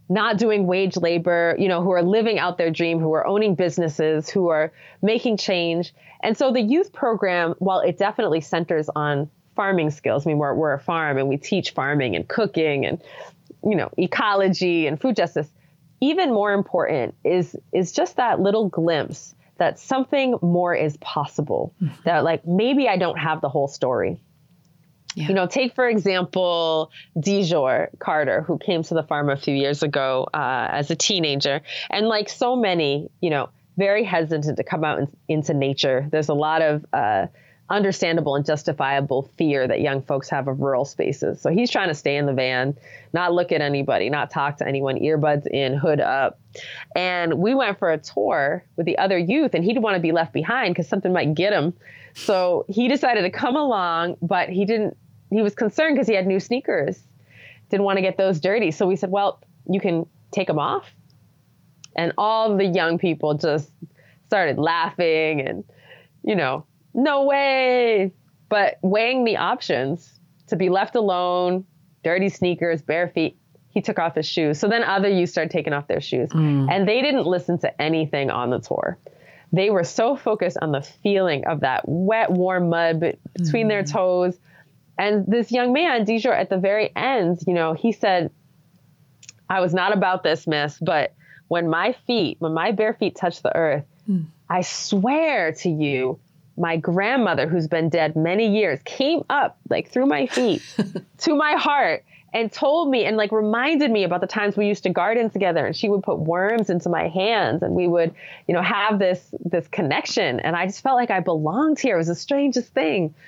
not 0.09 0.37
doing 0.37 0.65
wage 0.65 0.97
labor, 0.97 1.55
you 1.59 1.67
know, 1.67 1.83
who 1.83 1.91
are 1.91 2.01
living 2.01 2.39
out 2.39 2.57
their 2.57 2.71
dream, 2.71 2.99
who 2.99 3.13
are 3.13 3.25
owning 3.27 3.53
businesses, 3.53 4.27
who 4.27 4.47
are 4.47 4.73
making 5.03 5.37
change. 5.37 5.93
And 6.23 6.35
so 6.35 6.51
the 6.51 6.61
youth 6.61 6.91
program, 6.91 7.53
while 7.59 7.79
it 7.81 7.99
definitely 7.99 8.41
centers 8.41 8.89
on 8.95 9.29
farming 9.55 9.91
skills, 9.91 10.25
I 10.25 10.29
mean, 10.29 10.39
we're, 10.39 10.55
we're 10.55 10.73
a 10.73 10.79
farm 10.79 11.19
and 11.19 11.29
we 11.29 11.37
teach 11.37 11.71
farming 11.71 12.15
and 12.15 12.27
cooking 12.27 12.87
and, 12.87 12.99
you 13.63 13.75
know, 13.75 13.91
ecology 13.97 14.87
and 14.87 14.99
food 14.99 15.15
justice. 15.15 15.47
Even 16.01 16.33
more 16.33 16.53
important 16.53 17.13
is, 17.23 17.55
is 17.71 17.91
just 17.91 18.15
that 18.15 18.39
little 18.39 18.67
glimpse 18.67 19.35
that 19.59 19.79
something 19.79 20.37
more 20.41 20.73
is 20.73 20.97
possible. 20.97 21.73
Mm-hmm. 21.81 22.01
That 22.05 22.23
like 22.23 22.45
maybe 22.45 22.87
I 22.87 22.97
don't 22.97 23.17
have 23.17 23.41
the 23.41 23.49
whole 23.49 23.67
story. 23.67 24.19
Yeah. 25.15 25.29
You 25.29 25.33
know, 25.33 25.47
take 25.47 25.75
for 25.75 25.87
example 25.87 26.91
Dijor 27.17 27.89
Carter, 27.99 28.41
who 28.41 28.57
came 28.57 28.83
to 28.83 28.93
the 28.93 29.03
farm 29.03 29.29
a 29.29 29.37
few 29.37 29.55
years 29.55 29.83
ago 29.83 30.27
uh, 30.33 30.67
as 30.71 30.91
a 30.91 30.95
teenager, 30.95 31.61
and 31.89 32.07
like 32.07 32.29
so 32.29 32.55
many, 32.55 33.09
you 33.21 33.29
know, 33.29 33.49
very 33.77 34.03
hesitant 34.03 34.57
to 34.57 34.63
come 34.63 34.83
out 34.83 34.99
in, 34.99 35.07
into 35.27 35.53
nature. 35.53 36.07
There's 36.11 36.29
a 36.29 36.33
lot 36.33 36.61
of 36.61 36.85
uh, 36.93 37.27
understandable 37.69 38.35
and 38.35 38.45
justifiable 38.45 39.29
fear 39.37 39.67
that 39.67 39.81
young 39.81 40.01
folks 40.01 40.29
have 40.29 40.47
of 40.47 40.59
rural 40.59 40.85
spaces. 40.85 41.39
So 41.39 41.51
he's 41.51 41.69
trying 41.69 41.89
to 41.89 41.93
stay 41.93 42.17
in 42.17 42.25
the 42.25 42.33
van, 42.33 42.75
not 43.13 43.33
look 43.33 43.51
at 43.51 43.61
anybody, 43.61 44.09
not 44.09 44.31
talk 44.31 44.57
to 44.57 44.67
anyone, 44.67 44.97
earbuds 44.97 45.45
in, 45.45 45.75
hood 45.75 45.99
up. 45.99 46.39
And 46.95 47.35
we 47.35 47.53
went 47.53 47.77
for 47.77 47.91
a 47.91 47.97
tour 47.97 48.65
with 48.75 48.85
the 48.87 48.97
other 48.97 49.17
youth, 49.17 49.53
and 49.53 49.63
he 49.63 49.69
didn't 49.69 49.83
want 49.83 49.95
to 49.95 50.01
be 50.01 50.11
left 50.11 50.33
behind 50.33 50.73
because 50.73 50.87
something 50.87 51.13
might 51.13 51.35
get 51.35 51.53
him. 51.53 51.73
So 52.15 52.65
he 52.67 52.87
decided 52.87 53.21
to 53.21 53.29
come 53.29 53.55
along, 53.55 54.17
but 54.21 54.49
he 54.49 54.65
didn't, 54.65 54.97
he 55.29 55.41
was 55.41 55.53
concerned 55.53 55.95
because 55.95 56.07
he 56.07 56.15
had 56.15 56.25
new 56.25 56.39
sneakers, 56.39 56.99
didn't 57.69 57.83
want 57.83 57.97
to 57.97 58.01
get 58.01 58.17
those 58.17 58.39
dirty. 58.39 58.71
So 58.71 58.87
we 58.87 58.95
said, 58.95 59.11
well, 59.11 59.43
you 59.69 59.79
can 59.79 60.07
take 60.31 60.47
them 60.47 60.57
off. 60.57 60.91
And 61.95 62.13
all 62.17 62.57
the 62.57 62.65
young 62.65 62.97
people 62.97 63.35
just 63.35 63.69
started 64.25 64.57
laughing 64.57 65.41
and, 65.41 65.63
you 66.23 66.35
know, 66.35 66.65
no 66.93 67.23
way. 67.23 68.11
But 68.49 68.79
weighing 68.81 69.23
the 69.25 69.37
options 69.37 70.19
to 70.47 70.55
be 70.55 70.69
left 70.69 70.95
alone, 70.95 71.65
dirty 72.03 72.29
sneakers, 72.29 72.81
bare 72.81 73.07
feet, 73.07 73.37
he 73.69 73.81
took 73.81 73.99
off 73.99 74.15
his 74.15 74.25
shoes. 74.25 74.59
So 74.59 74.67
then 74.67 74.83
other 74.83 75.09
youth 75.09 75.29
started 75.29 75.51
taking 75.51 75.73
off 75.73 75.87
their 75.87 76.01
shoes. 76.01 76.29
Mm. 76.29 76.69
And 76.71 76.87
they 76.87 77.01
didn't 77.01 77.25
listen 77.25 77.59
to 77.59 77.81
anything 77.81 78.31
on 78.31 78.49
the 78.49 78.59
tour. 78.59 78.97
They 79.51 79.69
were 79.69 79.83
so 79.83 80.15
focused 80.15 80.57
on 80.61 80.71
the 80.71 80.81
feeling 80.81 81.45
of 81.45 81.61
that 81.61 81.83
wet, 81.87 82.31
warm 82.31 82.69
mud 82.69 82.99
between 83.33 83.65
mm. 83.65 83.69
their 83.69 83.83
toes. 83.83 84.37
And 84.97 85.25
this 85.27 85.51
young 85.51 85.71
man, 85.71 86.05
Dijor, 86.05 86.37
at 86.37 86.49
the 86.49 86.57
very 86.57 86.91
end, 86.95 87.39
you 87.47 87.53
know, 87.53 87.73
he 87.73 87.91
said, 87.91 88.31
I 89.49 89.61
was 89.61 89.73
not 89.73 89.95
about 89.95 90.23
this, 90.23 90.45
miss, 90.45 90.77
but 90.79 91.13
when 91.47 91.69
my 91.69 91.95
feet, 92.05 92.37
when 92.39 92.53
my 92.53 92.71
bare 92.71 92.93
feet 92.93 93.15
touched 93.15 93.41
the 93.41 93.55
earth, 93.55 93.85
mm. 94.07 94.25
I 94.47 94.61
swear 94.61 95.53
to 95.53 95.69
you, 95.69 96.19
my 96.59 96.77
grandmother, 96.77 97.47
who's 97.47 97.67
been 97.67 97.89
dead 97.89 98.15
many 98.15 98.55
years, 98.57 98.79
came 98.85 99.23
up 99.29 99.57
like 99.69 99.89
through 99.89 100.05
my 100.05 100.27
feet 100.27 100.61
to 101.19 101.35
my 101.35 101.53
heart 101.53 102.03
and 102.33 102.51
told 102.51 102.89
me 102.89 103.05
and 103.05 103.17
like 103.17 103.31
reminded 103.31 103.89
me 103.89 104.03
about 104.03 104.21
the 104.21 104.27
times 104.27 104.55
we 104.55 104.67
used 104.67 104.83
to 104.83 104.89
garden 104.89 105.29
together. 105.29 105.65
And 105.65 105.75
she 105.75 105.89
would 105.89 106.03
put 106.03 106.19
worms 106.19 106.69
into 106.69 106.89
my 106.89 107.07
hands 107.07 107.63
and 107.63 107.73
we 107.73 107.87
would 107.87 108.13
you 108.47 108.53
know 108.53 108.61
have 108.61 108.99
this 108.99 109.33
this 109.43 109.67
connection. 109.67 110.39
And 110.39 110.55
i 110.55 110.65
just 110.65 110.81
felt 110.81 110.95
like 110.95 111.11
i 111.11 111.19
belonged 111.19 111.79
here. 111.79 111.95
It 111.95 111.99
was 111.99 112.07
the 112.07 112.15
strangest 112.15 112.73
thing. 112.73 113.13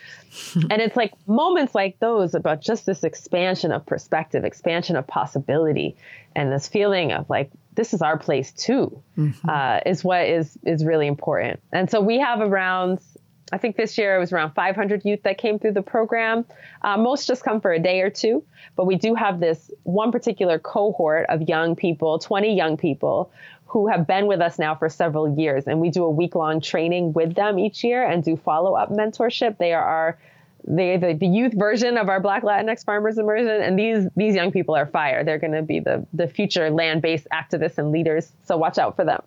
And 0.56 0.82
it's 0.82 0.96
like 0.96 1.12
moments 1.28 1.76
like 1.76 2.00
those 2.00 2.36
about 2.36 2.62
just 2.62 2.86
this 2.86 3.04
expansion 3.04 3.74
of 3.74 3.86
perspective 3.86 4.46
expansion 4.46 4.96
of 4.96 5.06
possibility 5.06 5.98
and 6.36 6.50
this 6.54 6.70
feeling 6.70 7.12
of 7.12 7.30
like 7.30 7.52
this 7.74 7.94
is 7.94 8.02
our 8.02 8.18
place 8.18 8.52
too 8.54 9.02
mm-hmm. 9.18 9.50
uh, 9.50 9.80
is 9.86 10.04
what 10.04 10.26
is 10.26 10.58
is 10.64 10.86
really 10.86 11.08
important. 11.08 11.60
And 11.74 11.90
so 11.90 12.00
we 12.00 12.20
have 12.20 12.40
around 12.40 13.00
I 13.52 13.58
think 13.58 13.76
this 13.76 13.98
year 13.98 14.16
it 14.16 14.20
was 14.20 14.32
around 14.32 14.54
500 14.54 15.04
youth 15.04 15.24
that 15.24 15.38
came 15.38 15.60
through 15.60 15.74
the 15.74 15.82
program. 15.82 16.46
Uh, 16.82 16.98
most 16.98 17.28
just 17.28 17.44
come 17.44 17.60
for 17.60 17.72
a 17.72 17.80
day 17.80 18.02
or 18.02 18.10
two, 18.10 18.44
but 18.76 18.86
we 18.86 18.96
do 18.96 19.14
have 19.14 19.40
this 19.40 19.70
one 19.84 20.12
particular 20.12 20.58
cohort 20.58 21.26
of 21.30 21.42
young 21.44 21.76
people, 21.76 22.20
20 22.20 22.56
young 22.56 22.78
people, 22.78 23.32
who 23.66 23.88
have 23.88 24.06
been 24.08 24.28
with 24.28 24.42
us 24.42 24.60
now 24.60 24.76
for 24.76 24.90
several 24.90 25.38
years. 25.38 25.66
And 25.66 25.80
we 25.80 25.90
do 25.90 26.04
a 26.04 26.10
week 26.10 26.36
long 26.36 26.62
training 26.62 27.14
with 27.14 27.36
them 27.36 27.58
each 27.60 27.84
year 27.84 28.06
and 28.06 28.24
do 28.24 28.36
follow 28.38 28.76
up 28.76 28.90
mentorship. 28.90 29.58
They 29.58 29.74
are 29.74 29.84
our 29.84 30.20
they 30.68 30.98
the, 30.98 31.14
the 31.14 31.26
youth 31.26 31.54
version 31.54 31.98
of 31.98 32.08
our 32.08 32.20
Black 32.20 32.44
Latinx 32.44 32.86
farmers 32.86 33.18
immersion, 33.18 33.62
and 33.62 33.80
these 33.80 34.08
these 34.16 34.36
young 34.36 34.52
people 34.52 34.76
are 34.76 34.86
fire. 34.86 35.24
They're 35.24 35.40
going 35.40 35.54
to 35.54 35.64
be 35.64 35.80
the 35.80 36.06
the 36.14 36.28
future 36.28 36.70
land 36.70 37.02
based 37.02 37.28
activists 37.34 37.78
and 37.80 37.92
leaders. 37.92 38.32
So 38.44 38.58
watch 38.58 38.78
out 38.78 38.96
for 38.96 39.04
them. 39.04 39.24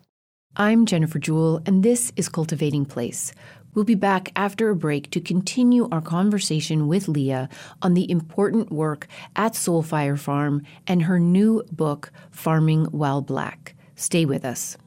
I'm 0.55 0.85
Jennifer 0.85 1.19
Jewell, 1.19 1.61
and 1.65 1.83
this 1.83 2.13
is 2.15 2.29
Cultivating 2.29 2.85
Place. 2.85 3.33
We'll 3.75 3.85
be 3.85 3.93
back 3.93 4.31
after 4.37 4.69
a 4.69 4.75
break 4.75 5.11
to 5.11 5.19
continue 5.19 5.89
our 5.91 6.01
conversation 6.01 6.87
with 6.87 7.09
Leah 7.09 7.49
on 7.81 7.93
the 7.93 8.09
important 8.09 8.71
work 8.71 9.07
at 9.35 9.51
Soulfire 9.51 10.17
Farm 10.17 10.63
and 10.87 11.03
her 11.03 11.19
new 11.19 11.61
book, 11.71 12.11
Farming 12.31 12.85
While 12.85 13.21
Black. 13.21 13.75
Stay 13.95 14.25
with 14.25 14.45
us. 14.45 14.77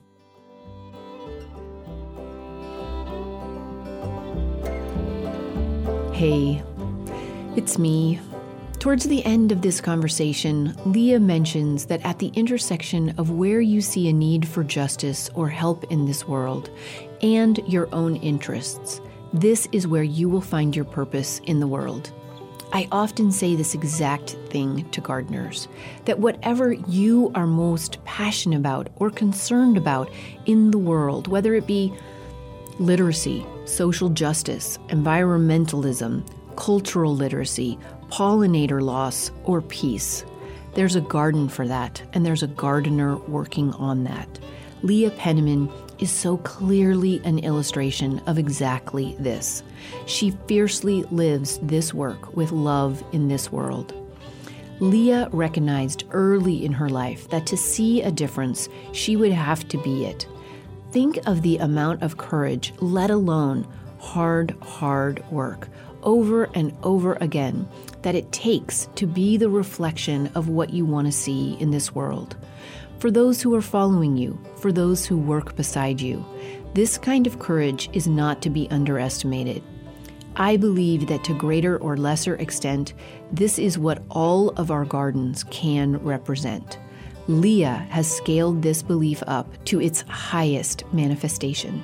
Hey, 6.15 6.63
it's 7.55 7.79
me, 7.79 8.19
Towards 8.79 9.05
the 9.05 9.25
end 9.25 9.51
of 9.51 9.61
this 9.61 9.81
conversation, 9.81 10.73
Leah 10.87 11.19
mentions 11.19 11.87
that 11.87 12.05
at 12.07 12.21
the 12.21 12.29
intersection 12.35 13.13
of 13.19 13.33
where 13.33 13.61
you 13.61 13.81
see 13.81 14.09
a 14.09 14.13
need 14.13 14.47
for 14.47 14.63
justice 14.63 15.29
or 15.35 15.49
help 15.49 15.91
in 15.91 16.07
this 16.07 16.29
world 16.29 16.71
and 17.23 17.59
your 17.67 17.89
own 17.93 18.17
interests, 18.17 19.01
this 19.33 19.69
is 19.73 19.87
where 19.87 20.03
you 20.03 20.29
will 20.29 20.41
find 20.41 20.75
your 20.75 20.85
purpose 20.85 21.41
in 21.45 21.61
the 21.61 21.67
world. 21.67 22.13
I 22.73 22.87
often 22.93 23.33
say 23.33 23.55
this 23.55 23.75
exact 23.75 24.31
thing 24.51 24.89
to 24.91 25.01
gardeners 25.01 25.69
that 26.05 26.19
whatever 26.19 26.73
you 26.73 27.33
are 27.35 27.47
most 27.47 28.03
passionate 28.05 28.59
about 28.59 28.89
or 28.97 29.11
concerned 29.11 29.79
about 29.79 30.11
in 30.45 30.71
the 30.71 30.79
world, 30.79 31.29
whether 31.29 31.55
it 31.55 31.67
be 31.67 31.95
literacy, 32.79 33.45
social 33.65 34.11
justice, 34.11 34.79
environmentalism, 34.89 36.27
cultural 36.57 37.15
literacy, 37.15 37.79
pollinator 38.11 38.83
loss, 38.83 39.31
or 39.45 39.63
peace. 39.63 40.25
There's 40.75 40.97
a 40.97 41.01
garden 41.01 41.49
for 41.49 41.67
that, 41.67 42.03
and 42.13 42.25
there's 42.25 42.43
a 42.43 42.49
gardener 42.49 43.17
working 43.17 43.73
on 43.75 44.05
that. 44.05 44.29
Leah 44.83 45.11
Penniman 45.13 45.71
is 45.99 46.11
so 46.11 46.39
clearly 46.39 47.21
an 47.25 47.39
illustration 47.39 48.21
of 48.27 48.39
exactly 48.39 49.17
this. 49.19 49.63
She 50.07 50.31
fiercely 50.47 51.03
lives 51.05 51.59
this 51.63 51.93
work 51.93 52.37
with 52.37 52.53
love 52.53 53.03
in 53.13 53.29
this 53.29 53.51
world. 53.53 53.95
Leah 54.81 55.29
recognized 55.33 56.05
early 56.13 56.65
in 56.65 56.73
her 56.73 56.89
life 56.89 57.29
that 57.31 57.47
to 57.47 57.57
see 57.57 58.03
a 58.03 58.13
difference, 58.13 58.69
she 58.93 59.17
would 59.17 59.33
have 59.33 59.67
to 59.69 59.79
be 59.79 60.05
it. 60.05 60.27
Think 60.93 61.19
of 61.27 61.43
the 61.43 61.59
amount 61.59 62.03
of 62.03 62.17
courage, 62.17 62.73
let 62.79 63.11
alone 63.11 63.67
hard, 63.99 64.55
hard 64.63 65.29
work, 65.31 65.69
over 66.03 66.45
and 66.55 66.73
over 66.83 67.15
again, 67.15 67.69
that 68.03 68.15
it 68.15 68.31
takes 68.31 68.89
to 68.95 69.07
be 69.07 69.37
the 69.37 69.51
reflection 69.51 70.31
of 70.35 70.49
what 70.49 70.73
you 70.73 70.87
want 70.87 71.07
to 71.07 71.13
see 71.13 71.57
in 71.61 71.73
this 71.73 71.95
world. 71.95 72.37
For 72.99 73.13
those 73.13 73.41
who 73.41 73.55
are 73.55 73.63
following 73.63 74.17
you, 74.17 74.37
for 74.57 74.73
those 74.73 75.07
who 75.07 75.17
work 75.17 75.55
beside 75.55 76.01
you, 76.01 76.25
this 76.75 76.99
kind 76.99 77.29
of 77.29 77.39
courage 77.39 77.89
is 77.93 78.09
not 78.09 78.43
to 78.43 78.51
be 78.51 78.69
underestimated. 78.71 79.63
I 80.35 80.57
believe 80.57 81.07
that 81.07 81.23
to 81.25 81.35
greater 81.35 81.79
or 81.79 81.97
lesser 81.97 82.35
extent, 82.37 82.95
this 83.31 83.57
is 83.57 83.79
what 83.79 84.03
all 84.11 84.51
of 84.51 84.73
our 84.73 84.85
gardens 84.85 85.45
can 85.45 85.99
represent. 85.99 86.79
Leah 87.29 87.87
has 87.91 88.11
scaled 88.11 88.63
this 88.63 88.83
belief 88.83 89.23
up 89.29 89.65
to 89.67 89.81
its 89.81 90.01
highest 90.03 90.83
manifestation. 90.93 91.81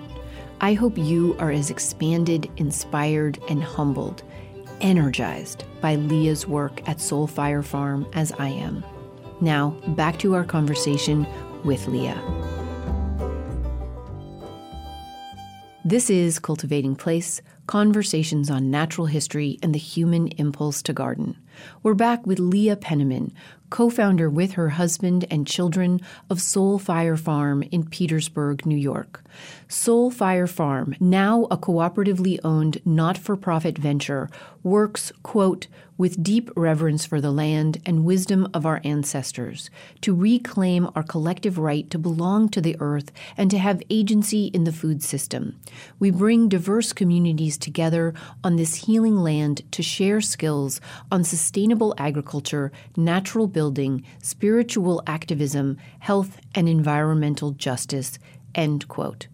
I 0.61 0.75
hope 0.75 0.99
you 0.99 1.37
are 1.39 1.53
as 1.53 1.71
expanded, 1.71 2.51
inspired, 2.57 3.39
and 3.49 3.63
humbled, 3.63 4.25
energized 4.81 5.63
by 5.81 5.95
Leah's 5.95 6.47
work 6.47 6.89
at 6.89 6.99
Soulfire 6.99 7.65
Farm 7.65 8.05
as 8.15 8.33
I 8.33 8.49
am. 8.49 8.85
Now, 9.41 9.71
back 9.89 10.19
to 10.21 10.35
our 10.35 10.45
conversation 10.45 11.27
with 11.65 11.87
Leah. 11.89 12.21
This 15.87 16.09
is 16.09 16.39
Cultivating 16.39 16.97
Place 16.97 17.43
Conversations 17.67 18.49
on 18.49 18.71
Natural 18.71 19.07
History 19.07 19.59
and 19.63 19.75
the 19.75 19.79
Human 19.79 20.29
Impulse 20.29 20.83
to 20.83 20.95
Garden. 20.95 21.37
We're 21.83 21.95
back 21.95 22.27
with 22.27 22.39
Leah 22.39 22.77
Penniman, 22.77 23.35
co 23.69 23.91
founder 23.91 24.31
with 24.31 24.53
her 24.53 24.71
husband 24.71 25.27
and 25.31 25.47
children 25.47 26.01
of 26.31 26.41
Soul 26.41 26.79
Fire 26.79 27.17
Farm 27.17 27.63
in 27.65 27.87
Petersburg, 27.87 28.65
New 28.65 28.77
York. 28.77 29.25
Soul 29.69 30.11
Fire 30.11 30.47
Farm, 30.47 30.95
now 31.01 31.45
a 31.51 31.59
cooperatively 31.59 32.39
owned 32.45 32.81
not 32.87 33.19
for 33.19 33.37
profit 33.37 33.77
venture, 33.77 34.31
works, 34.63 35.13
quote, 35.23 35.67
with 35.97 36.23
deep 36.23 36.51
reverence 36.57 37.05
for 37.05 37.21
the 37.21 37.31
land 37.31 37.81
and 37.87 38.05
wisdom 38.05 38.49
of 38.53 38.67
our 38.67 38.81
ancestors, 38.85 39.71
to 40.01 40.15
reclaim 40.15 40.89
our 40.95 41.03
collective 41.03 41.59
right 41.59 41.89
to 41.91 41.99
belong 41.99 42.49
to 42.49 42.61
the 42.61 42.77
earth 42.81 43.13
and 43.37 43.51
to 43.51 43.59
have 43.59 43.83
agency 43.91 44.47
in 44.47 44.65
the 44.65 44.73
food 44.73 45.03
system. 45.03 45.59
We 45.99 46.11
bring 46.11 46.49
diverse 46.49 46.93
communities 46.93 47.57
together 47.57 48.15
on 48.43 48.57
this 48.57 48.87
healing 48.87 49.17
land 49.17 49.63
to 49.73 49.83
share 49.83 50.21
skills 50.21 50.81
on 51.11 51.25
sustainable 51.25 51.95
agriculture, 51.99 52.73
natural 52.97 53.47
building, 53.47 54.05
spiritual 54.23 55.03
activism, 55.07 55.77
health, 56.01 56.39
and 56.55 56.69
environmental 56.69 57.53
justice. 57.53 58.19
End 58.55 58.89
quote. 58.89 59.27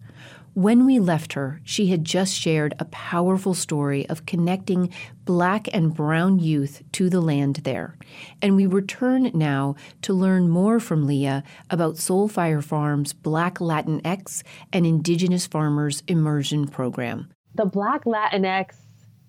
When 0.53 0.85
we 0.85 0.99
left 0.99 1.31
her, 1.33 1.61
she 1.63 1.87
had 1.87 2.03
just 2.03 2.35
shared 2.35 2.73
a 2.77 2.85
powerful 2.85 3.53
story 3.53 4.05
of 4.09 4.25
connecting 4.25 4.93
black 5.23 5.69
and 5.73 5.93
brown 5.93 6.39
youth 6.39 6.83
to 6.91 7.09
the 7.09 7.21
land 7.21 7.61
there. 7.63 7.95
And 8.41 8.57
we 8.57 8.65
return 8.65 9.31
now 9.33 9.75
to 10.01 10.13
learn 10.13 10.49
more 10.49 10.81
from 10.81 11.07
Leah 11.07 11.45
about 11.69 11.95
Soulfire 11.95 12.61
Farm's 12.61 13.13
Black 13.13 13.59
Latinx 13.59 14.43
and 14.73 14.85
Indigenous 14.85 15.47
Farmers 15.47 16.03
Immersion 16.09 16.67
Program. 16.67 17.29
The 17.55 17.65
Black 17.65 18.03
Latinx 18.03 18.75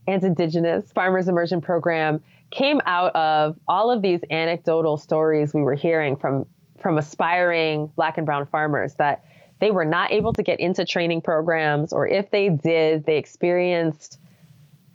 and 0.08 0.24
Indigenous 0.24 0.90
Farmers 0.90 1.28
Immersion 1.28 1.60
Program 1.60 2.20
came 2.50 2.80
out 2.84 3.14
of 3.14 3.56
all 3.68 3.92
of 3.92 4.02
these 4.02 4.20
anecdotal 4.28 4.96
stories 4.96 5.54
we 5.54 5.62
were 5.62 5.74
hearing 5.76 6.16
from 6.16 6.46
from 6.80 6.98
aspiring 6.98 7.86
black 7.94 8.18
and 8.18 8.26
brown 8.26 8.44
farmers 8.44 8.96
that 8.96 9.24
they 9.62 9.70
were 9.70 9.84
not 9.84 10.10
able 10.10 10.32
to 10.32 10.42
get 10.42 10.58
into 10.58 10.84
training 10.84 11.20
programs, 11.20 11.92
or 11.92 12.04
if 12.04 12.32
they 12.32 12.48
did, 12.48 13.06
they 13.06 13.16
experienced 13.16 14.18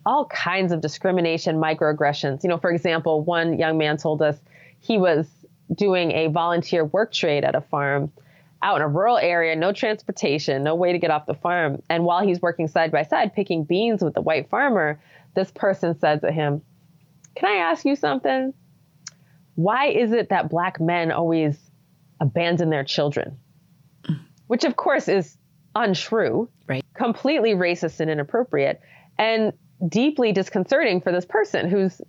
all 0.04 0.26
kinds 0.26 0.72
of 0.72 0.82
discrimination, 0.82 1.56
microaggressions. 1.56 2.42
You 2.42 2.50
know, 2.50 2.58
for 2.58 2.70
example, 2.70 3.22
one 3.22 3.58
young 3.58 3.78
man 3.78 3.96
told 3.96 4.20
us 4.20 4.36
he 4.78 4.98
was 4.98 5.26
doing 5.74 6.10
a 6.10 6.26
volunteer 6.26 6.84
work 6.84 7.14
trade 7.14 7.44
at 7.44 7.54
a 7.54 7.62
farm 7.62 8.12
out 8.60 8.76
in 8.76 8.82
a 8.82 8.88
rural 8.88 9.16
area, 9.16 9.56
no 9.56 9.72
transportation, 9.72 10.64
no 10.64 10.74
way 10.74 10.92
to 10.92 10.98
get 10.98 11.10
off 11.10 11.24
the 11.24 11.32
farm. 11.32 11.82
And 11.88 12.04
while 12.04 12.20
he's 12.20 12.42
working 12.42 12.68
side 12.68 12.92
by 12.92 13.04
side 13.04 13.32
picking 13.32 13.64
beans 13.64 14.02
with 14.02 14.12
the 14.12 14.20
white 14.20 14.50
farmer, 14.50 15.00
this 15.34 15.50
person 15.50 15.98
said 15.98 16.20
to 16.20 16.30
him, 16.30 16.60
Can 17.36 17.48
I 17.48 17.56
ask 17.70 17.86
you 17.86 17.96
something? 17.96 18.52
Why 19.54 19.86
is 19.86 20.12
it 20.12 20.28
that 20.28 20.50
black 20.50 20.78
men 20.78 21.10
always 21.10 21.58
abandon 22.20 22.68
their 22.68 22.84
children? 22.84 23.38
Which 24.48 24.64
of 24.64 24.76
course 24.76 25.08
is 25.08 25.38
untrue, 25.74 26.48
right? 26.66 26.84
Completely 26.94 27.52
racist 27.52 28.00
and 28.00 28.10
inappropriate, 28.10 28.80
and 29.16 29.52
deeply 29.86 30.32
disconcerting 30.32 31.00
for 31.00 31.12
this 31.12 31.24
person 31.24 31.70
who's 31.70 32.00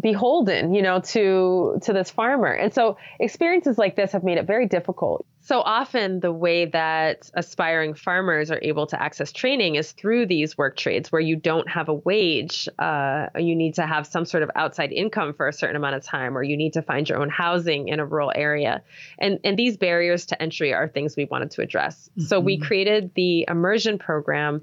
beholden, 0.00 0.74
you 0.74 0.80
know, 0.80 1.00
to 1.00 1.78
to 1.82 1.92
this 1.92 2.10
farmer. 2.10 2.52
And 2.52 2.72
so 2.72 2.96
experiences 3.20 3.76
like 3.76 3.94
this 3.94 4.12
have 4.12 4.24
made 4.24 4.38
it 4.38 4.46
very 4.46 4.66
difficult 4.66 5.26
so 5.44 5.60
often, 5.60 6.20
the 6.20 6.30
way 6.30 6.66
that 6.66 7.28
aspiring 7.34 7.94
farmers 7.94 8.52
are 8.52 8.60
able 8.62 8.86
to 8.86 9.02
access 9.02 9.32
training 9.32 9.74
is 9.74 9.90
through 9.90 10.26
these 10.26 10.56
work 10.56 10.76
trades 10.76 11.10
where 11.10 11.20
you 11.20 11.34
don't 11.34 11.68
have 11.68 11.88
a 11.88 11.94
wage. 11.94 12.68
Uh, 12.78 13.26
you 13.36 13.56
need 13.56 13.74
to 13.74 13.84
have 13.84 14.06
some 14.06 14.24
sort 14.24 14.44
of 14.44 14.52
outside 14.54 14.92
income 14.92 15.34
for 15.34 15.48
a 15.48 15.52
certain 15.52 15.74
amount 15.74 15.96
of 15.96 16.04
time, 16.04 16.38
or 16.38 16.44
you 16.44 16.56
need 16.56 16.74
to 16.74 16.82
find 16.82 17.08
your 17.08 17.20
own 17.20 17.28
housing 17.28 17.88
in 17.88 17.98
a 17.98 18.06
rural 18.06 18.30
area. 18.32 18.82
And, 19.18 19.40
and 19.42 19.58
these 19.58 19.76
barriers 19.76 20.26
to 20.26 20.40
entry 20.40 20.72
are 20.72 20.86
things 20.86 21.16
we 21.16 21.24
wanted 21.24 21.50
to 21.52 21.62
address. 21.62 22.08
Mm-hmm. 22.10 22.26
So 22.28 22.38
we 22.38 22.58
created 22.58 23.10
the 23.16 23.44
immersion 23.48 23.98
program 23.98 24.62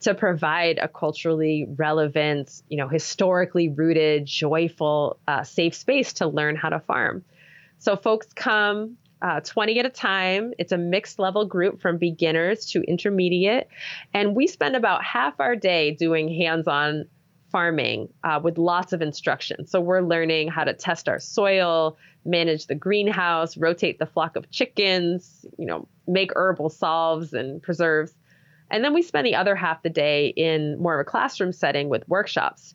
to 0.00 0.14
provide 0.14 0.76
a 0.76 0.88
culturally 0.88 1.66
relevant, 1.74 2.62
you 2.68 2.76
know, 2.76 2.88
historically 2.88 3.70
rooted, 3.70 4.26
joyful, 4.26 5.18
uh, 5.26 5.42
safe 5.42 5.74
space 5.74 6.12
to 6.14 6.26
learn 6.26 6.54
how 6.54 6.68
to 6.68 6.80
farm. 6.80 7.24
So 7.78 7.96
folks 7.96 8.26
come 8.34 8.98
uh, 9.22 9.40
20 9.40 9.78
at 9.80 9.86
a 9.86 9.90
time. 9.90 10.52
It's 10.58 10.72
a 10.72 10.78
mixed 10.78 11.18
level 11.18 11.44
group 11.44 11.80
from 11.80 11.98
beginners 11.98 12.66
to 12.66 12.82
intermediate. 12.82 13.68
And 14.14 14.34
we 14.34 14.46
spend 14.46 14.76
about 14.76 15.04
half 15.04 15.40
our 15.40 15.56
day 15.56 15.92
doing 15.92 16.28
hands 16.28 16.68
on 16.68 17.06
farming 17.50 18.08
uh, 18.24 18.40
with 18.42 18.58
lots 18.58 18.92
of 18.92 19.02
instruction. 19.02 19.66
So 19.66 19.80
we're 19.80 20.02
learning 20.02 20.48
how 20.48 20.64
to 20.64 20.74
test 20.74 21.08
our 21.08 21.18
soil, 21.18 21.96
manage 22.24 22.66
the 22.66 22.74
greenhouse, 22.74 23.56
rotate 23.56 23.98
the 23.98 24.06
flock 24.06 24.36
of 24.36 24.50
chickens, 24.50 25.46
you 25.58 25.66
know, 25.66 25.88
make 26.06 26.30
herbal 26.36 26.68
salves 26.70 27.32
and 27.32 27.62
preserves. 27.62 28.12
And 28.70 28.84
then 28.84 28.92
we 28.92 29.02
spend 29.02 29.26
the 29.26 29.34
other 29.34 29.56
half 29.56 29.82
the 29.82 29.90
day 29.90 30.28
in 30.28 30.78
more 30.78 31.00
of 31.00 31.06
a 31.06 31.10
classroom 31.10 31.52
setting 31.52 31.88
with 31.88 32.06
workshops. 32.06 32.74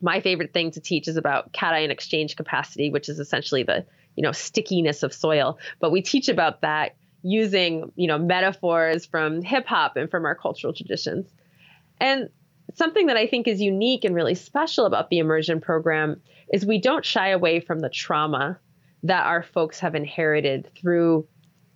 My 0.00 0.20
favorite 0.20 0.54
thing 0.54 0.70
to 0.72 0.80
teach 0.80 1.08
is 1.08 1.16
about 1.16 1.52
cation 1.52 1.90
exchange 1.90 2.36
capacity, 2.36 2.90
which 2.90 3.08
is 3.08 3.18
essentially 3.18 3.64
the 3.64 3.84
you 4.20 4.22
know, 4.22 4.32
stickiness 4.32 5.02
of 5.02 5.14
soil. 5.14 5.58
But 5.78 5.92
we 5.92 6.02
teach 6.02 6.28
about 6.28 6.60
that 6.60 6.94
using, 7.22 7.90
you 7.96 8.06
know, 8.06 8.18
metaphors 8.18 9.06
from 9.06 9.40
hip 9.40 9.64
hop 9.66 9.96
and 9.96 10.10
from 10.10 10.26
our 10.26 10.34
cultural 10.34 10.74
traditions. 10.74 11.26
And 12.02 12.28
something 12.74 13.06
that 13.06 13.16
I 13.16 13.26
think 13.26 13.48
is 13.48 13.62
unique 13.62 14.04
and 14.04 14.14
really 14.14 14.34
special 14.34 14.84
about 14.84 15.08
the 15.08 15.20
immersion 15.20 15.58
program 15.58 16.20
is 16.52 16.66
we 16.66 16.78
don't 16.78 17.02
shy 17.02 17.30
away 17.30 17.60
from 17.60 17.80
the 17.80 17.88
trauma 17.88 18.58
that 19.04 19.24
our 19.24 19.42
folks 19.42 19.80
have 19.80 19.94
inherited 19.94 20.70
through 20.78 21.26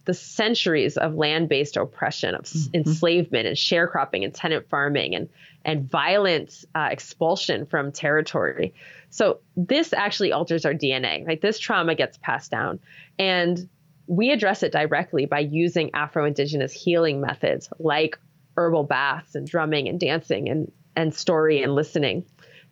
the 0.05 0.13
centuries 0.13 0.99
of 0.99 1.15
land-based 1.15 1.79
oppression, 1.79 2.35
of 2.35 2.43
mm-hmm. 2.43 2.75
enslavement 2.75 3.47
and 3.47 3.57
sharecropping 3.57 4.23
and 4.23 4.35
tenant 4.35 4.69
farming 4.69 5.15
and 5.15 5.31
and 5.65 5.89
violent 5.89 6.65
uh, 6.75 6.89
expulsion 6.91 7.67
from 7.67 7.93
territory. 7.93 8.75
So 9.11 9.41
this 9.57 9.93
actually 9.93 10.33
alters 10.33 10.65
our 10.65 10.75
DNA, 10.75 11.27
right? 11.27 11.41
This 11.41 11.59
trauma 11.59 11.95
gets 11.95 12.19
passed 12.19 12.51
down. 12.51 12.81
And 13.19 13.69
we 14.07 14.31
address 14.31 14.63
it 14.63 14.73
directly 14.73 15.27
by 15.27 15.41
using 15.41 15.91
Afro 15.95 16.27
Indigenous 16.27 16.73
healing 16.73 17.21
methods 17.21 17.71
like 17.79 18.19
herbal 18.57 18.85
baths 18.85 19.35
and 19.35 19.47
drumming 19.47 19.89
and 19.89 19.99
dancing 19.99 20.49
and, 20.49 20.71
and 20.95 21.15
story 21.15 21.63
and 21.63 21.75
listening. 21.75 22.25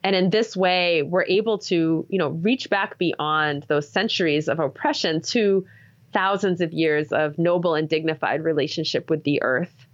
And 0.05 0.17
in 0.17 0.31
this 0.31 0.57
way, 0.57 1.03
we're 1.03 1.25
able 1.25 1.59
to, 1.59 2.07
you 2.09 2.19
know, 2.19 2.31
reach 2.31 2.69
back 2.69 2.99
beyond 2.99 3.65
those 3.69 3.89
centuries 3.89 4.49
of 4.49 4.59
oppression 4.59 5.23
to 5.23 5.65
thousands 6.13 6.61
of 6.61 6.73
years 6.73 7.13
of 7.13 7.39
noble 7.39 7.75
and 7.75 7.89
dignified 7.89 8.45
relationship 8.45 9.09
with 9.09 9.25
the 9.25 9.43
earth. 9.43 9.87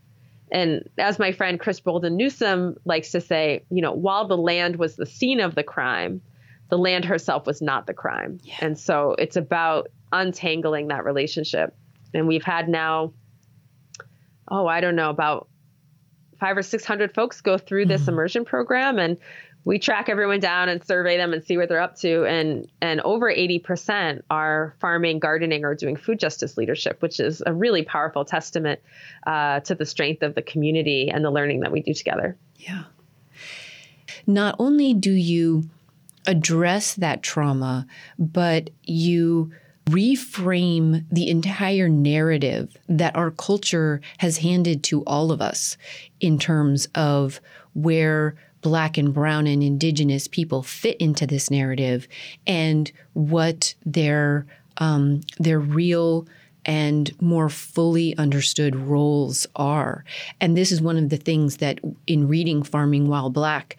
And 0.51 0.89
as 0.99 1.19
my 1.19 1.33
friend 1.33 1.61
Chris 1.61 1.81
Bolden 1.81 2.17
Newsome 2.17 2.77
likes 2.85 3.11
to 3.13 3.21
say, 3.21 3.65
you 3.71 3.83
know, 3.83 3.93
while 3.93 4.27
the 4.27 4.37
land 4.37 4.77
was 4.77 4.97
the 4.97 5.07
scene 5.07 5.41
of 5.41 5.55
the 5.55 5.63
crime, 5.63 6.21
the 6.71 6.79
land 6.79 7.05
herself 7.05 7.47
was 7.47 7.63
not 7.63 7.87
the 7.87 7.95
crime. 7.95 8.39
Yeah. 8.43 8.57
And 8.61 8.79
so 8.79 9.15
it's 9.19 9.37
about 9.37 9.89
untangling 10.13 10.89
that 10.89 11.05
relationship. 11.05 11.75
And 12.15 12.27
we've 12.27 12.45
had 12.45 12.69
now, 12.69 13.13
oh, 14.51 14.67
I 14.67 14.81
don't 14.81 14.97
know, 14.97 15.11
about 15.11 15.49
five 16.41 16.57
or 16.57 16.63
600 16.63 17.15
folks 17.15 17.41
go 17.41 17.59
through 17.59 17.87
this 17.87 18.03
mm-hmm. 18.03 18.11
immersion 18.11 18.45
program 18.45 18.99
and 18.99 19.19
we 19.65 19.79
track 19.79 20.09
everyone 20.09 20.41
down 20.41 20.69
and 20.69 20.85
survey 20.85 21.17
them 21.17 21.33
and 21.33 21.45
see 21.45 21.57
what 21.57 21.69
they're 21.69 21.81
up 21.81 21.97
to. 21.97 22.25
And 22.25 22.71
and 22.81 23.01
over 23.03 23.33
80% 23.33 24.23
are 24.31 24.75
farming 24.81 25.19
gardening 25.19 25.65
or 25.65 25.75
doing 25.75 25.97
food 25.97 26.19
justice 26.19 26.57
leadership 26.57 27.03
which 27.03 27.21
is 27.21 27.43
a 27.45 27.53
really 27.53 27.83
powerful 27.83 28.25
testament 28.25 28.81
uh, 29.27 29.61
to 29.61 29.75
the 29.75 29.87
strength 29.87 30.23
of 30.23 30.35
the 30.35 30.43
community 30.43 31.11
and 31.11 31.25
the 31.25 31.31
learning 31.31 31.61
that 31.61 31.73
we 31.73 31.83
do 31.83 31.95
together. 31.95 32.37
Yeah. 32.57 32.85
Not 34.27 34.57
only 34.59 34.95
do 34.95 35.13
you 35.13 35.69
address 36.27 36.95
that 36.95 37.23
trauma 37.23 37.87
but 38.19 38.71
you 38.85 39.53
reframe 39.89 41.07
the 41.11 41.31
entire 41.31 41.89
narrative 41.89 42.77
that 42.89 43.17
our 43.17 43.31
culture 43.31 44.03
has 44.19 44.39
handed 44.39 44.83
to 44.85 45.03
all 45.05 45.33
of 45.33 45.41
us 45.41 45.79
in 46.21 46.39
terms 46.39 46.87
of 46.95 47.41
where 47.73 48.35
black 48.61 48.99
and 48.99 49.13
brown 49.15 49.47
and 49.47 49.63
indigenous 49.63 50.27
people 50.27 50.63
fit 50.63 50.97
into 50.99 51.27
this 51.27 51.51
narrative 51.51 52.09
and 52.47 52.91
what 53.13 53.75
their 53.85 54.47
um, 54.79 55.21
their 55.39 55.59
real 55.59 56.27
and 56.65 57.11
more 57.21 57.49
fully 57.49 58.17
understood 58.19 58.77
roles 58.77 59.47
are. 59.57 60.05
And 60.41 60.57
this 60.57 60.71
is 60.71 60.83
one 60.83 60.97
of 60.97 61.09
the 61.09 61.17
things 61.17 61.57
that 61.59 61.81
in 62.07 62.29
reading 62.29 62.63
Farming 62.63 63.09
While 63.09 63.31
Black, 63.31 63.77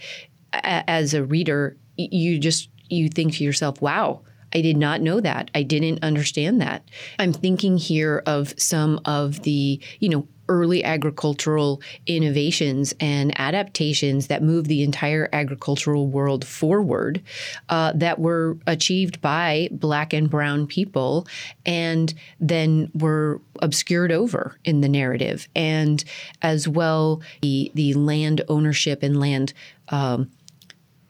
a- 0.53 0.89
as 0.89 1.13
a 1.13 1.23
reader, 1.23 1.77
you 1.97 2.39
just 2.39 2.69
you 2.89 3.07
think 3.07 3.35
to 3.35 3.43
yourself, 3.43 3.81
wow, 3.81 4.21
I 4.53 4.61
did 4.61 4.77
not 4.77 5.01
know 5.01 5.19
that. 5.19 5.51
I 5.53 5.63
didn't 5.63 6.03
understand 6.03 6.61
that. 6.61 6.83
I'm 7.17 7.33
thinking 7.33 7.77
here 7.77 8.23
of 8.25 8.53
some 8.57 8.99
of 9.05 9.43
the, 9.43 9.79
you 9.99 10.09
know, 10.09 10.27
early 10.49 10.83
agricultural 10.83 11.79
innovations 12.07 12.93
and 12.99 13.39
adaptations 13.39 14.27
that 14.27 14.41
moved 14.41 14.67
the 14.67 14.81
entire 14.83 15.29
agricultural 15.31 16.07
world 16.07 16.43
forward 16.43 17.21
uh, 17.69 17.93
that 17.93 18.19
were 18.19 18.57
achieved 18.65 19.21
by 19.21 19.69
black 19.71 20.11
and 20.11 20.29
brown 20.29 20.65
people 20.65 21.27
and 21.65 22.15
then 22.39 22.89
were 22.95 23.39
obscured 23.61 24.11
over 24.11 24.57
in 24.65 24.81
the 24.81 24.89
narrative 24.89 25.47
and 25.55 26.03
as 26.41 26.67
well 26.67 27.21
the 27.41 27.71
the 27.75 27.93
land 27.93 28.41
ownership 28.49 29.03
and 29.03 29.19
land 29.19 29.53
um, 29.89 30.29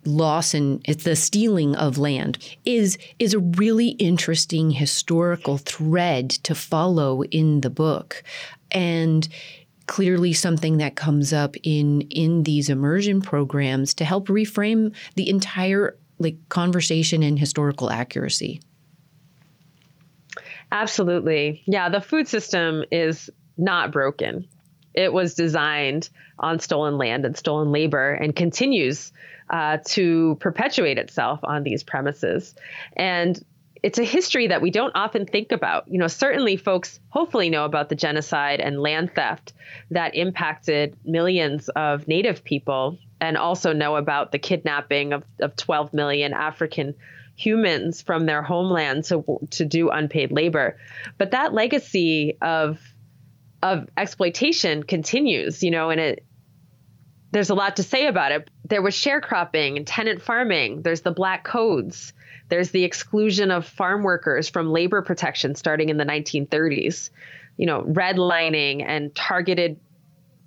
loss 0.06 0.54
and 0.54 0.82
it's 0.86 1.04
the 1.04 1.16
stealing 1.16 1.76
of 1.76 1.98
land 1.98 2.38
is 2.66 2.98
is 3.20 3.34
a 3.34 3.40
really 3.40 3.90
interesting 3.90 4.72
historical 4.72 5.58
thread 5.58 6.30
to 6.30 6.56
follow 6.56 7.24
in 7.26 7.62
the 7.62 7.70
book. 7.70 8.24
And 8.72 9.28
clearly 9.88 10.34
something 10.34 10.78
that 10.78 10.96
comes 10.96 11.34
up 11.34 11.56
in 11.64 12.02
in 12.02 12.44
these 12.44 12.70
immersion 12.70 13.22
programs 13.22 13.94
to 13.96 14.06
help 14.06 14.28
reframe 14.28 14.94
the 15.16 15.28
entire 15.30 15.98
like 16.20 16.38
conversation 16.50 17.24
and 17.24 17.40
historical 17.40 17.90
accuracy. 17.90 18.62
Absolutely. 20.72 21.64
Yeah 21.66 21.90
the 21.90 22.02
food 22.02 22.28
system 22.28 22.84
is 22.92 23.30
not 23.58 23.92
broken 23.92 24.48
it 24.94 25.14
was 25.14 25.36
designed 25.36 26.10
on 26.38 26.60
stolen 26.60 26.98
land 26.98 27.26
and 27.26 27.38
stolen 27.38 27.72
labor 27.72 28.12
and 28.14 28.36
continues 28.36 29.12
uh, 29.50 29.78
to 29.86 30.38
perpetuate 30.40 30.98
itself 30.98 31.40
on 31.44 31.64
these 31.64 31.84
premises. 31.84 32.56
And 32.96 33.42
it's 33.82 34.00
a 34.00 34.04
history 34.04 34.48
that 34.48 34.62
we 34.62 34.72
don't 34.72 34.96
often 34.96 35.26
think 35.26 35.52
about. 35.52 35.88
You 35.88 36.00
know, 36.00 36.08
certainly 36.08 36.58
folks 36.58 37.00
hopefully 37.10 37.50
know 37.50 37.66
about 37.66 37.90
the 37.90 37.96
genocide 37.96 38.60
and 38.60 38.80
land 38.80 39.12
theft 39.16 39.54
that 39.92 40.16
impacted 40.16 40.98
millions 41.06 41.70
of 41.70 42.08
Native 42.08 42.44
people 42.44 42.98
and 43.22 43.38
also 43.38 43.74
know 43.74 43.96
about 43.96 44.32
the 44.32 44.40
kidnapping 44.40 45.14
of, 45.14 45.24
of 45.40 45.56
12 45.56 45.94
million 45.94 46.34
African 46.34 46.96
humans 47.36 48.02
from 48.02 48.26
their 48.26 48.42
homeland 48.42 49.06
to, 49.06 49.40
to 49.52 49.66
do 49.66 49.90
unpaid 49.90 50.32
labor. 50.32 50.78
But 51.18 51.32
that 51.32 51.54
legacy 51.54 52.38
of 52.42 52.80
of 53.62 53.88
exploitation 53.98 54.84
continues, 54.84 55.64
you 55.64 55.72
know, 55.72 55.90
and 55.90 56.00
it 56.00 56.26
there's 57.32 57.50
a 57.50 57.56
lot 57.56 57.76
to 57.76 57.84
say 57.84 58.08
about 58.08 58.32
it. 58.32 58.50
There 58.66 58.82
was 58.82 58.96
sharecropping 58.96 59.78
and 59.78 59.86
tenant 59.86 60.22
farming. 60.22 60.82
There's 60.82 61.02
the 61.02 61.12
black 61.12 61.44
codes. 61.44 62.14
There's 62.50 62.72
the 62.72 62.84
exclusion 62.84 63.52
of 63.52 63.68
farm 63.68 64.02
workers 64.02 64.50
from 64.50 64.72
labor 64.72 65.04
protection 65.04 65.54
starting 65.54 65.90
in 65.90 65.98
the 65.98 66.06
1930s. 66.06 67.12
You 67.58 67.66
know, 67.66 67.84
redlining 67.84 68.84
and 68.84 69.14
targeted 69.14 69.80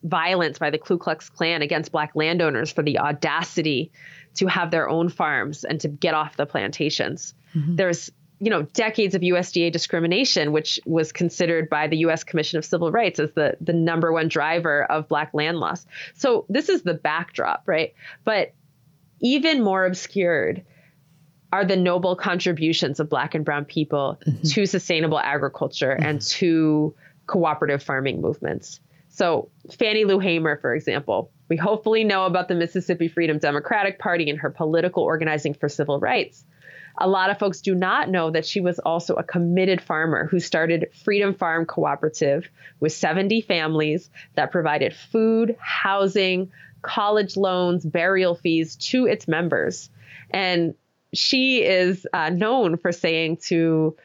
violence 0.02 0.58
by 0.58 0.70
the 0.70 0.78
Ku 0.78 0.98
Klux 0.98 1.28
Klan 1.28 1.62
against 1.62 1.92
black 1.92 2.12
landowners 2.14 2.72
for 2.72 2.82
the 2.82 2.98
audacity 2.98 3.92
to 4.34 4.46
have 4.46 4.70
their 4.70 4.88
own 4.88 5.08
farms 5.08 5.62
and 5.62 5.80
to 5.82 5.88
get 5.88 6.14
off 6.14 6.36
the 6.36 6.46
plantations. 6.46 7.34
Mm-hmm. 7.54 7.76
There's 7.76 8.10
you 8.42 8.50
know 8.50 8.62
decades 8.62 9.14
of 9.14 9.22
USDA 9.22 9.70
discrimination, 9.70 10.50
which 10.50 10.80
was 10.84 11.12
considered 11.12 11.70
by 11.70 11.86
the 11.86 11.98
U.S. 11.98 12.24
Commission 12.24 12.58
of 12.58 12.64
Civil 12.64 12.90
Rights 12.90 13.20
as 13.20 13.30
the 13.34 13.56
the 13.60 13.72
number 13.72 14.12
one 14.12 14.26
driver 14.26 14.82
of 14.82 15.06
black 15.06 15.32
land 15.32 15.58
loss. 15.58 15.86
So 16.14 16.44
this 16.48 16.68
is 16.68 16.82
the 16.82 16.94
backdrop, 16.94 17.62
right? 17.66 17.94
But 18.24 18.52
even 19.20 19.62
more 19.62 19.86
obscured 19.86 20.64
are 21.52 21.64
the 21.64 21.76
noble 21.76 22.16
contributions 22.16 22.98
of 22.98 23.08
black 23.08 23.36
and 23.36 23.44
brown 23.44 23.64
people 23.64 24.18
mm-hmm. 24.26 24.42
to 24.42 24.66
sustainable 24.66 25.20
agriculture 25.20 25.94
mm-hmm. 25.94 26.04
and 26.04 26.20
to 26.22 26.96
cooperative 27.28 27.80
farming 27.80 28.20
movements. 28.20 28.80
So 29.08 29.50
Fannie 29.70 30.04
Lou 30.04 30.18
Hamer, 30.18 30.56
for 30.56 30.74
example, 30.74 31.30
we 31.48 31.56
hopefully 31.56 32.02
know 32.02 32.26
about 32.26 32.48
the 32.48 32.56
Mississippi 32.56 33.06
Freedom 33.06 33.38
Democratic 33.38 34.00
Party 34.00 34.30
and 34.30 34.40
her 34.40 34.50
political 34.50 35.04
organizing 35.04 35.54
for 35.54 35.68
civil 35.68 36.00
rights. 36.00 36.44
A 37.02 37.08
lot 37.08 37.30
of 37.30 37.38
folks 37.40 37.60
do 37.60 37.74
not 37.74 38.10
know 38.10 38.30
that 38.30 38.46
she 38.46 38.60
was 38.60 38.78
also 38.78 39.14
a 39.14 39.24
committed 39.24 39.80
farmer 39.80 40.28
who 40.28 40.38
started 40.38 40.88
Freedom 41.04 41.34
Farm 41.34 41.66
Cooperative 41.66 42.48
with 42.78 42.92
70 42.92 43.40
families 43.40 44.08
that 44.36 44.52
provided 44.52 44.94
food, 44.94 45.56
housing, 45.58 46.52
college 46.82 47.36
loans, 47.36 47.84
burial 47.84 48.36
fees 48.36 48.76
to 48.76 49.06
its 49.06 49.26
members. 49.26 49.90
And 50.30 50.74
she 51.12 51.64
is 51.64 52.06
uh, 52.12 52.30
known 52.30 52.76
for 52.76 52.92
saying 52.92 53.38
to 53.48 53.96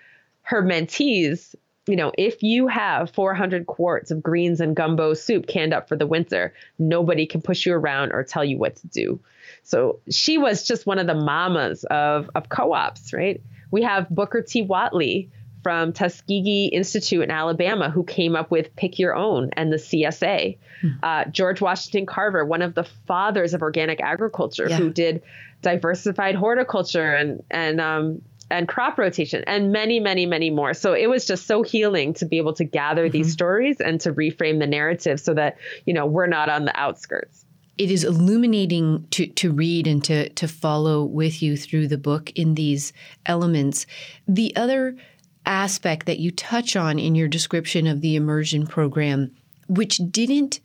her 0.42 0.64
mentees, 0.64 1.54
you 1.88 1.96
know, 1.96 2.12
if 2.18 2.44
you 2.44 2.68
have 2.68 3.12
400 3.12 3.66
quarts 3.66 4.12
of 4.12 4.22
greens 4.22 4.62
and 4.62 4.76
gumbo 4.76 5.14
soup 5.14 5.48
canned 5.48 5.74
up 5.74 5.88
for 5.88 5.96
the 5.96 6.08
winter, 6.08 6.54
nobody 6.78 7.26
can 7.26 7.42
push 7.42 7.66
you 7.66 7.74
around 7.74 8.12
or 8.12 8.24
tell 8.24 8.44
you 8.44 8.58
what 8.58 8.76
to 8.78 8.88
do. 8.88 9.20
So 9.64 10.00
she 10.10 10.38
was 10.38 10.64
just 10.64 10.86
one 10.86 11.00
of 11.00 11.08
the 11.08 11.16
mamas 11.16 11.84
of, 11.86 12.30
of 12.36 12.50
co 12.50 12.74
ops, 12.74 13.14
right? 13.14 13.42
We 13.72 13.84
have 13.84 14.10
Booker 14.10 14.42
T. 14.42 14.66
Whatley 14.66 15.30
from 15.64 15.92
Tuskegee 15.92 16.68
Institute 16.68 17.24
in 17.24 17.32
Alabama 17.32 17.90
who 17.90 18.04
came 18.04 18.36
up 18.36 18.52
with 18.52 18.76
Pick 18.76 19.00
Your 19.00 19.16
Own 19.16 19.50
and 19.54 19.72
the 19.72 19.78
CSA. 19.78 20.58
Hmm. 20.82 20.88
Uh, 21.04 21.26
George 21.26 21.60
Washington 21.60 22.06
Carver, 22.06 22.46
one 22.46 22.62
of 22.62 22.74
the 22.74 22.86
fathers 23.06 23.54
of 23.54 23.62
organic 23.62 24.00
agriculture, 24.00 24.68
yeah. 24.70 24.78
who 24.78 24.90
did 24.90 25.24
diversified 25.62 26.36
horticulture 26.36 27.14
and 27.14 27.44
and 27.50 27.82
um, 27.82 28.22
and 28.50 28.68
crop 28.68 28.98
rotation 28.98 29.44
and 29.48 29.72
many 29.72 30.00
many 30.00 30.26
many 30.26 30.50
more 30.50 30.74
so 30.74 30.94
it 30.94 31.08
was 31.08 31.26
just 31.26 31.46
so 31.48 31.64
healing 31.64 32.14
to 32.14 32.26
be 32.26 32.38
able 32.38 32.54
to 32.54 32.64
gather 32.64 33.06
mm-hmm. 33.06 33.14
these 33.14 33.32
stories 33.32 33.80
and 33.80 34.00
to 34.02 34.14
reframe 34.14 34.60
the 34.60 34.68
narrative 34.68 35.20
so 35.20 35.34
that 35.34 35.58
you 35.86 35.94
know 35.94 36.06
we're 36.06 36.28
not 36.28 36.50
on 36.50 36.66
the 36.66 36.80
outskirts 36.80 37.46
it 37.78 37.92
is 37.92 38.04
illuminating 38.04 39.08
to, 39.12 39.28
to 39.28 39.52
read 39.52 39.86
and 39.86 40.04
to, 40.06 40.30
to 40.30 40.48
follow 40.48 41.04
with 41.04 41.44
you 41.44 41.56
through 41.56 41.88
the 41.88 41.98
book 41.98 42.32
in 42.32 42.56
these 42.56 42.92
elements. 43.28 43.86
The 44.28 44.56
other 44.56 44.98
aspect 45.46 46.08
that 46.08 46.20
you 46.20 46.32
touch 46.32 46.76
on 46.76 46.98
in 46.98 47.14
your 47.14 47.28
description 47.28 47.86
of 47.86 48.02
the 48.02 48.16
immersion 48.16 48.66
program, 48.66 49.32
which 49.68 49.98
didn't 50.10 50.60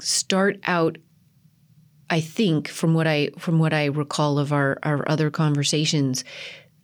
start 0.00 0.58
out 0.64 0.96
I 2.10 2.20
think 2.20 2.68
from 2.68 2.94
what 2.94 3.06
I 3.06 3.30
from 3.38 3.58
what 3.58 3.74
I 3.74 3.86
recall 3.86 4.38
of 4.38 4.50
our, 4.50 4.78
our 4.82 5.06
other 5.08 5.30
conversations, 5.30 6.24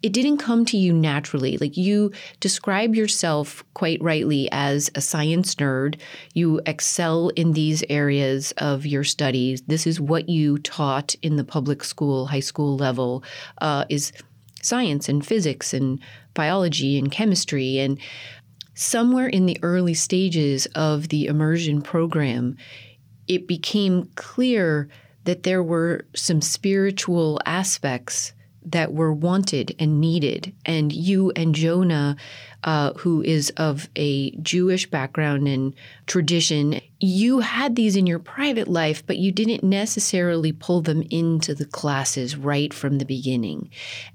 it 0.05 0.13
didn't 0.13 0.37
come 0.37 0.67
to 0.67 0.77
you 0.77 0.93
naturally. 0.93 1.57
Like 1.57 1.79
you 1.79 2.13
describe 2.39 2.95
yourself 2.95 3.65
quite 3.73 4.03
rightly 4.03 4.51
as 4.53 4.91
a 4.95 5.01
science 5.01 5.55
nerd. 5.55 5.99
You 6.35 6.61
excel 6.67 7.31
in 7.31 7.55
these 7.55 7.83
areas 7.89 8.53
of 8.59 8.85
your 8.85 9.03
studies. 9.03 9.63
This 9.63 9.87
is 9.87 10.03
what 10.03 10.29
you 10.29 10.59
taught 10.59 11.15
in 11.23 11.37
the 11.37 11.43
public 11.43 11.83
school, 11.83 12.27
high 12.27 12.41
school 12.41 12.77
level, 12.77 13.25
uh, 13.63 13.87
is 13.89 14.13
science 14.61 15.09
and 15.09 15.25
physics 15.25 15.73
and 15.73 15.99
biology 16.35 16.99
and 16.99 17.11
chemistry. 17.11 17.79
And 17.79 17.99
somewhere 18.75 19.29
in 19.29 19.47
the 19.47 19.59
early 19.63 19.95
stages 19.95 20.67
of 20.75 21.09
the 21.09 21.25
immersion 21.25 21.81
program, 21.81 22.59
it 23.27 23.49
became 23.49 24.11
clear 24.17 24.91
that 25.25 25.45
there 25.45 25.63
were 25.63 26.05
some 26.15 26.43
spiritual 26.43 27.41
aspects 27.47 28.34
that 28.65 28.93
were 28.93 29.13
wanted 29.13 29.75
and 29.79 30.01
needed. 30.01 30.53
And 30.65 30.93
you 30.93 31.33
and 31.37 31.55
Jonah, 31.55 32.17
uh, 32.63 32.93
who 32.95 33.23
is 33.23 33.51
of 33.57 33.89
a 33.97 34.31
Jewish 34.37 34.89
background 34.89 35.47
and 35.47 35.75
tradition, 36.07 36.81
you 37.01 37.41
had 37.41 37.77
these 37.77 37.97
in 37.97 38.07
your 38.07 38.19
private 38.19 38.69
life, 38.69 39.07
but 39.07 39.19
you 39.19 39.33
didn't 39.33 39.63
necessarily 39.63 40.53
pull 40.53 40.81
them 40.81 41.03
into 41.11 41.55
the 41.55 41.67
classes 41.67 42.37
right 42.37 42.73
from 42.73 42.99
the 42.99 43.05
beginning. 43.05 43.71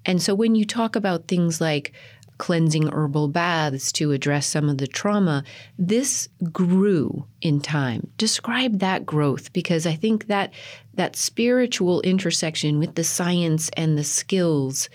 And 0.06 0.22
so 0.22 0.34
when 0.34 0.56
you 0.56 0.66
talk 0.66 0.96
about 0.96 1.28
things 1.28 1.62
like 1.62 1.94
cleansing 2.40 2.88
herbal 2.88 3.28
baths 3.28 3.92
to 3.92 4.12
address 4.12 4.48
some 4.48 4.68
of 4.68 4.80
the 4.80 4.88
trauma, 4.88 5.44
this 5.78 6.28
grew 6.52 7.28
in 7.42 7.62
time. 7.62 8.10
Describe 8.18 8.80
that 8.80 9.06
growth 9.06 9.54
because 9.54 9.86
I 9.86 9.94
think 9.94 10.26
that 10.28 10.52
that 10.96 11.16
spiritual 11.16 12.02
intersection 12.02 12.80
with 12.80 12.96
the 12.96 13.04
science 13.04 13.70
and 13.78 13.98
the 13.98 14.04
skills 14.04 14.90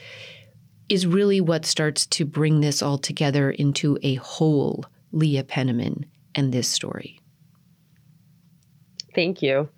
is 0.89 1.07
really 1.07 1.41
what 1.41 1.65
starts 1.65 2.07
to 2.07 2.25
bring 2.25 2.61
this 2.61 2.83
all 2.83 2.99
together 2.99 3.51
into 3.51 3.99
a 4.03 4.17
whole 4.17 4.85
Leah 5.13 5.45
Penniman 5.45 6.07
and 6.35 6.53
this 6.53 6.69
story. 6.69 7.21
Thank 9.15 9.43
you. 9.43 9.69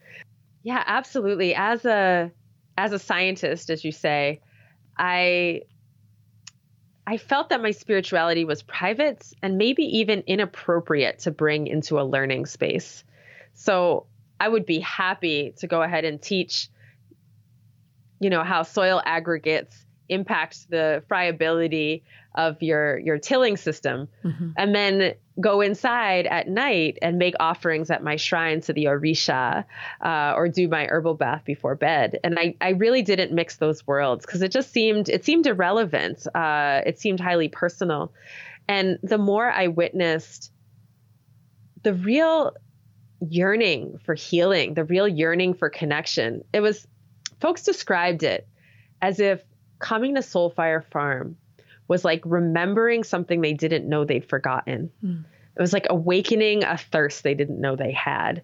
Yeah, 0.63 0.83
absolutely. 0.87 1.55
As 1.55 1.85
a 1.85 2.33
as 2.79 2.93
a 2.93 2.99
scientist, 2.99 3.71
as 3.71 3.85
you 3.85 3.93
say, 3.93 4.41
I 4.99 5.63
I 7.07 7.19
felt 7.19 7.51
that 7.51 7.63
my 7.63 7.71
spirituality 7.71 8.45
was 8.45 8.63
private 8.63 9.33
and 9.43 9.59
maybe 9.59 9.99
even 9.99 10.25
inappropriate 10.27 11.21
to 11.21 11.31
bring 11.31 11.67
into 11.69 12.01
a 12.01 12.03
learning 12.03 12.47
space. 12.47 13.05
So 13.55 14.07
I 14.41 14.49
would 14.49 14.67
be 14.67 14.81
happy 14.81 15.55
to 15.59 15.67
go 15.67 15.83
ahead 15.83 16.05
and 16.05 16.21
teach, 16.21 16.69
you 18.21 18.29
know, 18.29 18.43
how 18.43 18.65
soil 18.65 19.01
aggregates 19.05 19.85
impact 20.09 20.69
the 20.71 21.03
friability 21.09 22.05
of 22.35 22.63
your 22.63 22.99
your 22.99 23.19
tilling 23.19 23.57
system 23.57 24.09
mm-hmm. 24.25 24.51
and 24.57 24.75
then 24.75 25.15
go 25.41 25.61
inside 25.61 26.27
at 26.27 26.49
night 26.49 26.99
and 27.03 27.19
make 27.19 27.35
offerings 27.41 27.91
at 27.91 28.03
my 28.03 28.17
shrine 28.17 28.61
to 28.63 28.73
the 28.73 28.85
orisha 28.85 29.65
uh, 30.01 30.33
or 30.35 30.49
do 30.49 30.69
my 30.69 30.87
herbal 30.87 31.15
bath 31.15 31.43
before 31.45 31.75
bed. 31.75 32.19
And 32.25 32.39
i, 32.39 32.55
I 32.61 32.71
really 32.71 33.03
didn't 33.03 33.33
mix 33.33 33.57
those 33.57 33.87
worlds 33.87 34.25
because 34.25 34.43
it 34.43 34.51
just 34.51 34.73
seemed 34.73 35.09
it 35.09 35.25
seemed 35.25 35.47
irrelevant. 35.47 36.27
Uh, 36.35 36.83
it 36.87 36.99
seemed 36.99 37.21
highly 37.21 37.49
personal. 37.49 38.13
And 38.69 38.99
the 39.03 39.19
more 39.19 39.51
i 39.51 39.69
witnessed 39.69 40.53
the 41.83 41.95
real 41.95 42.53
yearning 43.21 43.99
for 44.05 44.15
healing 44.15 44.75
the 44.75 44.85
real 44.85 45.09
yearning 45.09 45.55
for 45.55 45.71
connection 45.71 46.45
it 46.53 46.61
was 46.61 46.87
folks 47.41 47.63
described 47.63 48.23
it 48.23 48.47
as 49.01 49.21
if 49.21 49.43
coming 49.79 50.15
to 50.15 50.21
Soulfire 50.21 50.85
Farm 50.85 51.37
was 51.89 52.05
like 52.05 52.23
remembering 52.25 53.05
something 53.05 53.41
they 53.41 53.53
didn't 53.53 53.89
know 53.89 54.05
they'd 54.05 54.29
forgotten. 54.29 54.91
Mm. 55.05 55.25
It 55.57 55.61
was 55.61 55.73
like 55.73 55.87
awakening 55.89 56.65
a 56.65 56.77
thirst 56.77 57.23
they 57.23 57.35
didn't 57.35 57.61
know 57.61 57.77
they 57.77 57.93
had. 57.93 58.43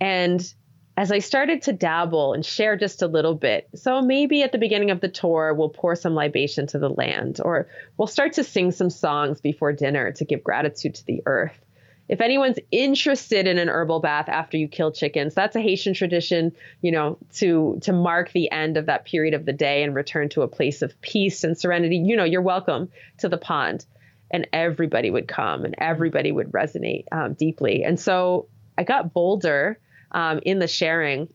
And 0.00 0.54
as 0.96 1.10
I 1.10 1.20
started 1.20 1.62
to 1.62 1.72
dabble 1.72 2.34
and 2.34 2.44
share 2.44 2.76
just 2.76 3.02
a 3.02 3.06
little 3.06 3.34
bit, 3.34 3.68
so 3.74 4.02
maybe 4.02 4.42
at 4.42 4.52
the 4.52 4.58
beginning 4.58 4.90
of 4.90 5.00
the 5.00 5.08
tour, 5.08 5.54
we'll 5.54 5.70
pour 5.70 5.96
some 5.96 6.14
libation 6.14 6.66
to 6.68 6.78
the 6.78 6.90
land, 6.90 7.40
or 7.42 7.66
we'll 7.96 8.06
start 8.06 8.34
to 8.34 8.44
sing 8.44 8.70
some 8.72 8.90
songs 8.90 9.40
before 9.40 9.72
dinner 9.72 10.12
to 10.12 10.24
give 10.24 10.44
gratitude 10.44 10.94
to 10.96 11.06
the 11.06 11.22
earth 11.24 11.61
if 12.08 12.20
anyone's 12.20 12.58
interested 12.70 13.46
in 13.46 13.58
an 13.58 13.68
herbal 13.68 14.00
bath 14.00 14.28
after 14.28 14.56
you 14.56 14.68
kill 14.68 14.92
chickens, 14.92 15.34
that's 15.34 15.54
a 15.54 15.60
Haitian 15.60 15.94
tradition, 15.94 16.52
you 16.80 16.90
know, 16.90 17.18
to 17.34 17.78
to 17.82 17.92
mark 17.92 18.32
the 18.32 18.50
end 18.50 18.76
of 18.76 18.86
that 18.86 19.04
period 19.04 19.34
of 19.34 19.46
the 19.46 19.52
day 19.52 19.82
and 19.82 19.94
return 19.94 20.28
to 20.30 20.42
a 20.42 20.48
place 20.48 20.82
of 20.82 21.00
peace 21.00 21.44
and 21.44 21.56
serenity. 21.56 21.96
You 21.96 22.16
know, 22.16 22.24
you're 22.24 22.42
welcome 22.42 22.90
to 23.18 23.28
the 23.28 23.38
pond, 23.38 23.86
and 24.30 24.48
everybody 24.52 25.10
would 25.10 25.28
come 25.28 25.64
and 25.64 25.74
everybody 25.78 26.32
would 26.32 26.50
resonate 26.50 27.04
um, 27.12 27.34
deeply. 27.34 27.84
And 27.84 27.98
so 27.98 28.48
I 28.76 28.84
got 28.84 29.14
bolder 29.14 29.78
um, 30.10 30.40
in 30.44 30.58
the 30.58 30.68
sharing, 30.68 31.32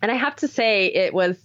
and 0.00 0.10
I 0.10 0.14
have 0.14 0.36
to 0.36 0.48
say 0.48 0.86
it 0.86 1.14
was. 1.14 1.36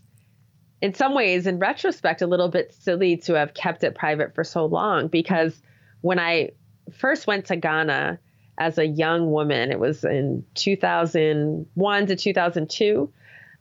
In 0.80 0.94
some 0.94 1.16
ways, 1.16 1.48
in 1.48 1.58
retrospect, 1.58 2.22
a 2.22 2.28
little 2.28 2.50
bit 2.50 2.72
silly 2.72 3.18
to 3.18 3.34
have 3.34 3.56
kept 3.56 3.84
it 3.84 3.96
private 3.96 4.36
for 4.36 4.44
so 4.44 4.68
long 4.68 5.08
because 5.08 5.60
when 6.02 6.20
I 6.20 6.52
first 6.94 7.26
went 7.26 7.46
to 7.46 7.56
Ghana, 7.56 8.20
as 8.58 8.78
a 8.78 8.86
young 8.86 9.32
woman. 9.32 9.72
It 9.72 9.80
was 9.80 10.04
in 10.04 10.44
2001 10.56 12.08
to 12.08 12.16
2002. 12.16 13.14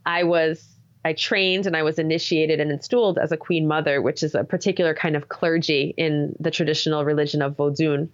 I 0.05 0.23
was 0.25 0.77
I 1.05 1.13
trained 1.13 1.67
and 1.67 1.77
I 1.77 1.85
was 1.85 2.01
initiated 2.01 2.59
and 2.59 2.73
installed 2.73 3.17
as 3.17 3.31
a 3.31 3.37
queen 3.37 3.69
mother, 3.69 4.03
which 4.03 4.25
is 4.25 4.35
a 4.35 4.43
particular 4.43 4.93
kind 4.93 5.15
of 5.15 5.29
clergy 5.29 5.95
in 5.97 6.35
the 6.41 6.51
traditional 6.51 7.05
religion 7.05 7.43
of 7.43 7.57
Vodun. 7.57 8.09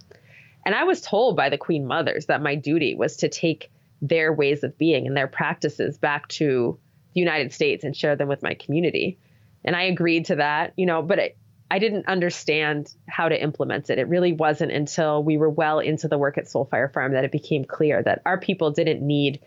And 0.66 0.74
I 0.74 0.85
was 0.85 1.01
told 1.01 1.35
by 1.35 1.49
the 1.49 1.57
queen 1.57 1.87
mothers 1.87 2.26
that 2.26 2.43
my 2.43 2.55
duty 2.55 2.95
was 2.95 3.16
to 3.18 3.30
take 3.30 3.70
their 4.03 4.30
ways 4.33 4.62
of 4.62 4.76
being 4.76 5.07
and 5.07 5.16
their 5.16 5.26
practices 5.26 5.97
back 5.97 6.28
to 6.28 6.78
the 7.14 7.20
United 7.20 7.53
States 7.53 7.83
and 7.83 7.97
share 7.97 8.14
them 8.14 8.28
with 8.28 8.43
my 8.43 8.55
community. 8.55 9.18
And 9.64 9.74
I 9.74 9.85
agreed 9.85 10.26
to 10.26 10.37
that, 10.37 10.74
you 10.76 10.85
know, 10.85 11.01
but 11.01 11.18
it, 11.18 11.37
I 11.73 11.79
didn't 11.79 12.07
understand 12.07 12.95
how 13.09 13.31
to 13.31 13.43
implement 13.43 13.89
it. 13.89 13.99
It 13.99 14.07
really 14.07 14.35
wasn't 14.35 14.73
until 14.73 15.25
we 15.25 15.39
were 15.39 15.49
well 15.49 15.79
into 15.79 16.07
the 16.07 16.18
work 16.18 16.37
at 16.37 16.45
Soulfire 16.45 16.93
Farm 16.93 17.14
that 17.14 17.25
it 17.25 17.33
became 17.33 17.64
clear 17.64 18.03
that 18.03 18.20
our 18.27 18.39
people 18.39 18.73
didn't 18.73 19.01
need 19.01 19.41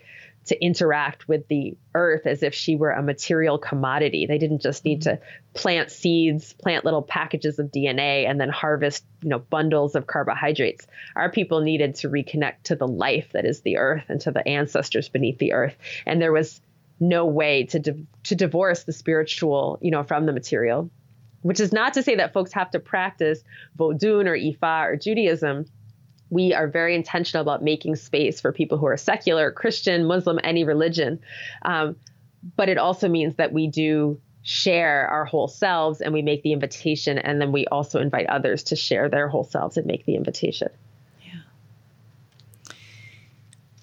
to 0.46 0.60
interact 0.60 1.28
with 1.28 1.46
the 1.46 1.76
earth 1.94 2.26
as 2.26 2.42
if 2.42 2.52
she 2.52 2.74
were 2.74 2.90
a 2.90 3.00
material 3.00 3.58
commodity. 3.58 4.26
They 4.26 4.38
didn't 4.38 4.60
just 4.60 4.84
need 4.84 5.02
to 5.02 5.20
plant 5.54 5.92
seeds, 5.92 6.52
plant 6.52 6.84
little 6.84 7.02
packages 7.02 7.60
of 7.60 7.70
DNA, 7.70 8.28
and 8.28 8.40
then 8.40 8.48
harvest, 8.48 9.04
you 9.22 9.28
know, 9.28 9.38
bundles 9.38 9.94
of 9.94 10.08
carbohydrates. 10.08 10.84
Our 11.14 11.30
people 11.30 11.60
needed 11.60 11.94
to 11.96 12.08
reconnect 12.08 12.64
to 12.64 12.74
the 12.74 12.88
life 12.88 13.28
that 13.34 13.44
is 13.44 13.60
the 13.60 13.76
earth 13.76 14.06
and 14.08 14.20
to 14.22 14.32
the 14.32 14.46
ancestors 14.48 15.08
beneath 15.08 15.38
the 15.38 15.52
earth. 15.52 15.76
And 16.04 16.20
there 16.20 16.32
was 16.32 16.60
no 16.98 17.26
way 17.26 17.66
to 17.66 17.78
di- 17.78 18.06
to 18.24 18.34
divorce 18.34 18.82
the 18.82 18.92
spiritual, 18.92 19.78
you 19.80 19.92
know, 19.92 20.02
from 20.02 20.26
the 20.26 20.32
material 20.32 20.90
which 21.46 21.60
is 21.60 21.72
not 21.72 21.94
to 21.94 22.02
say 22.02 22.16
that 22.16 22.32
folks 22.32 22.52
have 22.52 22.72
to 22.72 22.80
practice 22.80 23.44
Vodun 23.78 24.26
or 24.26 24.36
Ifa 24.36 24.86
or 24.86 24.96
Judaism. 24.96 25.66
We 26.28 26.52
are 26.52 26.66
very 26.66 26.96
intentional 26.96 27.40
about 27.40 27.62
making 27.62 27.94
space 27.94 28.40
for 28.40 28.52
people 28.52 28.78
who 28.78 28.86
are 28.86 28.96
secular, 28.96 29.52
Christian, 29.52 30.06
Muslim, 30.06 30.40
any 30.42 30.64
religion. 30.64 31.20
Um, 31.62 31.94
but 32.56 32.68
it 32.68 32.78
also 32.78 33.08
means 33.08 33.36
that 33.36 33.52
we 33.52 33.68
do 33.68 34.20
share 34.42 35.06
our 35.06 35.24
whole 35.24 35.46
selves 35.46 36.00
and 36.00 36.12
we 36.12 36.20
make 36.20 36.42
the 36.42 36.52
invitation, 36.52 37.16
and 37.16 37.40
then 37.40 37.52
we 37.52 37.64
also 37.66 38.00
invite 38.00 38.26
others 38.26 38.64
to 38.64 38.76
share 38.76 39.08
their 39.08 39.28
whole 39.28 39.44
selves 39.44 39.76
and 39.76 39.86
make 39.86 40.04
the 40.04 40.16
invitation. 40.16 40.68
Yeah. 41.24 42.74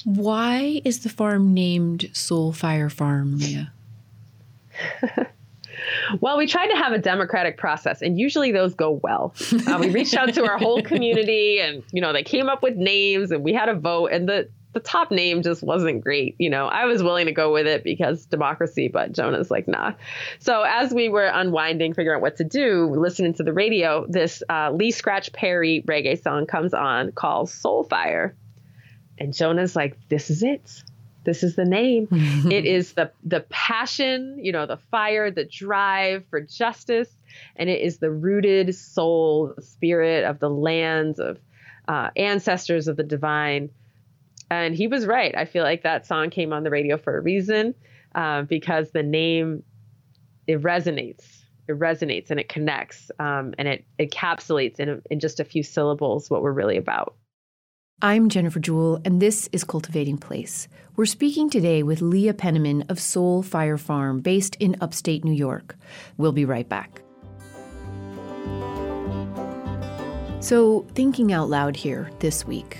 Why 0.04 0.82
is 0.84 1.04
the 1.04 1.10
farm 1.10 1.54
named 1.54 2.10
Soul 2.12 2.52
Fire 2.52 2.90
Farm, 2.90 3.38
Leah? 3.38 3.72
Well, 6.22 6.38
we 6.38 6.48
tried 6.48 6.68
to 6.68 6.76
have 6.76 6.94
a 6.94 7.00
democratic 7.00 7.58
process, 7.58 8.02
and 8.02 8.20
usually 8.20 8.52
those 8.52 8.74
go 8.76 9.00
well. 9.04 9.36
Uh, 9.68 9.78
we 9.80 9.90
reached 9.90 10.14
out 10.14 10.34
to 10.34 10.46
our 10.46 10.58
whole 10.58 10.82
community, 10.92 11.60
and 11.60 11.84
you 11.92 12.02
know 12.02 12.14
they 12.14 12.24
came 12.24 12.50
up 12.50 12.64
with 12.64 12.76
names, 12.76 13.32
and 13.32 13.44
we 13.44 13.54
had 13.54 13.70
a 13.70 13.76
vote, 13.76 14.12
and 14.12 14.28
the 14.28 14.50
the 14.74 14.80
top 14.80 15.12
name 15.12 15.44
just 15.44 15.62
wasn't 15.62 16.02
great. 16.02 16.36
You 16.40 16.50
know, 16.50 16.66
I 16.66 16.86
was 16.86 17.04
willing 17.04 17.28
to 17.28 17.32
go 17.32 17.54
with 17.54 17.68
it 17.68 17.84
because 17.84 18.26
democracy, 18.26 18.88
but 18.88 19.12
Jonah's 19.12 19.52
like, 19.52 19.68
nah. 19.68 19.94
So 20.40 20.64
as 20.64 20.94
we 20.94 21.10
were 21.10 21.28
unwinding, 21.28 21.94
figuring 21.94 22.18
out 22.18 22.22
what 22.22 22.38
to 22.38 22.44
do, 22.44 22.90
listening 22.90 23.36
to 23.36 23.44
the 23.44 23.54
radio, 23.54 24.06
this 24.10 24.42
uh, 24.50 24.72
Lee 24.72 24.92
Scratch 24.92 25.32
Perry 25.32 25.84
reggae 25.88 26.22
song 26.22 26.48
comes 26.48 26.74
on 26.74 27.12
called 27.12 27.50
Soulfire. 27.50 28.34
And 29.20 29.32
Jonah's 29.32 29.76
like, 29.76 29.96
this 30.10 30.32
is 30.32 30.42
it 30.42 30.84
this 31.24 31.44
is 31.44 31.56
the 31.56 31.66
name. 31.66 32.08
it 32.12 32.66
is 32.66 32.94
the 32.94 33.12
the 33.24 33.42
passion, 33.50 34.38
you 34.42 34.52
know, 34.52 34.66
the 34.66 34.78
fire, 34.78 35.32
the 35.32 35.46
drive 35.46 36.26
for 36.30 36.42
justice, 36.42 37.10
and 37.56 37.70
it 37.70 37.82
is 37.82 37.98
the 37.98 38.12
rooted 38.12 38.76
soul, 38.76 39.54
spirit 39.60 40.26
of 40.26 40.40
the 40.40 40.50
lands 40.50 41.20
of 41.20 41.40
uh, 41.88 42.10
ancestors 42.16 42.88
of 42.88 42.98
the 42.98 43.04
divine. 43.04 43.70
And 44.50 44.76
he 44.76 44.88
was 44.88 45.06
right. 45.06 45.36
I 45.36 45.46
feel 45.46 45.64
like 45.64 45.84
that 45.84 46.06
song 46.06 46.30
came 46.30 46.54
on 46.54 46.64
the 46.64 46.70
radio 46.70 46.98
for 46.98 47.18
a 47.18 47.22
reason, 47.22 47.74
uh, 48.14 48.44
because 48.44 48.92
the 48.92 49.04
name 49.04 49.64
it 50.48 50.62
resonates. 50.62 51.26
It 51.68 51.80
resonates 51.80 52.30
and 52.30 52.40
it 52.40 52.50
connects 52.50 53.10
um, 53.20 53.54
and 53.58 53.68
it 53.70 53.86
encapsulates 53.98 54.82
in, 54.82 55.02
in 55.10 55.20
just 55.22 55.40
a 55.40 55.46
few 55.46 55.64
syllables 55.64 56.30
what 56.30 56.42
we're 56.42 56.52
really 56.52 56.76
about. 56.76 57.16
I'm 58.02 58.28
Jennifer 58.28 58.60
Jewell, 58.60 59.02
and 59.06 59.22
this 59.22 59.48
is 59.54 59.64
Cultivating 59.64 60.18
Place. 60.18 60.68
We're 60.96 61.06
speaking 61.06 61.50
today 61.50 61.84
with 61.84 62.02
Leah 62.02 62.34
Penniman 62.34 62.84
of 62.90 63.00
Soul 63.00 63.44
Fire 63.44 63.78
Farm, 63.78 64.20
based 64.20 64.56
in 64.56 64.76
upstate 64.82 65.24
New 65.24 65.34
York. 65.34 65.78
We'll 66.18 66.34
be 66.34 66.44
right 66.44 66.68
back. 66.68 67.02
So, 70.42 70.86
thinking 70.96 71.32
out 71.32 71.50
loud 71.50 71.78
here 71.78 72.10
this 72.20 72.46
week, 72.46 72.80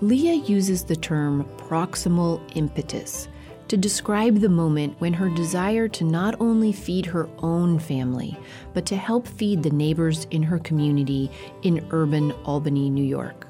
Leah 0.00 0.42
uses 0.44 0.84
the 0.84 0.96
term 0.96 1.44
proximal 1.56 2.40
impetus 2.56 3.28
to 3.68 3.76
describe 3.76 4.40
the 4.40 4.48
moment 4.48 5.00
when 5.00 5.12
her 5.12 5.30
desire 5.30 5.88
to 5.88 6.04
not 6.04 6.34
only 6.40 6.72
feed 6.72 7.06
her 7.06 7.28
own 7.38 7.78
family, 7.78 8.36
but 8.72 8.86
to 8.86 8.96
help 8.96 9.26
feed 9.26 9.62
the 9.62 9.70
neighbors 9.70 10.26
in 10.32 10.42
her 10.42 10.58
community 10.58 11.30
in 11.62 11.86
urban 11.90 12.32
Albany, 12.44 12.90
New 12.90 13.04
York. 13.04 13.43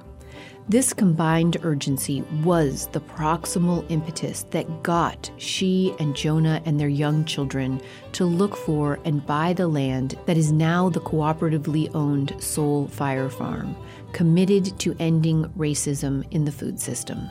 This 0.66 0.94
combined 0.94 1.58
urgency 1.62 2.22
was 2.42 2.86
the 2.92 3.00
proximal 3.00 3.84
impetus 3.90 4.46
that 4.50 4.82
got 4.82 5.30
she 5.36 5.94
and 6.00 6.16
Jonah 6.16 6.62
and 6.64 6.80
their 6.80 6.88
young 6.88 7.26
children 7.26 7.82
to 8.12 8.24
look 8.24 8.56
for 8.56 8.98
and 9.04 9.26
buy 9.26 9.52
the 9.52 9.68
land 9.68 10.18
that 10.24 10.38
is 10.38 10.52
now 10.52 10.88
the 10.88 11.00
cooperatively 11.00 11.94
owned 11.94 12.34
Soul 12.42 12.88
Fire 12.88 13.28
Farm, 13.28 13.76
committed 14.12 14.78
to 14.78 14.96
ending 14.98 15.44
racism 15.50 16.26
in 16.30 16.46
the 16.46 16.52
food 16.52 16.80
system. 16.80 17.28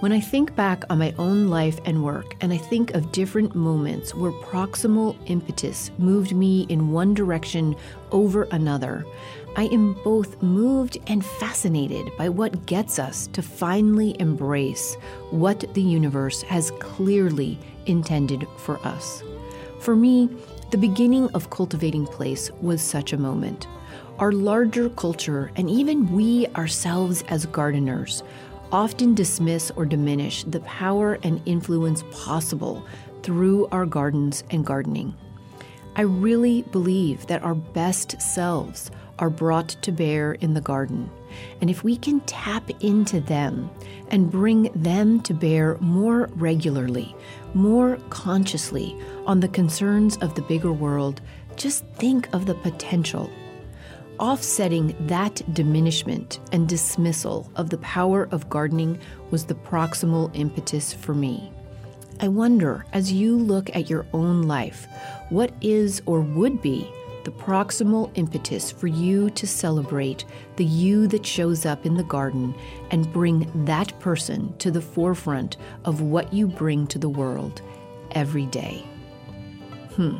When 0.00 0.12
I 0.12 0.20
think 0.20 0.54
back 0.54 0.84
on 0.90 0.98
my 0.98 1.14
own 1.18 1.48
life 1.48 1.80
and 1.86 2.04
work, 2.04 2.36
and 2.42 2.52
I 2.52 2.58
think 2.58 2.92
of 2.92 3.12
different 3.12 3.54
moments 3.54 4.14
where 4.14 4.30
proximal 4.30 5.16
impetus 5.24 5.90
moved 5.96 6.34
me 6.34 6.66
in 6.68 6.90
one 6.90 7.14
direction 7.14 7.74
over 8.12 8.42
another, 8.50 9.06
I 9.56 9.64
am 9.68 9.94
both 10.04 10.42
moved 10.42 10.98
and 11.06 11.24
fascinated 11.24 12.10
by 12.18 12.28
what 12.28 12.66
gets 12.66 12.98
us 12.98 13.26
to 13.28 13.40
finally 13.40 14.14
embrace 14.20 14.96
what 15.30 15.64
the 15.72 15.80
universe 15.80 16.42
has 16.42 16.72
clearly 16.72 17.58
intended 17.86 18.46
for 18.58 18.78
us. 18.86 19.22
For 19.80 19.96
me, 19.96 20.28
the 20.72 20.78
beginning 20.78 21.30
of 21.30 21.48
Cultivating 21.48 22.04
Place 22.04 22.50
was 22.60 22.82
such 22.82 23.14
a 23.14 23.18
moment. 23.18 23.66
Our 24.18 24.32
larger 24.32 24.90
culture, 24.90 25.50
and 25.56 25.70
even 25.70 26.12
we 26.12 26.48
ourselves 26.48 27.22
as 27.28 27.46
gardeners, 27.46 28.22
often 28.72 29.14
dismiss 29.14 29.70
or 29.72 29.86
diminish 29.86 30.44
the 30.44 30.60
power 30.60 31.18
and 31.22 31.40
influence 31.46 32.04
possible 32.10 32.84
through 33.22 33.66
our 33.68 33.86
gardens 33.86 34.44
and 34.50 34.64
gardening. 34.64 35.14
I 35.96 36.02
really 36.02 36.62
believe 36.62 37.26
that 37.26 37.42
our 37.42 37.54
best 37.54 38.20
selves 38.20 38.90
are 39.18 39.30
brought 39.30 39.70
to 39.82 39.92
bear 39.92 40.32
in 40.34 40.54
the 40.54 40.60
garden. 40.60 41.10
And 41.60 41.70
if 41.70 41.82
we 41.82 41.96
can 41.96 42.20
tap 42.20 42.70
into 42.82 43.20
them 43.20 43.70
and 44.10 44.30
bring 44.30 44.70
them 44.74 45.20
to 45.22 45.34
bear 45.34 45.76
more 45.78 46.28
regularly, 46.34 47.16
more 47.54 47.98
consciously 48.10 48.96
on 49.26 49.40
the 49.40 49.48
concerns 49.48 50.16
of 50.18 50.34
the 50.34 50.42
bigger 50.42 50.72
world, 50.72 51.20
just 51.56 51.84
think 51.94 52.28
of 52.34 52.46
the 52.46 52.54
potential. 52.54 53.30
Offsetting 54.18 54.96
that 55.08 55.42
diminishment 55.52 56.40
and 56.52 56.66
dismissal 56.66 57.50
of 57.56 57.68
the 57.68 57.78
power 57.78 58.28
of 58.30 58.48
gardening 58.48 58.98
was 59.30 59.44
the 59.44 59.54
proximal 59.54 60.30
impetus 60.34 60.92
for 60.92 61.14
me. 61.14 61.52
I 62.20 62.28
wonder, 62.28 62.86
as 62.94 63.12
you 63.12 63.36
look 63.36 63.74
at 63.76 63.90
your 63.90 64.06
own 64.14 64.44
life, 64.44 64.86
what 65.28 65.52
is 65.60 66.00
or 66.06 66.20
would 66.20 66.62
be 66.62 66.90
the 67.24 67.30
proximal 67.32 68.10
impetus 68.14 68.70
for 68.70 68.86
you 68.86 69.28
to 69.30 69.46
celebrate 69.46 70.24
the 70.54 70.64
you 70.64 71.08
that 71.08 71.26
shows 71.26 71.66
up 71.66 71.84
in 71.84 71.96
the 71.96 72.04
garden 72.04 72.54
and 72.92 73.12
bring 73.12 73.50
that 73.66 73.98
person 74.00 74.56
to 74.58 74.70
the 74.70 74.80
forefront 74.80 75.58
of 75.84 76.00
what 76.00 76.32
you 76.32 76.46
bring 76.46 76.86
to 76.86 76.98
the 76.98 77.08
world 77.08 77.60
every 78.12 78.46
day. 78.46 78.86
Hmm. 79.96 80.18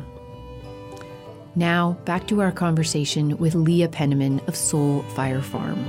Now, 1.57 1.93
back 2.05 2.27
to 2.27 2.39
our 2.41 2.51
conversation 2.51 3.35
with 3.39 3.55
Leah 3.55 3.89
Penniman 3.89 4.41
of 4.45 4.55
Soul 4.55 5.01
Fire 5.15 5.41
Farm. 5.41 5.83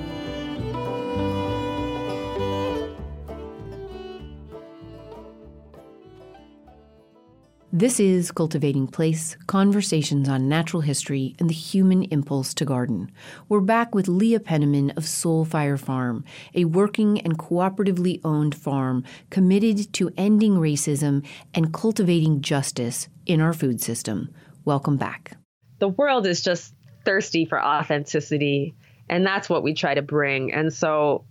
This 7.71 8.01
is 8.01 8.31
Cultivating 8.31 8.87
Place 8.87 9.37
Conversations 9.47 10.27
on 10.27 10.49
Natural 10.49 10.81
History 10.81 11.37
and 11.39 11.51
the 11.51 11.55
Human 11.55 12.05
Impulse 12.05 12.55
to 12.55 12.65
Garden. 12.65 13.13
We're 13.51 13.61
back 13.61 13.95
with 13.95 14.09
Leah 14.09 14.41
Penniman 14.41 14.93
of 14.93 15.05
Soul 15.05 15.45
Fire 15.45 15.77
Farm, 15.77 16.25
a 16.55 16.65
working 16.65 17.21
and 17.21 17.39
cooperatively 17.39 18.23
owned 18.25 18.55
farm 18.55 19.05
committed 19.29 19.93
to 19.93 20.11
ending 20.17 20.55
racism 20.55 21.27
and 21.53 21.75
cultivating 21.75 22.41
justice 22.41 23.11
in 23.27 23.43
our 23.43 23.53
food 23.53 23.83
system. 23.83 24.35
Welcome 24.65 24.97
back. 24.97 25.37
The 25.79 25.89
world 25.89 26.27
is 26.27 26.43
just 26.43 26.75
thirsty 27.05 27.45
for 27.45 27.63
authenticity, 27.63 28.75
and 29.09 29.25
that's 29.27 29.49
what 29.49 29.63
we 29.63 29.75
try 29.75 29.95
to 29.95 30.03
bring. 30.03 30.53
And 30.53 30.73
so 30.73 31.25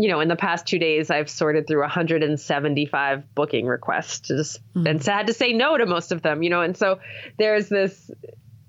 you 0.00 0.08
know, 0.08 0.20
in 0.20 0.28
the 0.28 0.36
past 0.36 0.66
two 0.66 0.78
days, 0.78 1.10
I've 1.10 1.28
sorted 1.28 1.66
through 1.66 1.80
175 1.80 3.34
booking 3.34 3.66
requests 3.66 4.28
just, 4.28 4.62
mm-hmm. 4.72 4.86
and 4.86 5.04
had 5.04 5.26
to 5.26 5.34
say 5.34 5.52
no 5.52 5.76
to 5.76 5.84
most 5.84 6.10
of 6.10 6.22
them, 6.22 6.42
you 6.42 6.48
know, 6.48 6.62
and 6.62 6.74
so 6.74 7.00
there's 7.36 7.68
this, 7.68 8.10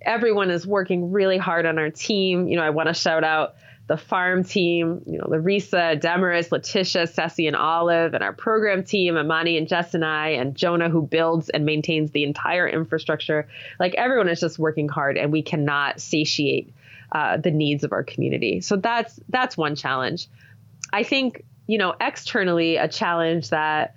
everyone 0.02 0.50
is 0.52 0.68
working 0.68 1.14
really 1.14 1.38
hard 1.38 1.66
on 1.66 1.80
our 1.80 1.90
team. 1.90 2.50
You 2.50 2.58
know, 2.58 2.64
I 2.64 2.72
want 2.72 2.90
to 2.90 2.94
shout 2.94 3.24
out 3.24 3.56
the 3.92 3.98
farm 3.98 4.46
team, 4.46 5.02
you 5.06 5.18
know, 5.18 5.26
Larissa, 5.28 5.98
Demaris, 6.00 6.50
Letitia, 6.50 7.08
Ceci, 7.08 7.46
and 7.46 7.58
Olive, 7.58 8.14
and 8.14 8.24
our 8.24 8.32
program 8.32 8.86
team, 8.86 9.18
Amani 9.18 9.58
and 9.58 9.68
Jess 9.68 9.94
and 9.94 10.06
I, 10.06 10.30
and 10.30 10.56
Jonah, 10.56 10.88
who 10.88 11.02
builds 11.02 11.50
and 11.50 11.66
maintains 11.66 12.12
the 12.12 12.24
entire 12.24 12.66
infrastructure. 12.66 13.50
Like 13.82 13.94
everyone 13.96 14.30
is 14.30 14.40
just 14.40 14.58
working 14.58 14.88
hard, 14.88 15.18
and 15.18 15.30
we 15.30 15.42
cannot 15.42 16.00
satiate 16.00 16.74
uh, 17.12 17.36
the 17.36 17.52
needs 17.52 17.84
of 17.84 17.92
our 17.92 18.02
community. 18.02 18.62
So 18.62 18.78
that's 18.78 19.20
that's 19.28 19.58
one 19.58 19.76
challenge. 19.76 20.30
I 20.94 21.04
think, 21.04 21.44
you 21.68 21.78
know, 21.78 21.94
externally, 22.00 22.78
a 22.78 22.88
challenge 22.88 23.50
that 23.50 23.96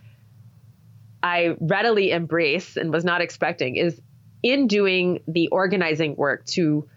I 1.22 1.54
readily 1.60 2.10
embrace 2.10 2.76
and 2.76 2.92
was 2.92 3.04
not 3.04 3.20
expecting 3.20 3.76
is 3.76 4.00
in 4.42 4.66
doing 4.66 5.20
the 5.28 5.50
organizing 5.52 6.16
work 6.16 6.46
to 6.46 6.88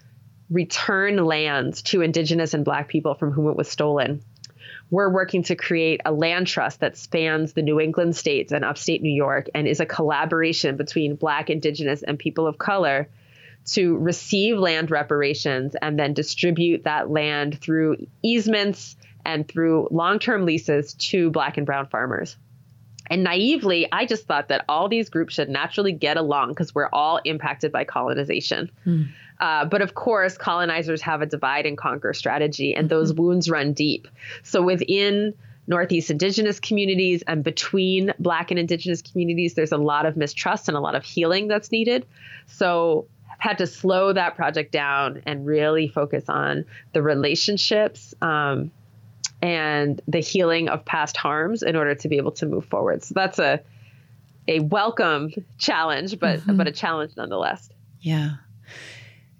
return 0.50 1.16
lands 1.24 1.82
to 1.82 2.00
Indigenous 2.00 2.54
and 2.54 2.64
Black 2.64 2.88
people 2.88 3.14
from 3.14 3.32
whom 3.32 3.48
it 3.48 3.56
was 3.56 3.68
stolen. 3.68 4.22
We're 4.90 5.12
working 5.12 5.42
to 5.44 5.56
create 5.56 6.00
a 6.06 6.12
land 6.12 6.46
trust 6.46 6.80
that 6.80 6.96
spans 6.96 7.52
the 7.52 7.62
New 7.62 7.78
England 7.78 8.16
states 8.16 8.52
and 8.52 8.64
upstate 8.64 9.02
New 9.02 9.12
York 9.12 9.48
and 9.54 9.68
is 9.68 9.80
a 9.80 9.86
collaboration 9.86 10.76
between 10.76 11.16
Black, 11.16 11.50
Indigenous, 11.50 12.02
and 12.02 12.18
people 12.18 12.46
of 12.46 12.56
color 12.56 13.08
to 13.72 13.98
receive 13.98 14.58
land 14.58 14.90
reparations 14.90 15.76
and 15.80 15.98
then 15.98 16.14
distribute 16.14 16.84
that 16.84 17.10
land 17.10 17.60
through 17.60 18.06
easements 18.22 18.96
and 19.26 19.46
through 19.46 19.88
long 19.90 20.18
term 20.18 20.46
leases 20.46 20.94
to 20.94 21.30
black 21.30 21.58
and 21.58 21.66
brown 21.66 21.86
farmers. 21.86 22.36
And 23.10 23.24
naively, 23.24 23.90
I 23.90 24.06
just 24.06 24.26
thought 24.26 24.48
that 24.48 24.64
all 24.68 24.88
these 24.88 25.08
groups 25.08 25.34
should 25.34 25.48
naturally 25.48 25.92
get 25.92 26.16
along 26.16 26.50
because 26.50 26.74
we're 26.74 26.90
all 26.92 27.20
impacted 27.24 27.72
by 27.72 27.84
colonization. 27.84 28.70
Mm. 28.86 29.08
Uh, 29.40 29.64
but 29.64 29.82
of 29.82 29.94
course, 29.94 30.36
colonizers 30.36 31.00
have 31.02 31.22
a 31.22 31.26
divide 31.26 31.66
and 31.66 31.78
conquer 31.78 32.12
strategy, 32.12 32.74
and 32.74 32.88
those 32.88 33.12
mm-hmm. 33.12 33.22
wounds 33.22 33.48
run 33.48 33.72
deep. 33.72 34.08
So 34.42 34.62
within 34.62 35.34
Northeast 35.68 36.10
Indigenous 36.10 36.58
communities 36.58 37.22
and 37.26 37.44
between 37.44 38.12
Black 38.18 38.50
and 38.50 38.58
Indigenous 38.58 39.02
communities, 39.02 39.54
there's 39.54 39.72
a 39.72 39.76
lot 39.76 40.06
of 40.06 40.16
mistrust 40.16 40.68
and 40.68 40.76
a 40.76 40.80
lot 40.80 40.94
of 40.94 41.04
healing 41.04 41.46
that's 41.46 41.70
needed. 41.70 42.06
So 42.46 43.06
I've 43.30 43.38
had 43.38 43.58
to 43.58 43.66
slow 43.66 44.12
that 44.12 44.34
project 44.34 44.72
down 44.72 45.22
and 45.26 45.46
really 45.46 45.86
focus 45.88 46.24
on 46.28 46.64
the 46.94 47.02
relationships 47.02 48.14
um, 48.22 48.72
and 49.42 50.00
the 50.08 50.20
healing 50.20 50.68
of 50.68 50.84
past 50.84 51.16
harms 51.16 51.62
in 51.62 51.76
order 51.76 51.94
to 51.94 52.08
be 52.08 52.16
able 52.16 52.32
to 52.32 52.46
move 52.46 52.64
forward. 52.64 53.04
So 53.04 53.12
that's 53.14 53.38
a 53.38 53.60
a 54.48 54.60
welcome 54.60 55.30
challenge, 55.58 56.18
but 56.18 56.40
mm-hmm. 56.40 56.56
but 56.56 56.66
a 56.66 56.72
challenge 56.72 57.12
nonetheless. 57.16 57.68
Yeah. 58.00 58.36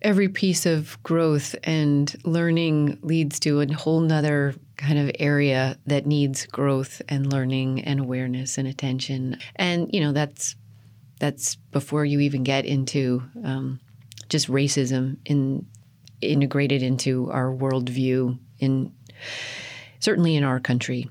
Every 0.01 0.29
piece 0.29 0.65
of 0.65 1.03
growth 1.03 1.57
and 1.65 2.15
learning 2.25 2.99
leads 3.03 3.41
to 3.41 3.61
a 3.61 3.73
whole 3.73 4.01
nother 4.01 4.55
kind 4.77 4.99
of 4.99 5.11
area 5.19 5.77
that 5.87 6.07
needs 6.07 6.47
growth 6.47 7.03
and 7.09 7.33
learning 7.33 7.83
and 7.83 8.01
awareness 8.01 8.59
and 8.59 8.69
attention. 8.69 9.39
And 9.57 9.91
you 9.93 10.01
know 10.01 10.13
that's 10.13 10.55
that's 11.19 11.57
before 11.73 12.05
you 12.05 12.21
even 12.21 12.45
get 12.45 12.65
into 12.65 13.23
um, 13.45 13.81
just 14.29 14.49
racism 14.49 15.17
in 15.25 15.67
integrated 16.21 16.83
into 16.83 17.31
our 17.31 17.53
worldview 17.53 18.39
in 18.59 18.93
certainly 20.01 20.37
in 20.37 20.45
our 20.45 20.61
country. 20.61 21.09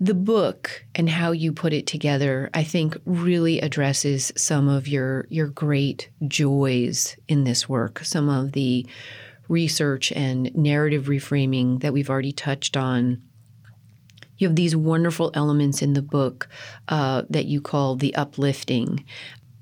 The 0.00 0.14
book 0.14 0.84
and 0.94 1.10
how 1.10 1.32
you 1.32 1.52
put 1.52 1.72
it 1.72 1.86
together, 1.86 2.50
I 2.54 2.62
think, 2.62 2.96
really 3.04 3.60
addresses 3.60 4.32
some 4.36 4.68
of 4.68 4.86
your 4.86 5.26
your 5.28 5.48
great 5.48 6.08
joys 6.28 7.16
in 7.26 7.42
this 7.42 7.68
work, 7.68 8.00
some 8.04 8.28
of 8.28 8.52
the 8.52 8.86
research 9.48 10.12
and 10.12 10.54
narrative 10.54 11.06
reframing 11.06 11.80
that 11.80 11.92
we've 11.92 12.10
already 12.10 12.32
touched 12.32 12.76
on. 12.76 13.22
You 14.36 14.46
have 14.46 14.54
these 14.54 14.76
wonderful 14.76 15.32
elements 15.34 15.82
in 15.82 15.94
the 15.94 16.02
book 16.02 16.48
uh, 16.86 17.22
that 17.28 17.46
you 17.46 17.60
call 17.60 17.96
the 17.96 18.14
uplifting, 18.14 19.04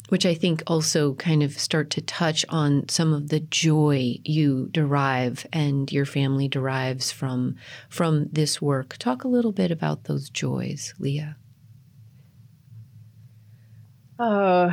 which 0.08 0.24
I 0.24 0.34
think 0.34 0.62
also 0.66 1.14
kind 1.14 1.42
of 1.42 1.58
start 1.58 1.90
to 1.90 2.00
touch 2.00 2.44
on 2.48 2.88
some 2.88 3.12
of 3.12 3.28
the 3.28 3.40
joy 3.40 4.18
you 4.24 4.68
derive 4.70 5.46
and 5.52 5.90
your 5.90 6.04
family 6.04 6.48
derives 6.48 7.10
from 7.10 7.56
from 7.88 8.28
this 8.30 8.62
work. 8.62 8.96
Talk 8.98 9.24
a 9.24 9.28
little 9.28 9.52
bit 9.52 9.70
about 9.70 10.04
those 10.04 10.30
joys, 10.30 10.94
Leah. 10.98 11.36
Oh, 14.18 14.72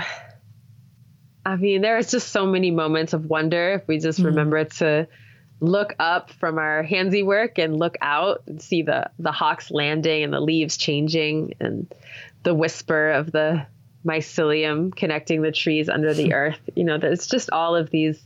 I 1.45 1.55
mean, 1.57 1.81
there's 1.81 2.11
just 2.11 2.29
so 2.29 2.45
many 2.45 2.71
moments 2.71 3.13
of 3.13 3.25
wonder 3.25 3.73
if 3.73 3.87
we 3.87 3.99
just 3.99 4.21
mm. 4.21 4.25
remember 4.25 4.63
to 4.63 5.07
look 5.59 5.95
up 5.99 6.29
from 6.31 6.57
our 6.57 6.83
handsy 6.83 7.25
work 7.25 7.57
and 7.57 7.77
look 7.77 7.95
out 8.01 8.43
and 8.47 8.61
see 8.61 8.81
the 8.81 9.09
the 9.19 9.31
hawks 9.31 9.71
landing 9.71 10.23
and 10.23 10.33
the 10.33 10.39
leaves 10.39 10.77
changing 10.77 11.53
and 11.59 11.93
the 12.43 12.53
whisper 12.53 13.11
of 13.11 13.31
the 13.31 13.65
mycelium 14.05 14.95
connecting 14.95 15.41
the 15.41 15.51
trees 15.51 15.89
under 15.89 16.13
the 16.13 16.33
earth. 16.33 16.59
You 16.75 16.83
know, 16.83 16.97
there's 16.97 17.27
just 17.27 17.49
all 17.49 17.75
of 17.75 17.89
these 17.89 18.21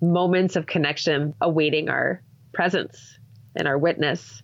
moments 0.00 0.56
of 0.56 0.66
connection 0.66 1.34
awaiting 1.40 1.88
our 1.88 2.22
presence 2.52 3.18
and 3.54 3.68
our 3.68 3.78
witness 3.78 4.42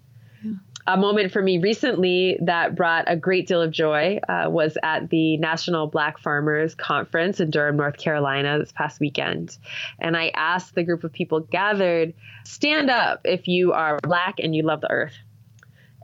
a 0.87 0.97
moment 0.97 1.33
for 1.33 1.43
me 1.43 1.59
recently 1.59 2.39
that 2.43 2.77
brought 2.77 3.05
a 3.09 3.17
great 3.17 3.49
deal 3.49 3.61
of 3.61 3.73
joy 3.73 4.21
uh, 4.29 4.49
was 4.49 4.79
at 4.83 5.11
the 5.11 5.37
National 5.39 5.89
Black 5.89 6.19
Farmers 6.19 6.75
Conference 6.75 7.41
in 7.41 7.51
Durham, 7.51 7.77
North 7.77 7.97
Carolina 7.97 8.59
this 8.59 8.73
past 8.73 9.01
weekend. 9.01 9.57
And 9.99 10.17
I 10.17 10.31
asked 10.35 10.75
the 10.75 10.85
group 10.85 11.03
of 11.03 11.13
people 11.13 11.41
gathered, 11.41 12.15
stand 12.45 12.89
up 12.89 13.23
if 13.25 13.49
you 13.49 13.73
are 13.73 13.99
Black 14.03 14.37
and 14.39 14.55
you 14.55 14.63
love 14.63 14.81
the 14.81 14.91
earth. 14.91 15.17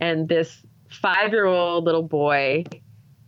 And 0.00 0.28
this 0.28 0.62
five 0.90 1.30
year 1.30 1.46
old 1.46 1.84
little 1.84 2.02
boy 2.02 2.64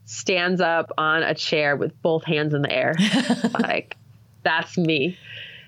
stands 0.05 0.61
up 0.61 0.93
on 0.99 1.23
a 1.23 1.35
chair 1.35 1.77
with 1.77 2.01
both 2.03 2.25
hands 2.25 2.55
in 2.55 2.63
the 2.63 2.73
air. 2.73 2.95
like, 3.61 3.97
that's 4.43 4.77
me. 4.77 5.19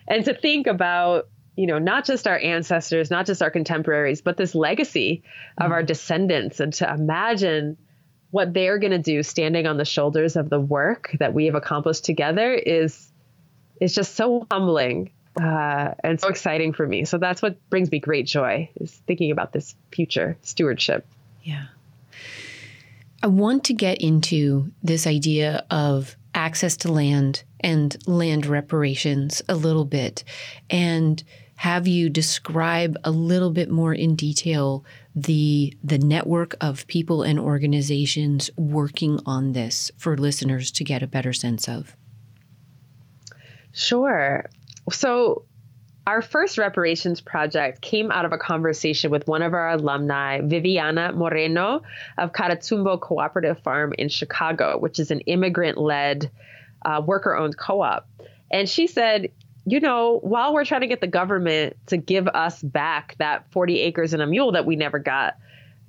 And 0.06 0.24
to 0.24 0.34
think 0.34 0.66
about 0.66 1.28
you 1.56 1.66
know, 1.66 1.78
not 1.78 2.04
just 2.04 2.26
our 2.26 2.38
ancestors, 2.38 3.10
not 3.10 3.24
just 3.24 3.42
our 3.42 3.50
contemporaries, 3.50 4.20
but 4.20 4.36
this 4.36 4.54
legacy 4.54 5.22
of 5.56 5.72
our 5.72 5.78
mm-hmm. 5.78 5.86
descendants 5.86 6.60
and 6.60 6.72
to 6.74 6.92
imagine 6.92 7.78
what 8.30 8.52
they're 8.52 8.78
going 8.78 8.90
to 8.92 8.98
do 8.98 9.22
standing 9.22 9.66
on 9.66 9.78
the 9.78 9.84
shoulders 9.84 10.36
of 10.36 10.50
the 10.50 10.60
work 10.60 11.16
that 11.18 11.32
we 11.32 11.46
have 11.46 11.54
accomplished 11.54 12.04
together 12.04 12.52
is 12.52 13.10
is 13.80 13.94
just 13.94 14.14
so 14.14 14.46
humbling 14.50 15.10
uh, 15.40 15.92
and 16.02 16.20
so 16.20 16.28
exciting 16.28 16.72
for 16.72 16.86
me. 16.86 17.04
So 17.04 17.18
that's 17.18 17.42
what 17.42 17.56
brings 17.70 17.90
me 17.90 17.98
great 17.98 18.26
joy 18.26 18.70
is 18.76 18.92
thinking 19.06 19.30
about 19.30 19.52
this 19.52 19.74
future 19.90 20.36
stewardship. 20.42 21.06
Yeah. 21.42 21.66
I 23.22 23.28
want 23.28 23.64
to 23.64 23.74
get 23.74 23.98
into 23.98 24.72
this 24.82 25.06
idea 25.06 25.64
of 25.70 26.16
access 26.34 26.76
to 26.78 26.92
land 26.92 27.44
and 27.60 27.96
land 28.06 28.46
reparations 28.46 29.42
a 29.48 29.54
little 29.54 29.86
bit 29.86 30.22
and 30.68 31.22
have 31.56 31.88
you 31.88 32.10
describe 32.10 32.96
a 33.02 33.10
little 33.10 33.50
bit 33.50 33.70
more 33.70 33.94
in 33.94 34.14
detail 34.14 34.84
the 35.14 35.74
the 35.82 35.98
network 35.98 36.54
of 36.60 36.86
people 36.86 37.22
and 37.22 37.38
organizations 37.40 38.50
working 38.56 39.18
on 39.24 39.52
this 39.52 39.90
for 39.96 40.18
listeners 40.18 40.70
to 40.72 40.84
get 40.84 41.02
a 41.02 41.06
better 41.06 41.32
sense 41.32 41.66
of? 41.66 41.96
Sure. 43.72 44.44
So 44.92 45.46
our 46.06 46.22
first 46.22 46.56
reparations 46.56 47.20
project 47.20 47.80
came 47.80 48.12
out 48.12 48.24
of 48.24 48.32
a 48.32 48.38
conversation 48.38 49.10
with 49.10 49.26
one 49.26 49.42
of 49.42 49.54
our 49.54 49.70
alumni, 49.70 50.40
Viviana 50.40 51.12
Moreno 51.12 51.82
of 52.16 52.32
Catatumbo 52.32 53.00
Cooperative 53.00 53.58
Farm 53.60 53.92
in 53.98 54.08
Chicago, 54.08 54.78
which 54.78 55.00
is 55.00 55.10
an 55.10 55.20
immigrant 55.20 55.78
led 55.78 56.30
uh, 56.84 57.02
worker 57.04 57.36
owned 57.36 57.56
co 57.56 57.80
op. 57.82 58.08
And 58.50 58.68
she 58.68 58.86
said, 58.86 59.32
you 59.64 59.80
know, 59.80 60.20
while 60.22 60.54
we're 60.54 60.64
trying 60.64 60.82
to 60.82 60.86
get 60.86 61.00
the 61.00 61.08
government 61.08 61.76
to 61.86 61.96
give 61.96 62.28
us 62.28 62.62
back 62.62 63.16
that 63.18 63.50
40 63.50 63.80
acres 63.80 64.12
and 64.12 64.22
a 64.22 64.26
mule 64.26 64.52
that 64.52 64.64
we 64.64 64.76
never 64.76 65.00
got, 65.00 65.34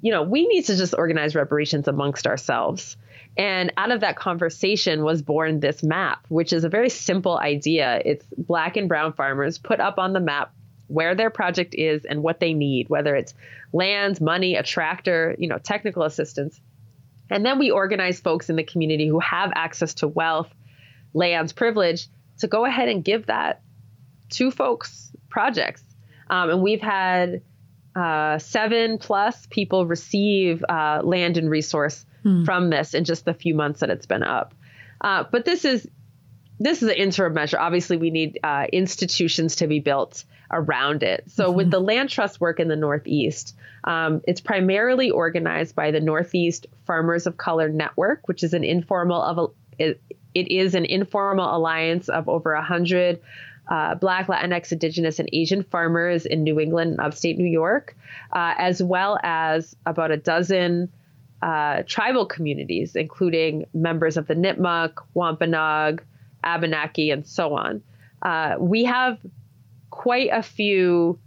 you 0.01 0.11
know, 0.11 0.23
we 0.23 0.47
need 0.47 0.63
to 0.65 0.75
just 0.75 0.95
organize 0.97 1.35
reparations 1.35 1.87
amongst 1.87 2.25
ourselves. 2.25 2.97
And 3.37 3.71
out 3.77 3.91
of 3.91 4.01
that 4.01 4.15
conversation 4.15 5.03
was 5.03 5.21
born 5.21 5.59
this 5.59 5.83
map, 5.83 6.25
which 6.29 6.51
is 6.51 6.63
a 6.63 6.69
very 6.69 6.89
simple 6.89 7.37
idea. 7.37 8.01
It's 8.03 8.25
black 8.35 8.77
and 8.77 8.89
brown 8.89 9.13
farmers 9.13 9.59
put 9.59 9.79
up 9.79 9.99
on 9.99 10.13
the 10.13 10.19
map 10.19 10.53
where 10.87 11.13
their 11.13 11.29
project 11.29 11.75
is 11.75 12.05
and 12.05 12.23
what 12.23 12.39
they 12.39 12.53
need, 12.53 12.89
whether 12.89 13.15
it's 13.15 13.35
land, 13.73 14.19
money, 14.21 14.55
a 14.55 14.63
tractor, 14.63 15.35
you 15.37 15.47
know, 15.47 15.59
technical 15.59 16.03
assistance. 16.03 16.59
And 17.29 17.45
then 17.45 17.59
we 17.59 17.69
organize 17.71 18.19
folks 18.19 18.49
in 18.49 18.55
the 18.55 18.63
community 18.63 19.07
who 19.07 19.19
have 19.19 19.51
access 19.53 19.95
to 19.95 20.07
wealth, 20.07 20.51
lands, 21.13 21.53
privilege 21.53 22.07
to 22.39 22.47
go 22.47 22.65
ahead 22.65 22.89
and 22.89 23.03
give 23.03 23.27
that 23.27 23.61
to 24.29 24.49
folks 24.49 25.11
projects. 25.29 25.83
Um, 26.29 26.49
and 26.49 26.61
we've 26.61 26.81
had 26.81 27.41
uh, 27.97 28.37
seven 28.37 28.97
plus 28.99 29.47
people 29.47 29.87
receive 29.87 30.63
uh, 30.69 31.01
land 31.03 31.37
and 31.37 31.49
resource 31.49 32.05
hmm. 32.23 32.43
from 32.43 32.69
this 32.69 32.93
in 32.93 33.03
just 33.03 33.25
the 33.25 33.33
few 33.33 33.55
months 33.55 33.79
that 33.79 33.89
it's 33.89 34.05
been 34.05 34.23
up. 34.23 34.53
Uh, 35.01 35.23
but 35.31 35.45
this 35.45 35.65
is 35.65 35.87
this 36.59 36.81
is 36.81 36.89
an 36.89 36.95
interim 36.95 37.33
measure. 37.33 37.59
Obviously, 37.59 37.97
we 37.97 38.09
need 38.09 38.39
uh, 38.43 38.65
institutions 38.71 39.57
to 39.57 39.67
be 39.67 39.79
built 39.79 40.23
around 40.51 41.03
it. 41.03 41.23
So, 41.31 41.47
mm-hmm. 41.47 41.57
with 41.57 41.71
the 41.71 41.79
land 41.79 42.09
trust 42.09 42.39
work 42.39 42.59
in 42.59 42.67
the 42.67 42.75
Northeast, 42.75 43.55
um, 43.83 44.21
it's 44.27 44.41
primarily 44.41 45.11
organized 45.11 45.75
by 45.75 45.91
the 45.91 45.99
Northeast 45.99 46.67
Farmers 46.85 47.27
of 47.27 47.37
Color 47.37 47.69
Network, 47.69 48.27
which 48.27 48.43
is 48.43 48.53
an 48.53 48.63
informal 48.63 49.21
of 49.21 49.37
a, 49.37 49.83
it, 49.83 50.01
it 50.33 50.51
is 50.51 50.75
an 50.75 50.85
informal 50.85 51.55
alliance 51.55 52.09
of 52.09 52.29
over 52.29 52.53
a 52.53 52.63
hundred 52.63 53.21
uh, 53.69 53.95
Black, 53.95 54.27
Latinx, 54.27 54.71
Indigenous, 54.71 55.19
and 55.19 55.29
Asian 55.33 55.63
farmers 55.63 56.25
in 56.25 56.43
New 56.43 56.59
England 56.59 56.91
and 56.91 56.99
upstate 56.99 57.37
New 57.37 57.49
York, 57.49 57.95
uh, 58.31 58.53
as 58.57 58.81
well 58.81 59.19
as 59.23 59.75
about 59.85 60.11
a 60.11 60.17
dozen 60.17 60.91
uh, 61.41 61.83
tribal 61.85 62.25
communities, 62.25 62.95
including 62.95 63.65
members 63.73 64.17
of 64.17 64.27
the 64.27 64.35
Nipmuc, 64.35 64.93
Wampanoag, 65.13 66.03
Abenaki, 66.43 67.11
and 67.11 67.27
so 67.27 67.55
on. 67.55 67.83
Uh, 68.21 68.55
we 68.59 68.85
have 68.85 69.19
quite 69.89 70.29
a 70.31 70.41
few 70.41 71.19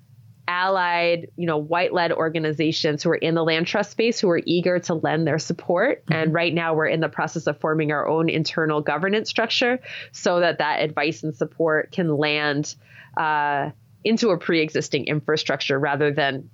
allied, 0.50 1.28
you 1.36 1.46
know, 1.46 1.58
white-led 1.58 2.10
organizations 2.10 3.04
who 3.04 3.10
are 3.10 3.14
in 3.14 3.36
the 3.36 3.44
land 3.44 3.68
trust 3.68 3.92
space 3.92 4.18
who 4.18 4.28
are 4.28 4.42
eager 4.44 4.80
to 4.80 4.94
lend 4.94 5.24
their 5.24 5.38
support. 5.38 6.04
Mm-hmm. 6.06 6.12
And 6.12 6.34
right 6.34 6.52
now 6.52 6.74
we're 6.74 6.88
in 6.88 7.00
the 7.00 7.08
process 7.08 7.46
of 7.46 7.60
forming 7.60 7.92
our 7.92 8.08
own 8.08 8.28
internal 8.28 8.80
governance 8.80 9.30
structure 9.30 9.78
so 10.10 10.40
that 10.40 10.58
that 10.58 10.82
advice 10.82 11.22
and 11.22 11.36
support 11.36 11.92
can 11.92 12.16
land 12.16 12.74
uh, 13.16 13.70
into 14.02 14.30
a 14.30 14.38
pre-existing 14.38 15.06
infrastructure 15.06 15.78
rather 15.78 16.12
than 16.12 16.50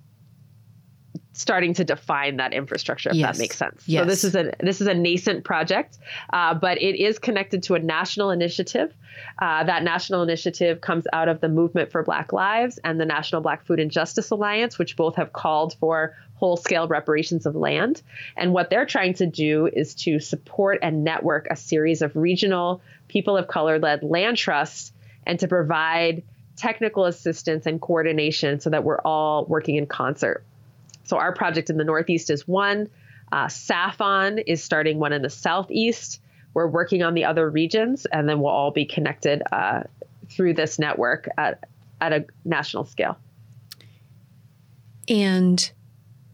starting 1.36 1.74
to 1.74 1.84
define 1.84 2.38
that 2.38 2.54
infrastructure 2.54 3.10
if 3.10 3.16
yes. 3.16 3.36
that 3.36 3.42
makes 3.42 3.56
sense 3.56 3.86
yes. 3.86 4.02
so 4.02 4.06
this 4.06 4.24
is 4.24 4.34
a 4.34 4.52
this 4.60 4.80
is 4.80 4.86
a 4.86 4.94
nascent 4.94 5.44
project 5.44 5.98
uh, 6.32 6.54
but 6.54 6.80
it 6.80 6.96
is 6.96 7.18
connected 7.18 7.62
to 7.62 7.74
a 7.74 7.78
national 7.78 8.30
initiative 8.30 8.94
uh, 9.38 9.62
that 9.64 9.82
national 9.82 10.22
initiative 10.22 10.80
comes 10.80 11.04
out 11.12 11.28
of 11.28 11.40
the 11.40 11.48
movement 11.48 11.92
for 11.92 12.02
black 12.02 12.32
lives 12.32 12.78
and 12.84 12.98
the 12.98 13.04
national 13.04 13.42
black 13.42 13.64
food 13.66 13.78
and 13.78 13.90
justice 13.90 14.30
alliance 14.30 14.78
which 14.78 14.96
both 14.96 15.16
have 15.16 15.32
called 15.32 15.74
for 15.74 16.16
whole 16.36 16.56
scale 16.56 16.88
reparations 16.88 17.44
of 17.44 17.54
land 17.54 18.00
and 18.36 18.52
what 18.52 18.70
they're 18.70 18.86
trying 18.86 19.12
to 19.12 19.26
do 19.26 19.68
is 19.70 19.94
to 19.94 20.18
support 20.18 20.78
and 20.82 21.04
network 21.04 21.46
a 21.50 21.56
series 21.56 22.00
of 22.00 22.16
regional 22.16 22.80
people 23.08 23.36
of 23.36 23.46
color 23.46 23.78
led 23.78 24.02
land 24.02 24.38
trusts 24.38 24.92
and 25.26 25.38
to 25.38 25.48
provide 25.48 26.22
technical 26.56 27.04
assistance 27.04 27.66
and 27.66 27.80
coordination 27.82 28.58
so 28.58 28.70
that 28.70 28.84
we're 28.84 29.00
all 29.00 29.44
working 29.44 29.76
in 29.76 29.86
concert 29.86 30.42
so 31.06 31.16
our 31.16 31.32
project 31.32 31.70
in 31.70 31.78
the 31.78 31.84
Northeast 31.84 32.30
is 32.30 32.46
one. 32.46 32.88
Uh, 33.32 33.46
SAAFON 33.46 34.42
is 34.46 34.62
starting 34.62 34.98
one 34.98 35.12
in 35.12 35.22
the 35.22 35.30
Southeast. 35.30 36.20
We're 36.52 36.66
working 36.66 37.02
on 37.02 37.14
the 37.14 37.24
other 37.24 37.48
regions, 37.48 38.06
and 38.06 38.28
then 38.28 38.40
we'll 38.40 38.52
all 38.52 38.70
be 38.70 38.84
connected 38.84 39.42
uh, 39.52 39.84
through 40.30 40.54
this 40.54 40.78
network 40.78 41.28
at, 41.38 41.64
at 42.00 42.12
a 42.12 42.26
national 42.44 42.84
scale. 42.84 43.16
And 45.08 45.70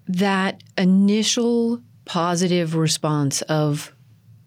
that 0.09 0.63
initial 0.79 1.83
positive 2.05 2.75
response 2.75 3.43
of 3.43 3.93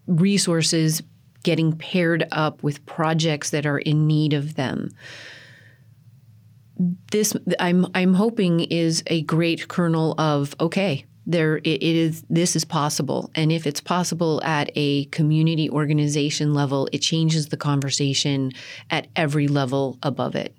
resources 0.06 1.02
getting 1.44 1.76
paired 1.76 2.26
up 2.32 2.62
with 2.62 2.84
projects 2.86 3.50
that 3.50 3.66
are 3.66 3.78
in 3.78 4.06
need 4.06 4.32
of 4.32 4.56
them 4.56 4.90
this 7.10 7.34
I'm 7.58 7.86
I'm 7.94 8.14
hoping 8.14 8.60
is 8.60 9.02
a 9.06 9.22
great 9.22 9.68
kernel 9.68 10.14
of 10.18 10.54
okay 10.60 11.04
there 11.26 11.56
it 11.56 11.82
is 11.82 12.24
this 12.30 12.54
is 12.54 12.64
possible. 12.64 13.30
And 13.34 13.50
if 13.50 13.66
it's 13.66 13.80
possible 13.80 14.40
at 14.44 14.70
a 14.76 15.06
community 15.06 15.68
organization 15.68 16.54
level 16.54 16.88
it 16.92 16.98
changes 16.98 17.48
the 17.48 17.56
conversation 17.56 18.52
at 18.90 19.08
every 19.16 19.48
level 19.48 19.98
above 20.02 20.36
it 20.36 20.54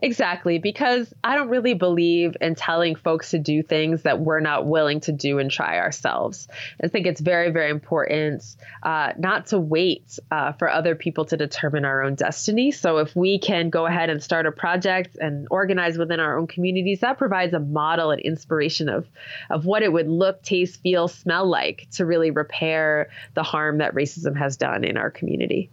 Exactly, 0.00 0.58
because 0.58 1.12
I 1.24 1.34
don't 1.34 1.48
really 1.48 1.74
believe 1.74 2.36
in 2.40 2.54
telling 2.54 2.94
folks 2.94 3.30
to 3.32 3.38
do 3.38 3.64
things 3.64 4.02
that 4.02 4.20
we're 4.20 4.38
not 4.38 4.64
willing 4.64 5.00
to 5.00 5.12
do 5.12 5.40
and 5.40 5.50
try 5.50 5.78
ourselves. 5.78 6.46
I 6.82 6.86
think 6.86 7.06
it's 7.06 7.20
very, 7.20 7.50
very 7.50 7.70
important 7.70 8.44
uh, 8.84 9.12
not 9.18 9.46
to 9.46 9.58
wait 9.58 10.18
uh, 10.30 10.52
for 10.52 10.70
other 10.70 10.94
people 10.94 11.24
to 11.26 11.36
determine 11.36 11.84
our 11.84 12.02
own 12.02 12.14
destiny. 12.14 12.70
So 12.70 12.98
if 12.98 13.16
we 13.16 13.40
can 13.40 13.70
go 13.70 13.86
ahead 13.86 14.08
and 14.08 14.22
start 14.22 14.46
a 14.46 14.52
project 14.52 15.16
and 15.20 15.48
organize 15.50 15.98
within 15.98 16.20
our 16.20 16.38
own 16.38 16.46
communities, 16.46 17.00
that 17.00 17.18
provides 17.18 17.52
a 17.52 17.60
model 17.60 18.12
and 18.12 18.20
inspiration 18.20 18.88
of, 18.88 19.08
of 19.50 19.66
what 19.66 19.82
it 19.82 19.92
would 19.92 20.08
look, 20.08 20.42
taste, 20.42 20.80
feel, 20.80 21.08
smell 21.08 21.48
like 21.48 21.88
to 21.92 22.06
really 22.06 22.30
repair 22.30 23.10
the 23.34 23.42
harm 23.42 23.78
that 23.78 23.94
racism 23.94 24.36
has 24.36 24.56
done 24.56 24.84
in 24.84 24.96
our 24.96 25.10
community. 25.10 25.70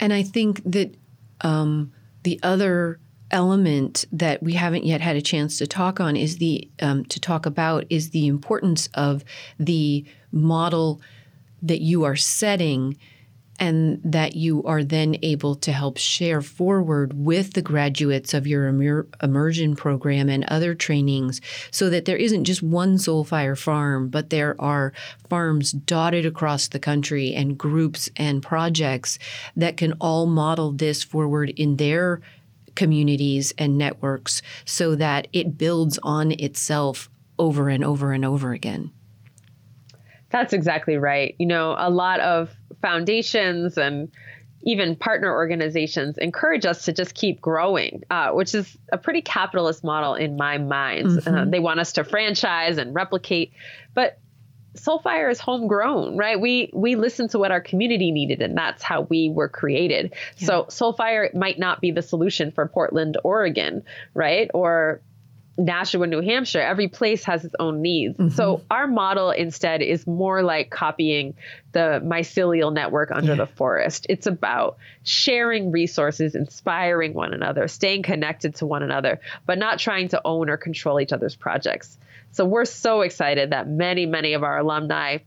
And 0.00 0.12
I 0.12 0.24
think 0.24 0.62
that 0.64 0.96
um, 1.42 1.92
the 2.24 2.40
other 2.42 2.98
element 3.34 4.06
that 4.12 4.42
we 4.42 4.54
haven't 4.54 4.86
yet 4.86 5.00
had 5.00 5.16
a 5.16 5.20
chance 5.20 5.58
to 5.58 5.66
talk 5.66 6.00
on 6.00 6.16
is 6.16 6.38
the 6.38 6.70
um, 6.80 7.04
to 7.06 7.20
talk 7.20 7.44
about 7.44 7.84
is 7.90 8.10
the 8.10 8.26
importance 8.26 8.88
of 8.94 9.24
the 9.58 10.04
model 10.32 11.00
that 11.60 11.80
you 11.80 12.04
are 12.04 12.16
setting 12.16 12.96
and 13.60 14.00
that 14.04 14.34
you 14.34 14.62
are 14.64 14.82
then 14.82 15.16
able 15.22 15.54
to 15.54 15.72
help 15.72 15.96
share 15.96 16.40
forward 16.40 17.12
with 17.14 17.52
the 17.52 17.62
graduates 17.62 18.34
of 18.34 18.46
your 18.46 18.66
immer- 18.66 19.06
immersion 19.22 19.76
program 19.76 20.28
and 20.28 20.44
other 20.46 20.74
trainings 20.74 21.40
so 21.70 21.88
that 21.88 22.04
there 22.04 22.16
isn't 22.16 22.44
just 22.44 22.62
one 22.62 22.96
Soulfire 22.96 23.56
farm, 23.56 24.08
but 24.08 24.30
there 24.30 24.60
are 24.60 24.92
farms 25.28 25.72
dotted 25.72 26.26
across 26.26 26.68
the 26.68 26.80
country 26.80 27.32
and 27.32 27.56
groups 27.56 28.10
and 28.16 28.42
projects 28.42 29.18
that 29.56 29.76
can 29.76 29.92
all 30.00 30.26
model 30.26 30.72
this 30.72 31.02
forward 31.04 31.50
in 31.50 31.76
their 31.76 32.20
communities 32.74 33.52
and 33.58 33.78
networks 33.78 34.42
so 34.64 34.94
that 34.96 35.28
it 35.32 35.56
builds 35.56 35.98
on 36.02 36.32
itself 36.32 37.08
over 37.38 37.68
and 37.68 37.84
over 37.84 38.12
and 38.12 38.24
over 38.24 38.52
again. 38.52 38.90
That's 40.30 40.52
exactly 40.52 40.96
right. 40.96 41.34
You 41.38 41.46
know, 41.46 41.76
a 41.78 41.90
lot 41.90 42.20
of 42.20 42.50
foundations 42.80 43.78
and 43.78 44.10
even 44.66 44.96
partner 44.96 45.32
organizations 45.32 46.18
encourage 46.18 46.64
us 46.64 46.84
to 46.86 46.92
just 46.92 47.14
keep 47.14 47.40
growing, 47.40 48.02
uh, 48.10 48.30
which 48.30 48.54
is 48.54 48.76
a 48.92 48.98
pretty 48.98 49.20
capitalist 49.20 49.84
model 49.84 50.14
in 50.14 50.36
my 50.36 50.58
mind. 50.58 51.06
Mm-hmm. 51.06 51.34
Uh, 51.34 51.44
they 51.44 51.60
want 51.60 51.80
us 51.80 51.92
to 51.92 52.04
franchise 52.04 52.78
and 52.78 52.94
replicate, 52.94 53.52
but 53.94 54.18
Soulfire 54.76 55.30
is 55.30 55.38
homegrown, 55.38 56.16
right? 56.16 56.40
We 56.40 56.70
we 56.72 56.96
listen 56.96 57.28
to 57.28 57.38
what 57.38 57.50
our 57.52 57.60
community 57.60 58.10
needed, 58.10 58.42
and 58.42 58.56
that's 58.56 58.82
how 58.82 59.02
we 59.02 59.30
were 59.30 59.48
created. 59.48 60.14
Yeah. 60.38 60.46
So 60.46 60.64
Soulfire 60.64 61.32
might 61.34 61.58
not 61.58 61.80
be 61.80 61.92
the 61.92 62.02
solution 62.02 62.50
for 62.50 62.66
Portland, 62.66 63.16
Oregon, 63.22 63.84
right? 64.14 64.50
Or 64.52 65.00
Nashua, 65.56 66.06
New 66.06 66.20
Hampshire, 66.20 66.60
every 66.60 66.88
place 66.88 67.24
has 67.24 67.44
its 67.44 67.54
own 67.58 67.80
needs. 67.80 68.18
Mm-hmm. 68.18 68.34
So 68.34 68.62
our 68.70 68.86
model 68.86 69.30
instead 69.30 69.82
is 69.82 70.06
more 70.06 70.42
like 70.42 70.70
copying 70.70 71.34
the 71.72 72.00
mycelial 72.04 72.72
network 72.72 73.10
under 73.12 73.32
yeah. 73.32 73.36
the 73.36 73.46
forest. 73.46 74.06
It's 74.08 74.26
about 74.26 74.78
sharing 75.04 75.70
resources, 75.70 76.34
inspiring 76.34 77.14
one 77.14 77.32
another, 77.32 77.68
staying 77.68 78.02
connected 78.02 78.56
to 78.56 78.66
one 78.66 78.82
another, 78.82 79.20
but 79.46 79.58
not 79.58 79.78
trying 79.78 80.08
to 80.08 80.20
own 80.24 80.50
or 80.50 80.56
control 80.56 81.00
each 81.00 81.12
other's 81.12 81.36
projects. 81.36 81.98
So 82.34 82.44
we're 82.44 82.64
so 82.64 83.02
excited 83.02 83.50
that 83.50 83.68
many, 83.68 84.06
many 84.06 84.32
of 84.32 84.42
our 84.42 84.58
alumni 84.58 85.18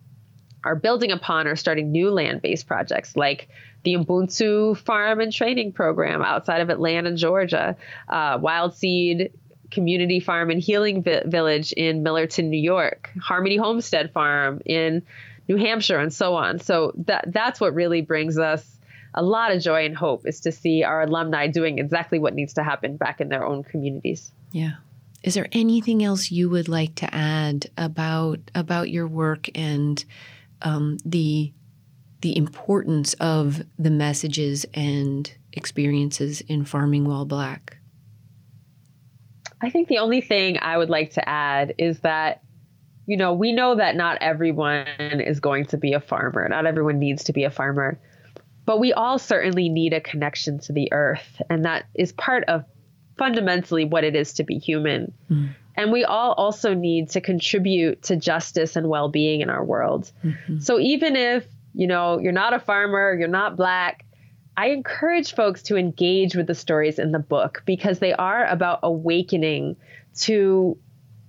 are 0.65 0.75
building 0.75 1.11
upon 1.11 1.47
or 1.47 1.55
starting 1.55 1.91
new 1.91 2.11
land-based 2.11 2.67
projects 2.67 3.15
like 3.15 3.47
the 3.83 3.93
Ubuntu 3.93 4.75
Farm 4.77 5.21
and 5.21 5.31
Training 5.31 5.71
Program 5.71 6.21
outside 6.21 6.59
of 6.59 6.69
Atlanta, 6.69 7.15
Georgia, 7.15 7.77
uh, 8.09 8.37
Wild 8.41 8.75
Seed 8.75 9.31
Community 9.71 10.19
Farm 10.19 10.49
and 10.49 10.59
Healing 10.61 11.01
Vi- 11.01 11.23
Village 11.25 11.71
in 11.71 12.03
Millerton, 12.03 12.49
New 12.49 12.59
York, 12.59 13.09
Harmony 13.21 13.55
Homestead 13.55 14.11
Farm 14.11 14.61
in 14.65 15.03
New 15.47 15.55
Hampshire, 15.55 15.99
and 15.99 16.13
so 16.13 16.35
on. 16.35 16.59
So 16.59 16.91
that 17.05 17.31
that's 17.31 17.61
what 17.61 17.73
really 17.73 18.01
brings 18.01 18.37
us 18.37 18.65
a 19.13 19.23
lot 19.23 19.55
of 19.55 19.61
joy 19.61 19.85
and 19.85 19.95
hope 19.95 20.27
is 20.27 20.41
to 20.41 20.51
see 20.51 20.83
our 20.83 21.03
alumni 21.03 21.47
doing 21.47 21.79
exactly 21.79 22.19
what 22.19 22.33
needs 22.33 22.55
to 22.55 22.63
happen 22.63 22.97
back 22.97 23.21
in 23.21 23.29
their 23.29 23.45
own 23.45 23.63
communities. 23.63 24.29
Yeah. 24.51 24.73
Is 25.23 25.33
there 25.33 25.47
anything 25.51 26.03
else 26.03 26.31
you 26.31 26.49
would 26.49 26.67
like 26.67 26.95
to 26.95 27.13
add 27.13 27.67
about 27.77 28.39
about 28.55 28.89
your 28.89 29.07
work 29.07 29.49
and 29.55 30.03
um, 30.61 30.97
the 31.05 31.53
the 32.21 32.35
importance 32.37 33.13
of 33.15 33.61
the 33.77 33.89
messages 33.89 34.65
and 34.73 35.31
experiences 35.53 36.41
in 36.41 36.65
farming 36.65 37.05
while 37.05 37.25
black? 37.25 37.77
I 39.61 39.69
think 39.69 39.87
the 39.87 39.97
only 39.97 40.21
thing 40.21 40.57
I 40.61 40.77
would 40.77 40.89
like 40.89 41.11
to 41.11 41.27
add 41.27 41.73
is 41.77 41.99
that, 42.01 42.43
you 43.07 43.17
know, 43.17 43.33
we 43.33 43.53
know 43.53 43.75
that 43.75 43.95
not 43.95 44.19
everyone 44.21 44.87
is 44.99 45.39
going 45.39 45.65
to 45.67 45.77
be 45.77 45.93
a 45.93 45.99
farmer. 45.99 46.47
Not 46.47 46.65
everyone 46.65 46.99
needs 46.99 47.23
to 47.25 47.33
be 47.33 47.43
a 47.43 47.51
farmer. 47.51 47.99
But 48.65 48.79
we 48.79 48.93
all 48.93 49.17
certainly 49.17 49.69
need 49.69 49.93
a 49.93 50.01
connection 50.01 50.59
to 50.59 50.73
the 50.73 50.91
earth. 50.91 51.41
And 51.49 51.65
that 51.65 51.85
is 51.95 52.11
part 52.11 52.43
of 52.47 52.65
fundamentally 53.17 53.85
what 53.85 54.03
it 54.03 54.15
is 54.15 54.33
to 54.33 54.43
be 54.43 54.57
human. 54.57 55.13
Mm. 55.29 55.49
And 55.75 55.91
we 55.91 56.03
all 56.03 56.33
also 56.33 56.73
need 56.73 57.11
to 57.11 57.21
contribute 57.21 58.01
to 58.03 58.15
justice 58.15 58.75
and 58.75 58.87
well 58.89 59.09
being 59.09 59.41
in 59.41 59.49
our 59.49 59.63
world. 59.63 60.11
Mm-hmm. 60.23 60.59
So 60.59 60.79
even 60.79 61.15
if, 61.15 61.45
you 61.73 61.87
know, 61.87 62.19
you're 62.19 62.31
not 62.31 62.53
a 62.53 62.59
farmer, 62.59 63.15
you're 63.17 63.27
not 63.27 63.55
black, 63.55 64.03
I 64.57 64.69
encourage 64.69 65.35
folks 65.35 65.61
to 65.63 65.77
engage 65.77 66.35
with 66.35 66.47
the 66.47 66.55
stories 66.55 66.97
in 66.97 67.11
the 67.11 67.19
book 67.19 67.61
because 67.65 67.99
they 67.99 68.13
are 68.13 68.45
about 68.47 68.79
awakening 68.81 69.75
to 70.21 70.79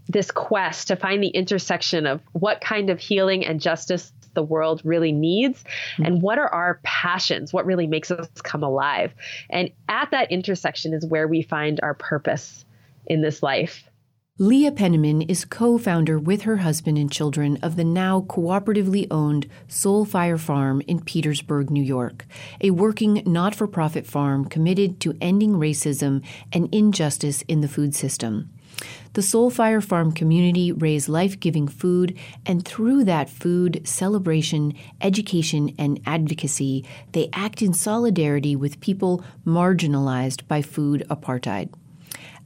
this 0.09 0.31
quest 0.31 0.89
to 0.89 0.97
find 0.97 1.23
the 1.23 1.29
intersection 1.29 2.07
of 2.07 2.23
what 2.33 2.63
kind 2.63 2.89
of 2.89 2.99
healing 2.99 3.45
and 3.45 3.61
justice 3.61 4.11
the 4.39 4.43
world 4.45 4.81
really 4.85 5.11
needs 5.11 5.65
mm-hmm. 5.65 6.05
and 6.05 6.23
what 6.23 6.39
are 6.39 6.49
our 6.55 6.79
passions, 6.85 7.53
what 7.53 7.67
really 7.67 7.89
makes 7.89 8.09
us 8.13 8.29
come 8.45 8.63
alive. 8.63 9.13
And 9.51 9.73
at 9.89 10.13
that 10.13 10.31
intersection 10.31 10.95
is 10.95 11.05
where 11.05 11.27
we 11.27 11.43
find 11.43 11.81
our 11.83 11.95
purpose 11.95 12.65
in 13.07 13.21
this 13.21 13.43
life. 13.43 13.83
Leah 14.41 14.71
Penniman 14.71 15.23
is 15.23 15.45
co 15.45 15.77
founder 15.77 16.17
with 16.17 16.43
her 16.43 16.59
husband 16.59 16.97
and 16.97 17.11
children 17.11 17.59
of 17.65 17.75
the 17.75 17.83
now 17.83 18.21
cooperatively 18.21 19.09
owned 19.11 19.49
Soulfire 19.69 20.39
Farm 20.39 20.81
in 20.87 21.01
Petersburg, 21.01 21.69
New 21.69 21.83
York, 21.83 22.25
a 22.61 22.71
working 22.71 23.25
not 23.27 23.57
for 23.57 23.67
profit 23.67 24.07
farm 24.07 24.45
committed 24.45 25.01
to 25.01 25.19
ending 25.21 25.55
racism 25.55 26.25
and 26.53 26.73
injustice 26.73 27.43
in 27.49 27.63
the 27.63 27.67
food 27.67 27.97
system. 27.97 28.51
The 29.19 29.25
Soulfire 29.25 29.83
Farm 29.83 30.13
community 30.13 30.71
raise 30.71 31.09
life 31.09 31.41
giving 31.41 31.67
food, 31.67 32.17
and 32.47 32.65
through 32.65 33.03
that 33.03 33.29
food, 33.29 33.81
celebration, 33.85 34.75
education, 35.01 35.75
and 35.77 36.01
advocacy, 36.07 36.85
they 37.11 37.29
act 37.33 37.61
in 37.61 37.73
solidarity 37.73 38.55
with 38.55 38.79
people 38.79 39.25
marginalized 39.45 40.47
by 40.47 40.63
food 40.63 41.05
apartheid. 41.11 41.75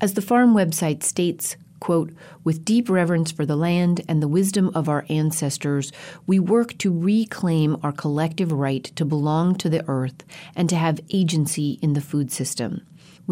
As 0.01 0.15
the 0.15 0.23
farm 0.23 0.55
website 0.55 1.03
states, 1.03 1.59
quote, 1.79 2.15
with 2.43 2.65
deep 2.65 2.89
reverence 2.89 3.31
for 3.31 3.45
the 3.45 3.55
land 3.55 4.01
and 4.09 4.23
the 4.23 4.27
wisdom 4.29 4.71
of 4.75 4.89
our 4.89 5.05
ancestors, 5.11 5.93
we 6.27 6.39
work 6.39 6.79
to 6.79 6.91
reclaim 6.91 7.77
our 7.83 7.93
collective 7.93 8.51
right 8.51 8.85
to 8.97 9.05
belong 9.05 9.57
to 9.57 9.69
the 9.69 9.85
earth 9.89 10.25
and 10.57 10.71
to 10.71 10.77
have 10.77 11.01
agency 11.11 11.79
in 11.83 11.93
the 11.93 12.01
food 12.01 12.33
system. 12.33 12.81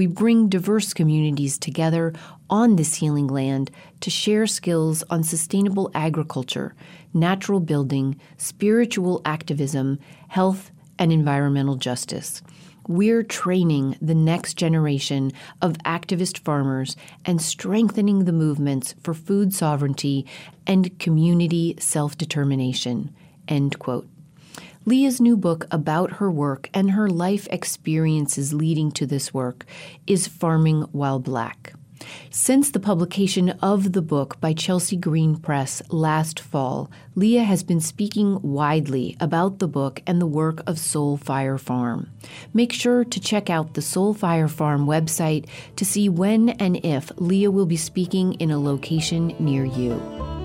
We 0.01 0.07
bring 0.07 0.49
diverse 0.49 0.95
communities 0.95 1.59
together 1.59 2.15
on 2.49 2.77
this 2.77 2.95
healing 2.95 3.27
land 3.27 3.71
to 4.01 4.09
share 4.09 4.47
skills 4.47 5.05
on 5.11 5.25
sustainable 5.25 5.91
agriculture, 5.93 6.75
natural 7.13 7.61
building, 7.61 8.19
spiritual 8.39 9.21
activism, 9.27 9.99
health, 10.29 10.71
and 10.99 11.13
environmental 11.13 11.77
justice 11.77 12.41
we're 12.89 13.23
training 13.23 13.99
the 14.01 14.15
next 14.15 14.55
generation 14.55 15.33
of 15.61 15.75
activist 15.85 16.39
farmers 16.39 16.97
and 17.27 17.41
strengthening 17.41 18.25
the 18.25 18.33
movements 18.33 18.95
for 19.03 19.13
food 19.13 19.53
sovereignty 19.53 20.27
and 20.67 20.99
community 20.99 21.77
self 21.79 22.17
determination. 22.17 23.15
End 23.47 23.79
quote. 23.79 24.09
Leah's 24.87 25.21
new 25.21 25.37
book 25.37 25.67
about 25.71 26.13
her 26.13 26.31
work 26.31 26.71
and 26.73 26.93
her 26.93 27.09
life 27.09 27.47
experiences 27.51 28.55
leading 28.55 28.91
to 28.91 29.05
this 29.05 29.35
work 29.35 29.67
is 30.07 30.27
Farming 30.27 30.83
While 30.93 31.19
Black. 31.19 31.75
Since 32.31 32.71
the 32.71 32.81
publication 32.81 33.51
of 33.61 33.93
the 33.93 34.01
book 34.01 34.41
by 34.41 34.55
Chelsea 34.55 34.97
Green 34.97 35.37
Press 35.37 35.83
last 35.91 36.41
fall, 36.41 36.91
Leah 37.15 37.45
has 37.45 37.63
been 37.63 37.81
speaking 37.81 38.41
widely 38.41 39.19
about 39.21 39.59
the 39.59 39.69
book 39.69 40.01
and 40.07 40.19
the 40.19 40.27
work 40.27 40.61
of 40.61 40.77
Soulfire 40.77 41.61
Farm. 41.61 42.11
Make 42.55 42.73
sure 42.73 43.05
to 43.05 43.21
check 43.21 43.51
out 43.51 43.75
the 43.75 43.83
Soulfire 43.83 44.49
Farm 44.49 44.87
website 44.87 45.47
to 45.77 45.85
see 45.85 46.09
when 46.09 46.49
and 46.51 46.83
if 46.83 47.13
Leah 47.17 47.51
will 47.51 47.67
be 47.67 47.77
speaking 47.77 48.33
in 48.35 48.51
a 48.51 48.59
location 48.59 49.37
near 49.39 49.67
you. 49.67 50.40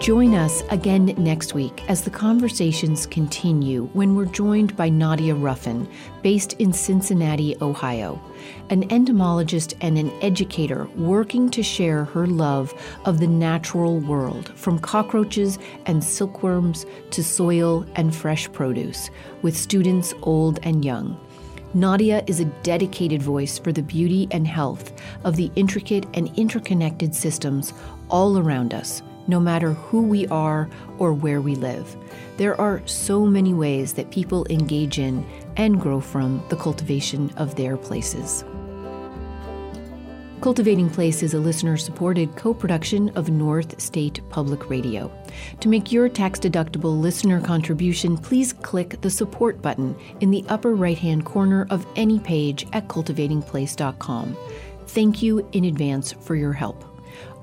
Join 0.00 0.34
us 0.34 0.62
again 0.70 1.14
next 1.16 1.54
week 1.54 1.88
as 1.88 2.02
the 2.02 2.10
conversations 2.10 3.06
continue 3.06 3.86
when 3.94 4.14
we're 4.14 4.26
joined 4.26 4.76
by 4.76 4.90
Nadia 4.90 5.34
Ruffin, 5.34 5.88
based 6.20 6.54
in 6.54 6.74
Cincinnati, 6.74 7.56
Ohio, 7.62 8.20
an 8.68 8.90
entomologist 8.92 9.74
and 9.80 9.96
an 9.96 10.10
educator 10.20 10.86
working 10.96 11.48
to 11.50 11.62
share 11.62 12.04
her 12.04 12.26
love 12.26 12.74
of 13.06 13.18
the 13.18 13.26
natural 13.26 13.98
world, 14.00 14.52
from 14.56 14.78
cockroaches 14.78 15.58
and 15.86 16.04
silkworms 16.04 16.84
to 17.10 17.24
soil 17.24 17.86
and 17.94 18.14
fresh 18.14 18.52
produce, 18.52 19.08
with 19.40 19.56
students 19.56 20.12
old 20.22 20.58
and 20.64 20.84
young. 20.84 21.18
Nadia 21.72 22.22
is 22.26 22.40
a 22.40 22.52
dedicated 22.62 23.22
voice 23.22 23.58
for 23.58 23.72
the 23.72 23.82
beauty 23.82 24.28
and 24.32 24.46
health 24.46 24.92
of 25.24 25.36
the 25.36 25.50
intricate 25.56 26.04
and 26.14 26.36
interconnected 26.36 27.14
systems 27.14 27.72
all 28.10 28.38
around 28.38 28.74
us 28.74 29.02
no 29.26 29.40
matter 29.40 29.72
who 29.72 30.02
we 30.02 30.26
are 30.28 30.68
or 30.98 31.12
where 31.12 31.40
we 31.40 31.54
live. 31.54 31.96
There 32.36 32.60
are 32.60 32.86
so 32.86 33.26
many 33.26 33.54
ways 33.54 33.94
that 33.94 34.10
people 34.10 34.46
engage 34.50 34.98
in 34.98 35.26
and 35.56 35.80
grow 35.80 36.00
from 36.00 36.44
the 36.48 36.56
cultivation 36.56 37.30
of 37.36 37.54
their 37.54 37.76
places. 37.76 38.44
Cultivating 40.44 40.90
Place 40.90 41.22
is 41.22 41.32
a 41.32 41.38
listener 41.38 41.78
supported 41.78 42.36
co 42.36 42.52
production 42.52 43.08
of 43.16 43.30
North 43.30 43.80
State 43.80 44.20
Public 44.28 44.68
Radio. 44.68 45.10
To 45.60 45.70
make 45.70 45.90
your 45.90 46.06
tax 46.10 46.38
deductible 46.38 47.00
listener 47.00 47.40
contribution, 47.40 48.18
please 48.18 48.52
click 48.52 49.00
the 49.00 49.08
support 49.08 49.62
button 49.62 49.96
in 50.20 50.30
the 50.30 50.44
upper 50.48 50.74
right 50.74 50.98
hand 50.98 51.24
corner 51.24 51.66
of 51.70 51.86
any 51.96 52.18
page 52.18 52.66
at 52.74 52.88
cultivatingplace.com. 52.88 54.36
Thank 54.88 55.22
you 55.22 55.48
in 55.52 55.64
advance 55.64 56.12
for 56.12 56.36
your 56.36 56.52
help. 56.52 56.93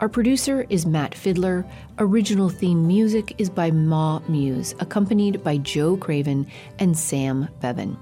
Our 0.01 0.09
producer 0.09 0.65
is 0.67 0.87
Matt 0.87 1.13
Fiddler. 1.13 1.63
Original 1.99 2.49
theme 2.49 2.87
music 2.87 3.35
is 3.37 3.51
by 3.51 3.69
Ma 3.69 4.19
Muse, 4.27 4.73
accompanied 4.79 5.43
by 5.43 5.57
Joe 5.57 5.95
Craven 5.95 6.47
and 6.79 6.97
Sam 6.97 7.47
Bevan. 7.59 7.95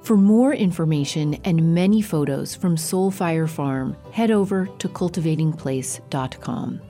For 0.00 0.16
more 0.16 0.54
information 0.54 1.34
and 1.44 1.74
many 1.74 2.00
photos 2.00 2.54
from 2.54 2.76
Soulfire 2.76 3.46
Farm, 3.46 3.94
head 4.10 4.30
over 4.30 4.68
to 4.78 4.88
cultivatingplace.com 4.88 6.80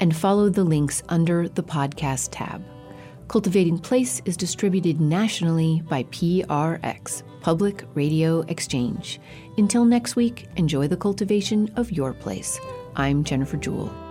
and 0.00 0.16
follow 0.16 0.48
the 0.48 0.64
links 0.64 1.04
under 1.08 1.48
the 1.48 1.62
podcast 1.62 2.30
tab. 2.32 2.64
Cultivating 3.28 3.78
Place 3.78 4.20
is 4.24 4.36
distributed 4.36 5.00
nationally 5.00 5.84
by 5.88 6.02
PRX, 6.04 7.22
Public 7.42 7.84
Radio 7.94 8.40
Exchange. 8.48 9.20
Until 9.56 9.84
next 9.84 10.16
week, 10.16 10.48
enjoy 10.56 10.88
the 10.88 10.96
cultivation 10.96 11.70
of 11.76 11.92
your 11.92 12.12
place. 12.12 12.58
I'm 12.98 13.24
Jennifer 13.24 13.58
Jewell. 13.58 14.05